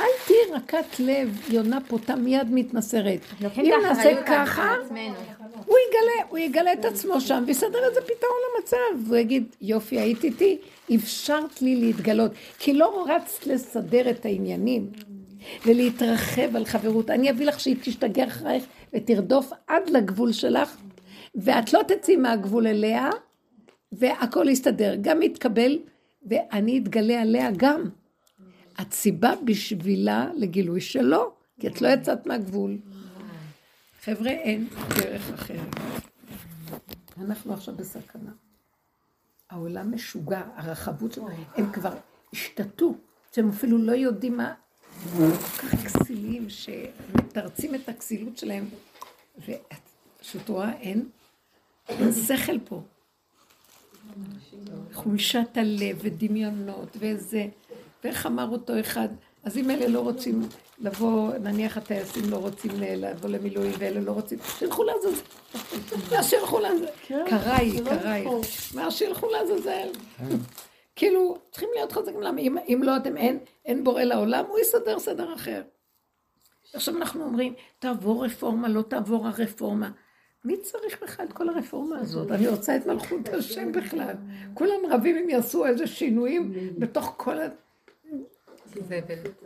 אל 0.00 0.06
תהיי 0.26 0.52
רכת 0.52 1.00
לב, 1.00 1.40
יונה 1.50 1.78
פותה 1.88 2.16
מיד 2.16 2.48
מתנסרת. 2.50 3.20
לוקחים 3.40 3.64
אם 3.64 3.72
את 3.80 3.84
נעשה 3.84 4.22
ככה. 4.26 4.74
הוא 5.66 5.76
יגלה, 5.88 6.28
הוא 6.28 6.38
יגלה 6.38 6.72
את 6.72 6.84
עצמו 6.84 7.20
שם 7.20 7.44
ויסדר 7.46 7.84
איזה 7.88 8.00
פתרון 8.00 8.38
למצב. 8.56 9.08
הוא 9.08 9.16
יגיד, 9.16 9.56
יופי, 9.60 10.00
היית 10.00 10.24
איתי, 10.24 10.58
אפשרת 10.94 11.62
לי 11.62 11.76
להתגלות. 11.76 12.32
כי 12.58 12.72
לא 12.74 13.06
רצת 13.08 13.46
לסדר 13.46 14.10
את 14.10 14.24
העניינים 14.24 14.90
ולהתרחב 15.66 16.56
על 16.56 16.64
חברות. 16.64 17.10
אני 17.10 17.30
אביא 17.30 17.46
לך 17.46 17.60
שהיא 17.60 17.76
תשתגע 17.82 18.26
אחרייך 18.26 18.64
ותרדוף 18.94 19.52
עד 19.66 19.90
לגבול 19.90 20.32
שלך, 20.32 20.76
ואת 21.34 21.72
לא 21.72 21.80
תצאי 21.88 22.16
מהגבול 22.16 22.66
אליה, 22.66 23.10
והכל 23.92 24.48
יסתדר. 24.48 24.94
גם 25.00 25.22
יתקבל, 25.22 25.78
ואני 26.26 26.78
אתגלה 26.78 27.22
עליה 27.22 27.50
גם. 27.56 27.82
את 28.80 28.92
סיבה 28.92 29.32
בשבילה 29.44 30.30
לגילוי 30.36 30.80
שלו, 30.80 31.32
כי 31.60 31.68
את 31.68 31.82
לא 31.82 31.88
יצאת 31.88 32.26
מהגבול. 32.26 32.78
חבר'ה, 34.02 34.30
אין 34.30 34.68
דרך 34.88 35.30
אחרת. 35.32 35.76
אנחנו 37.20 37.52
עכשיו 37.52 37.74
בסכנה. 37.76 38.30
העולם 39.50 39.94
משוגע, 39.94 40.42
הרחבות 40.56 41.12
שלו, 41.12 41.28
הם 41.56 41.72
כבר 41.72 41.94
השתתו, 42.32 42.94
שהם 43.32 43.48
אפילו 43.48 43.78
לא 43.78 43.92
יודעים 43.92 44.36
מה, 44.36 44.54
כל 45.10 45.66
כך 45.68 45.74
כסילים, 45.84 46.46
שמתרצים 46.50 47.74
את 47.74 47.88
הכסילות 47.88 48.38
שלהם, 48.38 48.68
ואת 49.48 49.80
פשוט 50.20 50.48
רואה, 50.48 50.72
אין, 50.72 51.08
אין 51.88 52.12
שכל 52.12 52.58
פה. 52.64 52.82
חולשת 54.92 55.48
הלב 55.54 55.98
ודמיונות 56.00 56.96
וזה, 57.00 57.46
ואיך 58.04 58.26
אמר 58.26 58.48
אותו 58.48 58.80
אחד, 58.80 59.08
אז 59.44 59.56
אם 59.56 59.70
אלה 59.70 59.88
לא 59.88 60.00
רוצים 60.00 60.48
לבוא, 60.78 61.32
נניח 61.34 61.76
הטייסים 61.76 62.30
לא 62.30 62.36
רוצים 62.36 62.70
לבוא 62.76 63.28
למילואים 63.28 63.72
ואלה 63.78 64.00
לא 64.00 64.12
רוצים, 64.12 64.38
שילכו 64.58 64.84
לעזאזל. 64.84 65.22
מה 66.16 66.22
שילכו 66.22 66.58
לעזאזל? 66.60 66.86
קראי, 67.08 67.80
קראי. 67.84 68.24
מה 68.74 68.90
שילכו 68.90 69.26
לעזאזל? 69.30 69.88
כאילו, 70.96 71.38
צריכים 71.50 71.68
להיות 71.74 71.92
חזקים, 71.92 72.20
למה? 72.20 72.40
אם, 72.40 72.58
אם 72.58 72.80
לא 72.82 72.96
אתם, 72.96 73.16
אין, 73.16 73.38
אין 73.64 73.84
בורא 73.84 74.02
לעולם, 74.02 74.44
הוא 74.48 74.58
יסדר 74.58 74.98
סדר 74.98 75.34
אחר. 75.34 75.62
עכשיו 76.74 76.96
אנחנו 76.96 77.24
אומרים, 77.24 77.54
תעבור 77.78 78.24
רפורמה, 78.24 78.68
לא 78.68 78.82
תעבור 78.82 79.26
הרפורמה. 79.28 79.90
מי 80.44 80.56
צריך 80.56 81.02
בכלל 81.02 81.26
את 81.26 81.32
כל 81.32 81.48
הרפורמה 81.48 81.98
הזאת? 81.98 82.30
אני 82.30 82.48
רוצה 82.48 82.76
את 82.76 82.86
מלכות 82.86 83.28
השם 83.28 83.72
בכלל. 83.72 84.14
כולם 84.54 84.78
רבים 84.90 85.16
אם 85.16 85.28
יעשו 85.30 85.66
איזה 85.66 85.86
שינויים 85.86 86.52
בתוך 86.78 87.14
כל 87.16 87.36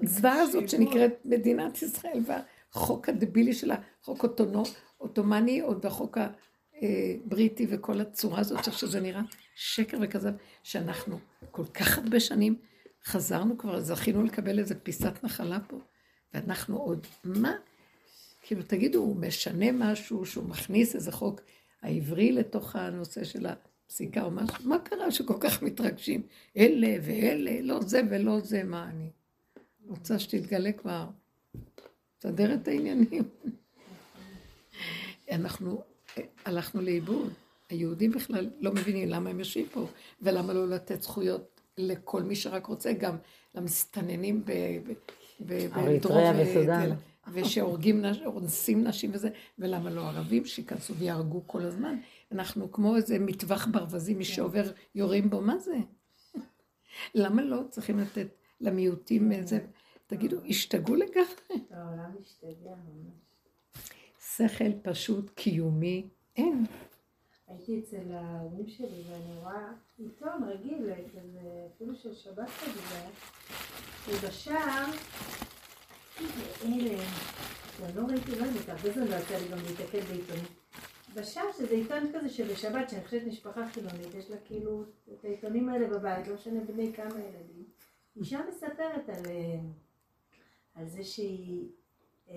הזוועה 0.03 0.41
הזאת 0.41 0.69
שנקראת 0.69 1.13
מדינת 1.25 1.83
ישראל 1.83 2.21
והחוק 2.27 3.09
הדבילי 3.09 3.53
של 3.53 3.71
החוק 3.71 4.23
אוטונו- 4.25 4.69
אוטומני 5.01 5.61
עוד 5.61 5.85
והחוק 5.85 6.19
הבריטי 6.83 7.67
וכל 7.71 8.01
הצורה 8.01 8.41
הזאת, 8.41 8.67
איך 8.67 8.79
שזה 8.79 9.01
נראה 9.01 9.23
שקר 9.59 9.99
וכזב, 10.01 10.33
שאנחנו 10.63 11.19
כל 11.51 11.65
כך 11.75 11.99
הרבה 11.99 12.21
שנים 12.21 12.59
חזרנו 13.05 13.59
כבר, 13.59 13.81
זכינו 13.81 14.25
לקבל 14.25 14.59
איזה 14.59 14.75
פיסת 14.75 15.25
נחלה 15.25 15.61
פה, 15.69 15.79
ואנחנו 16.35 16.77
עוד, 16.77 17.07
מה? 17.25 17.53
כאילו, 18.43 18.63
תגידו, 18.63 18.99
הוא 18.99 19.17
משנה 19.17 19.73
משהו, 19.73 20.27
שהוא 20.27 20.49
מכניס 20.49 20.95
איזה 20.95 21.13
חוק 21.13 21.41
העברי 21.83 22.33
לתוך 22.33 22.77
הנושא 22.77 23.25
של 23.25 23.47
הפסיקה 23.47 24.23
או 24.23 24.31
משהו? 24.31 24.69
מה 24.69 24.79
קרה 24.79 25.11
שכל 25.11 25.37
כך 25.41 25.63
מתרגשים? 25.63 26.23
אלה 26.57 26.97
ואלה, 27.03 27.61
לא 27.63 27.81
זה 27.81 28.01
ולא 28.11 28.41
זה, 28.41 28.65
מה 28.65 28.91
אני? 28.91 29.11
רוצה 29.89 30.19
שתתגלה 30.19 30.73
כבר. 30.73 31.07
תסדר 32.19 32.55
את 32.55 32.69
העניינים. 32.69 33.23
אנחנו 35.33 35.83
אה, 36.19 36.23
הלכנו 36.45 36.81
לאיבוד. 36.83 37.46
היהודים 37.71 38.11
בכלל 38.11 38.51
לא 38.61 38.73
מבינים 38.73 39.09
למה 39.09 39.31
הם 39.31 39.39
יושבים 39.39 39.67
פה, 39.73 39.87
ולמה 40.23 40.53
לא 40.53 40.69
לתת 40.69 41.03
זכויות 41.03 41.61
לכל 41.79 42.23
מי 42.23 42.37
שרק 42.37 42.67
רוצה, 42.67 42.93
גם 42.93 43.17
למסתננים 43.55 44.45
ב... 44.45 44.51
ב- 44.51 44.93
ב- 45.41 45.53
אריתריאה 45.79 46.33
בדרום 46.33 46.47
ו- 46.47 46.51
וסודאן. 46.51 46.91
ושהורגים, 47.33 48.03
נש- 48.05 48.23
אונסים 48.27 48.85
נשים 48.85 49.11
וזה, 49.15 49.29
ולמה 49.59 49.91
לא 49.91 50.01
ערבים 50.09 50.45
שייכנסו 50.45 50.95
ויהרגו 50.95 51.43
כל 51.47 51.63
הזמן? 51.63 51.99
אנחנו 52.33 52.73
כמו 52.73 52.97
איזה 52.97 53.19
מטווח 53.19 53.67
ברווזים, 53.73 54.19
מי 54.19 54.25
שעובר 54.25 54.71
יורים 54.95 55.31
בו, 55.31 55.41
מה 55.41 55.59
זה? 55.59 55.77
למה 57.15 57.43
לא 57.43 57.61
צריכים 57.71 57.99
לתת 57.99 58.27
למיעוטים 58.61 59.33
איזה... 59.33 59.59
תגידו, 60.07 60.37
השתגעו 60.49 60.95
לגמרי? 60.95 61.65
העולם 61.71 62.11
משתגע 62.21 62.71
ממש. 62.71 63.17
שכל 64.37 64.73
פשוט 64.83 65.31
קיומי, 65.35 66.07
אין. 66.37 66.65
הייתי 67.47 67.81
אצל 67.81 68.13
ההורים 68.13 68.69
שלי 68.69 69.03
ואני 69.09 69.35
רואה 69.41 69.73
עיתון 69.99 70.45
רגיל, 70.45 70.91
כזה, 71.15 71.67
אפילו 71.75 71.97
של 71.97 72.15
שבת 72.15 72.49
כזה, 72.49 73.01
ובשער, 74.09 74.87
אלה, 76.65 77.03
אני 77.85 77.97
לא 77.97 78.03
ראיתי, 78.03 78.31
לא 78.31 78.47
יודעת, 78.47 78.69
הרבה 78.69 78.93
זמן 78.93 79.07
לא 79.07 79.15
יצא 79.15 79.37
לי 79.37 79.49
גם 79.49 79.59
להתקל 79.59 80.01
בעיתונים. 80.01 80.45
בשער 81.15 81.53
שזה 81.59 81.75
עיתון 81.75 82.13
כזה 82.15 82.29
שבשבת, 82.29 82.91
שאני 82.91 83.05
חושבת 83.05 83.27
משפחה 83.27 83.69
חילונית, 83.69 84.15
יש 84.15 84.31
לה 84.31 84.37
כאילו 84.45 84.85
את 85.13 85.25
העיתונים 85.25 85.69
האלה 85.69 85.89
בבית, 85.89 86.29
לא 86.29 86.35
משנה 86.35 86.65
בני 86.65 86.93
כמה 86.93 87.21
ילדים. 87.21 87.65
אישה 88.17 88.41
מספרת 88.49 89.09
על, 89.09 89.27
אה, 89.27 89.59
על 90.75 90.89
זה 90.89 91.05
שהיא 91.05 91.69
אה, 92.29 92.37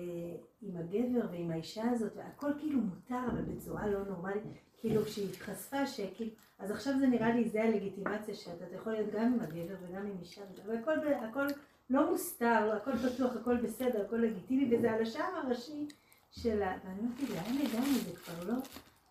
עם 0.62 0.76
הגבר 0.76 1.26
ועם 1.30 1.50
האישה 1.50 1.90
הזאת, 1.90 2.12
והכל 2.16 2.50
כאילו 2.58 2.80
מותר, 2.80 3.24
אבל 3.32 3.42
בצורה 3.42 3.86
לא 3.86 4.04
נורמלית. 4.04 4.69
כאילו 4.80 5.04
כשהיא 5.04 5.28
חשפה 5.40 5.86
שכאילו, 5.86 6.30
אז 6.58 6.70
עכשיו 6.70 6.94
זה 7.00 7.06
נראה 7.06 7.34
לי, 7.34 7.48
זה 7.48 7.62
הלגיטימציה 7.62 8.34
שאתה 8.34 8.64
אתה 8.66 8.76
יכול 8.76 8.92
להיות 8.92 9.10
גם 9.12 9.24
עם 9.24 9.40
הגבר 9.40 9.74
וגם 9.82 10.06
עם 10.06 10.16
אישה, 10.20 10.40
והכל 10.66 10.92
הכל 11.30 11.46
לא 11.90 12.10
מוסתר, 12.10 12.76
הכל 12.76 12.96
פתוח, 12.96 13.36
הכל 13.36 13.56
בסדר, 13.56 14.04
הכל 14.06 14.16
לגיטימי, 14.16 14.76
וזה 14.76 14.92
על 14.92 15.02
השער 15.02 15.36
הראשי 15.44 15.86
של 16.30 16.62
ה... 16.62 16.74
ואני 16.84 17.00
אמרתי, 17.00 17.34
לאן 17.34 17.66
הגענו? 17.66 17.94
זה 17.94 18.12
כבר 18.16 18.52
לא... 18.52 18.58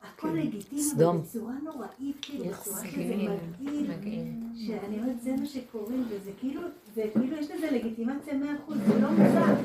הכל 0.02 0.28
לגיטימי, 0.28 0.82
אבל 0.82 0.90
סדום. 0.90 1.22
בצורה 1.22 1.54
נוראית, 1.64 2.18
כאילו, 2.22 2.46
בצורה 2.46 2.88
שזה 2.88 3.16
מגעיל, 3.16 3.92
מגעיל. 3.92 4.34
שאני 4.56 5.00
אומרת, 5.00 5.22
זה 5.22 5.32
מה 5.32 5.46
שקוראים, 5.46 6.06
וזה 6.10 6.32
כאילו, 6.40 6.62
זה 6.94 7.04
כאילו 7.14 7.38
יש 7.38 7.52
לזה 7.52 7.72
לגיטימציה 7.72 8.34
100%, 8.34 8.74
זה 8.88 9.00
לא 9.02 9.12
מוזר. 9.12 9.56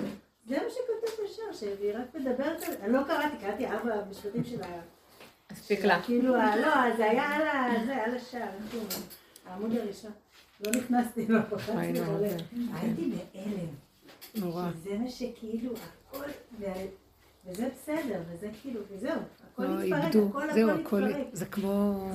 זה 0.47 0.57
מה 0.57 0.71
שכתוב 0.71 1.25
בשער, 1.25 1.53
שהיא 1.53 1.93
רק 1.95 2.15
מדברת 2.15 2.63
על... 2.63 2.75
אני 2.81 2.93
לא 2.93 3.03
קראתי, 3.03 3.37
קראתי 3.41 3.67
ארבע 3.67 4.05
משפטים 4.11 4.45
של 4.45 4.63
ה... 4.63 4.81
הספיק 5.55 5.85
לה. 5.85 6.03
כאילו, 6.03 6.33
לא, 6.35 6.97
זה 6.97 7.05
היה 7.11 7.37
על 8.05 8.17
השער, 8.17 8.49
לו? 8.75 8.81
העמוד 9.47 9.77
הראשון. 9.77 10.11
לא 10.67 10.73
נכנסתי, 10.73 11.27
נו, 11.29 11.39
בלב. 11.39 12.19
זה- 12.19 12.37
הייתי 12.75 13.11
בהלם. 13.35 13.67
נורא. 14.35 14.71
זה 14.85 14.99
מה 14.99 15.11
שכאילו, 15.11 15.73
הכל... 16.11 16.25
וזה 17.47 17.69
בסדר, 17.75 18.21
וזה 18.33 18.49
כאילו, 18.63 18.81
וזהו, 18.91 19.13
הכל 19.53 19.65
לא, 19.65 19.81
איבדו, 19.83 20.29
הכל 20.29 20.53
זהו, 20.55 20.71
הכל. 20.71 21.03
זה 21.33 21.47
כמו. 21.47 22.09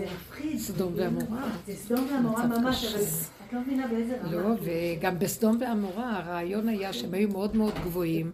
סדום 0.58 0.94
ועמורה. 0.96 1.48
זה 1.68 1.76
סדום 1.76 2.08
ועמורה 2.12 2.48
ממש. 2.48 2.86
אבל 2.96 3.04
את 3.48 3.54
לא 3.54 3.60
מבינה 3.62 3.88
באיזה 3.88 4.18
רמה. 4.22 4.32
לא, 4.32 4.50
וגם 4.62 5.20
בסדום 5.20 5.58
ועמורה 5.62 6.18
הרעיון 6.18 6.70
היה 6.70 6.94
שהם 6.94 7.14
היו 7.14 7.30
מאוד 7.30 7.56
מאוד 7.56 7.74
גבוהים, 7.84 8.32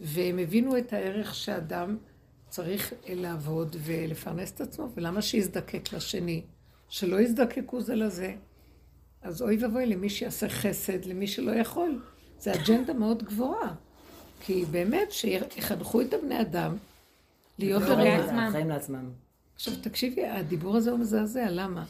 והם 0.00 0.38
הבינו 0.38 0.78
את 0.78 0.92
הערך 0.92 1.34
שאדם 1.34 1.96
צריך 2.48 2.92
לעבוד 3.08 3.76
ולפרנס 3.78 4.52
את 4.52 4.60
עצמו, 4.60 4.88
ולמה 4.94 5.22
שיזדקק 5.22 5.92
לשני? 5.92 6.42
שלא 6.88 7.20
יזדקקו 7.20 7.80
זה 7.80 7.94
לזה. 7.94 8.34
אז 9.22 9.42
אוי 9.42 9.56
ואבוי 9.56 9.86
למי 9.86 10.10
שיעשה 10.10 10.48
חסד, 10.48 11.04
למי 11.04 11.26
שלא 11.26 11.52
יכול. 11.52 12.02
זה 12.38 12.52
אג'נדה 12.54 12.92
מאוד 12.92 13.22
גבוהה. 13.22 13.74
כי 14.40 14.64
באמת, 14.70 15.12
שיחנכו 15.12 16.00
את 16.00 16.14
הבני 16.14 16.40
אדם 16.40 16.76
להיות 17.58 17.82
החיים 17.82 17.98
ברגע. 18.52 18.64
לעצמם. 18.64 19.10
עכשיו 19.54 19.74
תקשיבי, 19.82 20.26
הדיבור 20.26 20.76
הזה 20.76 20.90
הוא 20.90 20.98
מזעזע, 20.98 21.46
למה? 21.50 21.84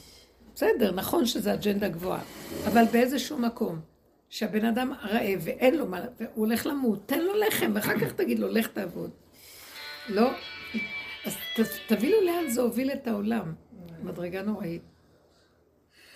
בסדר, 0.54 0.92
נכון 0.92 1.26
שזה 1.26 1.54
אג'נדה 1.54 1.88
גבוהה, 1.88 2.22
אבל 2.66 2.84
באיזשהו 2.92 3.38
מקום, 3.38 3.80
שהבן 4.28 4.64
אדם 4.64 4.92
רעב 5.02 5.40
ואין 5.44 5.74
לו 5.74 5.86
מה, 5.86 6.00
והוא 6.20 6.30
הולך 6.34 6.66
למות, 6.66 6.98
תן 7.06 7.20
לו 7.20 7.32
לחם, 7.34 7.72
ואחר 7.74 7.98
כך 8.00 8.12
תגיד 8.12 8.38
לו, 8.38 8.48
לך 8.48 8.66
תעבוד. 8.66 9.10
לא? 10.08 10.30
אז 11.24 11.36
ת, 11.56 11.60
תבינו 11.92 12.16
לאן 12.26 12.48
זה 12.48 12.60
הוביל 12.60 12.92
את 12.92 13.06
העולם. 13.06 13.54
מדרגה 14.02 14.42
נוראית. 14.42 14.82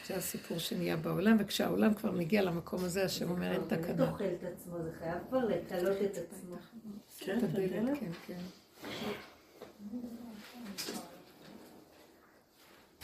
זה 0.07 0.17
הסיפור 0.17 0.59
שנהיה 0.59 0.97
בעולם, 0.97 1.37
וכשהעולם 1.41 1.95
כבר 1.95 2.11
מגיע 2.11 2.43
למקום 2.43 2.85
הזה, 2.85 3.05
השם 3.05 3.31
אומר, 3.31 3.53
אין 3.53 3.61
זה 3.63 3.69
באמת 3.69 3.85
תקנה. 3.85 4.11
אוכל 4.11 4.25
את 4.25 4.45
עצמו, 4.53 4.83
זה 4.83 4.91
חייב 4.99 5.19
כבר 5.29 5.45
לקלות 5.45 5.97
את 6.05 6.19
עצמו. 6.19 6.57
כן, 7.19 7.39
הדלת. 7.43 7.99
כן, 8.01 8.11
כן. 8.27 8.39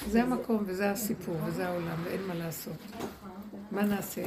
זה 0.06 0.22
המקום 0.22 0.64
וזה 0.66 0.90
הסיפור 0.90 1.36
וזה 1.46 1.68
העולם 1.68 2.04
ואין 2.04 2.22
מה 2.22 2.34
לעשות. 2.34 2.76
מה 3.70 3.82
נעשה? 3.82 4.22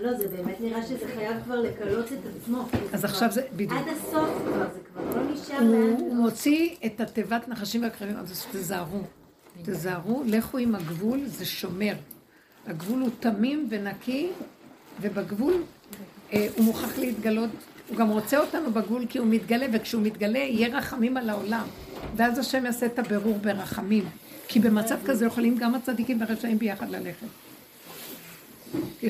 לא, 0.00 0.14
זה 0.14 0.28
באמת 0.28 0.60
נראה 0.60 0.86
שזה 0.86 1.06
חייב 1.14 1.42
כבר 1.44 1.60
לקלות 1.60 2.12
את 2.12 2.18
עצמו. 2.36 2.68
אז 2.92 3.04
עכשיו 3.04 3.32
זה, 3.32 3.42
בדיוק. 3.52 3.72
עד 3.72 3.88
הסוף 3.88 4.30
כבר, 4.46 4.66
זה 4.74 4.80
כבר 4.92 5.16
לא 5.16 5.32
נשאר 5.32 5.60
לאן 5.60 5.96
הוא 5.98 6.16
מוציא 6.16 6.76
את 6.86 7.00
התיבת 7.00 7.48
נחשים 7.48 7.82
והקרבים, 7.82 8.16
אז 8.16 8.46
תזהרו. 8.52 9.00
תזהרו, 9.62 10.22
לכו 10.26 10.58
עם 10.58 10.74
הגבול, 10.74 11.20
זה 11.26 11.44
שומר. 11.44 11.94
הגבול 12.66 13.00
הוא 13.00 13.10
תמים 13.20 13.66
ונקי, 13.70 14.28
ובגבול 15.00 15.54
אה, 16.32 16.48
הוא 16.56 16.64
מוכרח 16.64 16.98
להתגלות. 16.98 17.50
הוא 17.88 17.96
גם 17.96 18.10
רוצה 18.10 18.38
אותנו 18.38 18.70
בגבול 18.72 19.06
כי 19.06 19.18
הוא 19.18 19.26
מתגלה, 19.26 19.66
וכשהוא 19.72 20.02
מתגלה 20.02 20.38
יהיה 20.38 20.78
רחמים 20.78 21.16
על 21.16 21.30
העולם. 21.30 21.66
ואז 22.16 22.38
השם 22.38 22.64
יעשה 22.64 22.86
את 22.86 22.98
הבירור 22.98 23.38
ברחמים. 23.38 24.04
כי 24.48 24.60
במצב 24.60 24.96
כזה 25.06 25.26
יכולים 25.26 25.56
גם 25.56 25.74
הצדיקים 25.74 26.20
והרשעים 26.20 26.58
ביחד 26.58 26.90
ללכת. 26.90 27.26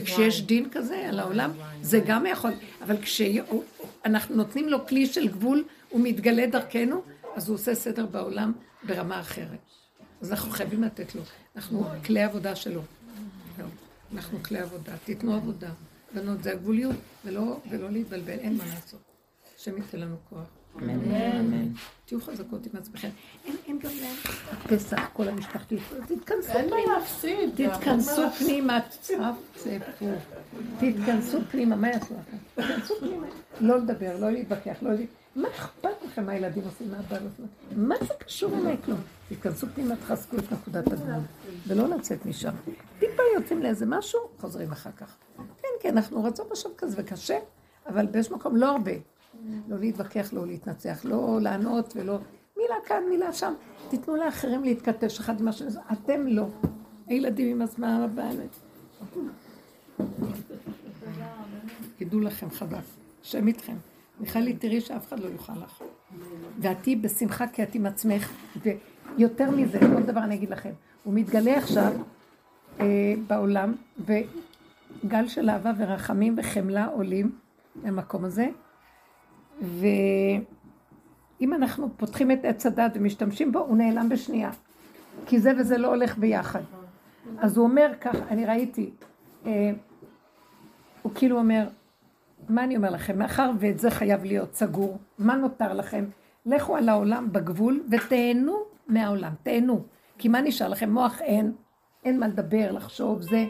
כשיש 0.04 0.42
דין 0.42 0.68
כזה 0.70 1.08
על 1.08 1.18
העולם, 1.18 1.50
זה 1.82 2.00
גם 2.06 2.26
יכול, 2.26 2.52
אבל 2.82 2.96
כשאנחנו 3.02 4.36
נותנים 4.36 4.68
לו 4.68 4.86
כלי 4.86 5.06
של 5.06 5.28
גבול, 5.28 5.64
הוא 5.88 6.00
מתגלה 6.04 6.46
דרכנו, 6.46 7.02
אז 7.34 7.48
הוא 7.48 7.54
עושה 7.54 7.74
סדר 7.74 8.06
בעולם 8.06 8.52
ברמה 8.82 9.20
אחרת. 9.20 9.58
אז 10.20 10.32
אנחנו 10.32 10.50
חייבים 10.50 10.82
לתת 10.82 11.14
לו. 11.14 11.22
אנחנו 11.56 11.84
כלי 12.04 12.22
עבודה 12.22 12.56
שלו. 12.56 12.82
אנחנו 14.14 14.42
כלי 14.42 14.58
עבודה. 14.58 14.92
תיתנו 15.04 15.34
עבודה. 15.34 15.70
בנות, 16.14 16.42
זה 16.42 16.52
הגבוליות, 16.52 16.96
ולא, 17.24 17.60
ולא 17.70 17.90
להתבלבל, 17.90 18.38
אין 18.38 18.56
מה 18.56 18.64
לעשות. 18.74 19.00
השם 19.58 19.76
ייתן 19.76 20.00
לנו 20.00 20.16
כוח. 20.28 20.55
אמן. 20.82 21.12
אמן. 21.12 21.68
תהיו 22.06 22.20
חזקות 22.20 22.66
עם 22.66 22.72
עצמכם. 22.80 23.08
אין, 23.44 23.56
אין 23.66 23.78
גם 23.78 23.90
להם 24.00 24.16
הפסח, 24.52 25.00
כל 25.12 25.28
המשפחתית. 25.28 25.80
תתכנסו 26.06 26.52
אין 26.52 26.70
מה 26.70 26.76
פנימה. 26.76 26.98
להפסיד. 26.98 27.50
תתכנסו 27.70 28.22
פנימה, 28.38 28.80
צפצפו. 29.00 30.06
תתכנסו 30.78 31.38
פנימה, 31.50 31.76
מה 31.76 31.88
יעשו 31.88 32.14
לכם? 32.14 32.36
תתכנסו 32.54 32.94
פנימה. 33.00 33.26
לא 33.60 33.78
לדבר, 33.78 34.16
לא 34.20 34.30
להתווכח, 34.30 34.76
לא 34.82 34.92
ל... 34.92 34.96
מה 35.36 35.48
אכפת 35.48 36.04
לכם 36.04 36.26
מה 36.26 36.32
הילדים 36.32 36.64
עושים, 36.64 36.90
מה 36.90 36.98
הבעל 36.98 37.22
עושים? 37.30 37.46
מה 37.76 37.94
זה 38.00 38.14
קשור 38.18 38.58
אליי 38.58 38.76
כלום? 38.84 38.98
תתכנסו 39.28 39.66
פנימה, 39.74 39.96
תחזקו 39.96 40.36
את 40.36 40.52
נקודת 40.52 40.86
הגבול, 40.86 41.14
ולא 41.66 41.88
לצאת 41.88 42.26
משם. 42.26 42.52
טיפה 42.98 43.22
יוצאים 43.34 43.62
לאיזה 43.62 43.86
משהו, 43.86 44.20
חוזרים 44.40 44.72
אחר 44.72 44.90
כך. 44.96 45.16
כן, 45.36 45.68
כן, 45.80 45.96
אנחנו 45.96 46.24
רצון 46.24 46.46
עכשיו 46.50 46.70
כזה 46.78 46.96
וקשה, 46.98 47.38
אבל 47.86 48.06
באיזשהו 48.06 48.36
מקום 48.36 48.56
לא 48.56 48.70
הרבה. 48.70 48.92
לא 49.68 49.78
להתווכח, 49.78 50.32
לא 50.32 50.46
להתנצח, 50.46 51.00
לא 51.04 51.38
לענות 51.40 51.92
ולא... 51.96 52.18
מילה 52.56 52.74
כאן, 52.86 53.02
מילה 53.10 53.32
שם. 53.32 53.52
תיתנו 53.88 54.16
לאחרים 54.16 54.64
להתכתש 54.64 55.20
אחד 55.20 55.40
עם 55.40 55.48
השני, 55.48 55.68
אתם 55.92 56.26
לא. 56.26 56.46
הילדים 57.06 57.56
עם 57.56 57.62
הזמן 57.62 57.88
הבא. 57.88 58.30
ידעו 62.00 62.20
לכם 62.20 62.50
חדש, 62.50 62.84
השם 63.22 63.48
איתכם. 63.48 63.76
מיכאלי, 64.20 64.56
תראי 64.56 64.80
שאף 64.80 65.08
אחד 65.08 65.20
לא 65.20 65.28
יוכל 65.28 65.52
לך. 65.52 65.82
ואת 66.58 66.76
תהיי 66.82 66.96
בשמחה 66.96 67.46
כי 67.46 67.62
את 67.62 67.74
עם 67.74 67.86
עצמך, 67.86 68.32
ויותר 68.62 69.50
מזה, 69.50 69.78
כל 69.80 70.02
דבר 70.02 70.20
אני 70.20 70.34
אגיד 70.34 70.50
לכם. 70.50 70.70
הוא 71.04 71.14
מתגלה 71.14 71.58
עכשיו 71.58 71.92
אה, 72.80 73.14
בעולם, 73.26 73.74
וגל 74.00 75.28
של 75.28 75.50
אהבה 75.50 75.72
ורחמים 75.78 76.34
וחמלה 76.38 76.86
עולים 76.86 77.32
למקום 77.84 78.24
הזה, 78.24 78.48
ואם 79.60 81.54
אנחנו 81.54 81.88
פותחים 81.96 82.30
את 82.30 82.44
עץ 82.44 82.66
הדת 82.66 82.92
ומשתמשים 82.94 83.52
בו, 83.52 83.58
הוא 83.58 83.76
נעלם 83.76 84.08
בשנייה. 84.08 84.50
כי 85.26 85.40
זה 85.40 85.52
וזה 85.58 85.78
לא 85.78 85.88
הולך 85.88 86.18
ביחד. 86.18 86.62
אז 87.38 87.56
הוא 87.56 87.64
אומר 87.64 87.92
כך, 88.00 88.14
אני 88.30 88.46
ראיתי, 88.46 88.90
אה, 89.46 89.70
הוא 91.02 91.12
כאילו 91.14 91.38
אומר, 91.38 91.68
מה 92.48 92.64
אני 92.64 92.76
אומר 92.76 92.90
לכם? 92.90 93.18
מאחר 93.18 93.50
ואת 93.58 93.78
זה 93.78 93.90
חייב 93.90 94.24
להיות 94.24 94.54
סגור, 94.54 94.98
מה 95.18 95.36
נותר 95.36 95.72
לכם? 95.72 96.04
לכו 96.46 96.76
על 96.76 96.88
העולם 96.88 97.32
בגבול 97.32 97.82
ותהנו 97.90 98.56
מהעולם, 98.88 99.32
תהנו. 99.42 99.84
כי 100.18 100.28
מה 100.28 100.40
נשאר 100.40 100.68
לכם? 100.68 100.90
מוח 100.90 101.20
אין, 101.20 101.52
אין 102.04 102.20
מה 102.20 102.28
לדבר, 102.28 102.72
לחשוב, 102.72 103.22
זה. 103.22 103.44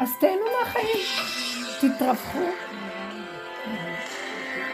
אז 0.00 0.10
תהנו 0.20 0.44
מהחיים, 0.60 0.98
תתרווחו. 1.80 2.71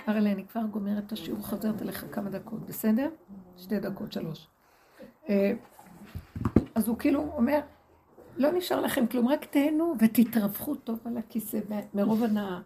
אראלה, 0.09 0.33
אני 0.33 0.45
כבר 0.45 0.61
גומרת 0.71 1.07
את 1.07 1.13
השיעור, 1.13 1.43
חוזרת 1.43 1.83
אליך 1.83 2.05
כמה 2.13 2.31
דקות, 2.31 2.67
בסדר? 2.67 3.09
שתי 3.57 3.81
דקות, 3.81 4.13
שלוש. 4.13 4.47
אה, 5.29 5.53
אז 6.75 6.89
הוא 6.89 6.99
כאילו 6.99 7.33
אומר, 7.37 7.61
לא 8.37 8.53
נשאר 8.53 8.81
לכם 8.81 9.07
כלום, 9.07 9.29
רק 9.29 9.45
תהנו 9.45 9.95
ותתרווחו 9.99 10.75
טוב 10.75 10.99
על 11.05 11.17
הכיסא 11.17 11.59
מרוב 11.95 12.25
הנאה. 12.25 12.61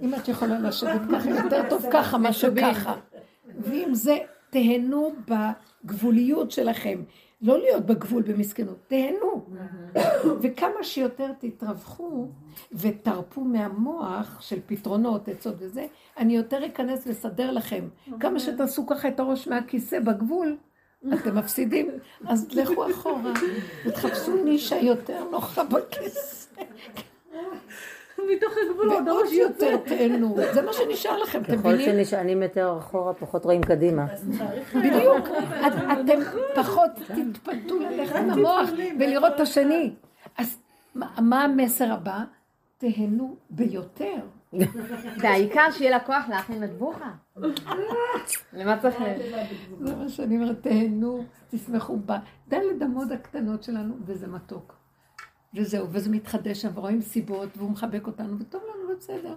אם 0.00 0.14
את 0.14 0.28
יכולה 0.28 0.58
לשבת 0.58 1.00
ככה, 1.12 1.30
יותר 1.30 1.62
טוב 1.70 1.86
ככה 1.92 2.18
מאשר 2.18 2.50
ככה. 2.60 2.94
ואם 3.58 3.88
זה, 3.92 4.18
תהנו 4.50 5.12
בגבוליות 5.84 6.50
שלכם. 6.50 7.02
לא 7.42 7.58
להיות 7.58 7.86
בגבול 7.86 8.22
במסכנות, 8.22 8.78
תהנו. 8.86 9.44
וכמה 10.40 10.82
שיותר 10.82 11.32
תתרווחו 11.38 12.26
ותרפו 12.72 13.40
מהמוח 13.40 14.40
של 14.40 14.58
פתרונות, 14.66 15.28
עצות 15.28 15.54
וזה, 15.58 15.86
אני 16.18 16.36
יותר 16.36 16.66
אכנס 16.66 17.06
לסדר 17.06 17.50
לכם. 17.50 17.88
כמה 18.20 18.40
שתעשו 18.40 18.86
ככה 18.86 19.08
את 19.08 19.20
הראש 19.20 19.48
מהכיסא 19.48 20.00
בגבול, 20.00 20.56
אתם 21.14 21.38
מפסידים. 21.38 21.90
אז 22.26 22.48
לכו 22.52 22.90
אחורה 22.90 23.32
ותחפשו 23.86 24.44
נישה 24.44 24.76
יותר 24.76 25.24
נוחה 25.30 25.64
בכיסא. 25.64 26.60
מתוך 28.36 28.52
הגבולות, 28.70 28.92
ועוד 28.94 29.08
הראש 29.08 29.32
יוצא. 29.32 29.64
יותר 29.64 29.96
תהנו. 29.96 30.36
זה 30.54 30.62
מה 30.62 30.72
שנשאר 30.72 31.18
לכם, 31.18 31.42
אתם 31.42 31.56
ככל 31.58 31.68
מבינים? 31.68 31.86
שנשענים 31.86 32.42
יותר 32.42 32.74
אחורה, 32.78 33.14
פחות 33.14 33.44
רואים 33.44 33.62
קדימה. 33.62 34.06
בדיוק. 34.84 35.28
את- 35.66 35.72
אתם 36.00 36.18
פחות 36.54 36.90
תתפתו 36.96 37.78
ללכת 37.78 38.16
עם 38.16 38.30
המוח 38.30 38.68
ולראות 38.98 39.32
את 39.34 39.40
השני. 39.40 39.92
אז 40.38 40.58
מה 40.94 41.44
המסר 41.44 41.92
הבא? 41.92 42.18
תהנו 42.78 43.36
ביותר. 43.50 44.14
והעיקר 45.22 45.70
שיהיה 45.70 45.90
לה 45.90 46.00
כוח 46.00 46.24
להכין 46.28 46.62
מטבוחה. 46.64 47.10
למה 48.52 48.78
צריך 48.82 49.00
ל... 49.00 49.04
זה 49.80 49.96
מה 49.96 50.08
שאני 50.08 50.36
אומרת, 50.36 50.62
תהנו, 50.62 51.24
תשמחו 51.50 51.96
בדלת 51.96 52.82
אמות 52.82 53.10
הקטנות 53.10 53.62
שלנו, 53.62 53.94
וזה 54.06 54.26
מתוק. 54.26 54.74
וזהו, 55.54 55.86
וזה 55.90 56.10
מתחדש 56.10 56.62
שם, 56.62 56.70
ורואים 56.74 57.00
סיבות, 57.00 57.48
והוא 57.56 57.70
מחבק 57.70 58.06
אותנו, 58.06 58.38
וטוב 58.38 58.62
לנו, 58.62 58.96
בסדר. 58.98 59.34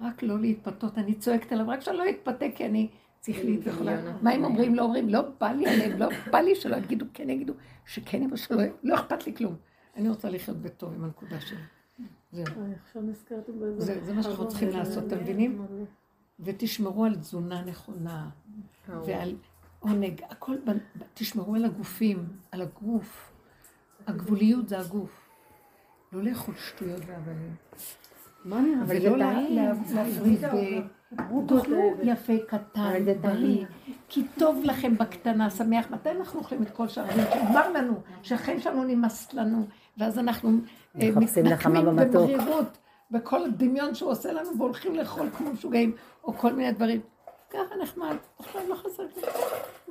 ורק 0.00 0.22
לא 0.22 0.38
להתפתות, 0.38 0.98
אני 0.98 1.14
צועקת 1.14 1.52
עליו, 1.52 1.68
רק 1.68 1.80
שלא 1.80 2.02
יתפתה, 2.02 2.46
כי 2.54 2.66
אני 2.66 2.88
שכלית 3.26 3.60
וכולי. 3.64 3.94
מה 4.22 4.30
הם 4.30 4.44
אומרים, 4.44 4.74
לא 4.74 4.82
אומרים, 4.82 5.08
לא 5.08 5.20
בא 5.40 5.52
לי 5.52 5.66
עליהם, 5.66 5.98
לא 5.98 6.08
בא 6.30 6.38
לי 6.38 6.54
שלא 6.54 6.76
יגידו, 6.76 7.06
כן 7.14 7.30
יגידו, 7.30 7.52
שכן 7.86 8.22
יגידו, 8.22 8.36
שלא, 8.36 8.62
לא 8.82 8.94
אכפת 8.94 9.26
לי 9.26 9.34
כלום. 9.34 9.56
אני 9.96 10.08
רוצה 10.08 10.30
לחיות 10.30 10.56
בטוב 10.56 10.94
עם 10.94 11.04
הנקודה 11.04 11.40
שלי. 11.40 11.58
זהו. 12.32 12.44
באיזה... 13.60 13.80
זה, 13.80 14.04
זה 14.04 14.14
מה 14.14 14.22
שאנחנו 14.22 14.48
צריכים 14.48 14.68
לעשות, 14.68 15.04
אתם 15.06 15.18
מבינים? 15.18 15.66
ותשמרו 16.40 17.04
על 17.04 17.16
תזונה 17.16 17.64
נכונה, 17.64 18.30
ועל 18.88 19.34
עונג, 19.78 20.22
הכל, 20.28 20.56
תשמרו 21.14 21.54
על 21.54 21.64
הגופים, 21.64 22.28
על 22.50 22.62
הגוף. 22.62 23.31
הגבוליות 24.06 24.68
זה 24.68 24.78
הגוף. 24.78 25.28
לא 26.12 26.22
לאכול 26.22 26.54
שטויות 26.54 27.00
והבלים. 27.06 27.54
מה 28.44 28.60
נראה? 28.60 28.82
אבל 28.82 29.08
לא 29.08 29.16
להפריד 29.16 30.44
ב... 30.44 30.80
תאכלו 31.48 31.94
יפה 32.02 32.32
קטן, 32.48 33.04
בריא. 33.20 33.64
כי 34.08 34.24
טוב 34.38 34.60
לכם 34.64 34.98
בקטנה, 34.98 35.50
שמח. 35.50 35.90
מתי 35.90 36.10
אנחנו 36.10 36.40
אוכלים 36.40 36.62
את 36.62 36.70
כל 36.70 36.88
שאר 36.88 37.04
הדברים? 37.04 37.46
נגמר 37.46 37.72
לנו, 37.72 37.94
שהחיים 38.22 38.60
שלנו 38.60 38.84
נמאס 38.84 39.34
לנו, 39.34 39.66
ואז 39.98 40.18
אנחנו 40.18 40.50
אה, 41.00 41.10
מתנקמים. 41.16 41.86
במרירות, 41.86 42.78
בכל 43.10 43.44
הדמיון 43.44 43.94
שהוא 43.94 44.10
עושה 44.10 44.32
לנו, 44.32 44.58
והולכים 44.58 44.94
לאכול 44.94 45.30
כמו 45.36 45.50
משוגעים, 45.50 45.92
או 46.24 46.32
כל 46.32 46.52
מיני 46.52 46.72
דברים. 46.72 47.00
ככה 47.50 47.76
נחמד, 47.82 48.16
עכשיו 48.38 48.62
לא 48.68 48.74
חסר. 48.74 49.02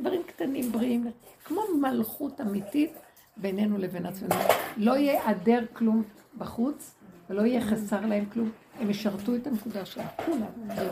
דברים 0.01 0.23
קטנים, 0.23 0.71
בריאים, 0.71 1.11
כמו 1.45 1.61
מלכות 1.81 2.41
אמיתית 2.41 2.93
בינינו 3.37 3.77
לבין 3.77 4.05
עצמנו. 4.05 4.35
לא 4.77 4.97
ייעדר 4.97 5.59
כלום 5.73 6.03
בחוץ, 6.37 6.95
ולא 7.29 7.41
יהיה 7.41 7.61
חסר 7.61 8.05
להם 8.05 8.25
כלום. 8.25 8.49
הם 8.79 8.89
ישרתו 8.89 9.35
את 9.35 9.47
הנקודה 9.47 9.85
שלך, 9.85 10.05
כולם. 10.25 10.75
זהו. 10.75 10.91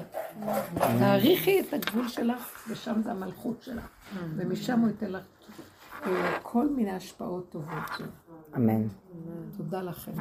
תעריכי 1.00 1.60
את 1.60 1.74
הגבול 1.74 2.08
שלך, 2.08 2.68
ושם 2.70 3.02
זה 3.04 3.12
המלכות 3.12 3.62
שלך. 3.62 3.88
ומשם 4.36 4.80
הוא 4.80 4.88
ייתן 4.88 5.12
לך 5.12 5.24
אה, 6.06 6.40
כל 6.44 6.70
מיני 6.70 6.92
השפעות 6.92 7.50
טובות. 7.50 8.02
אמן. 8.56 8.84
תודה 9.58 9.82
לכם. 9.82 10.12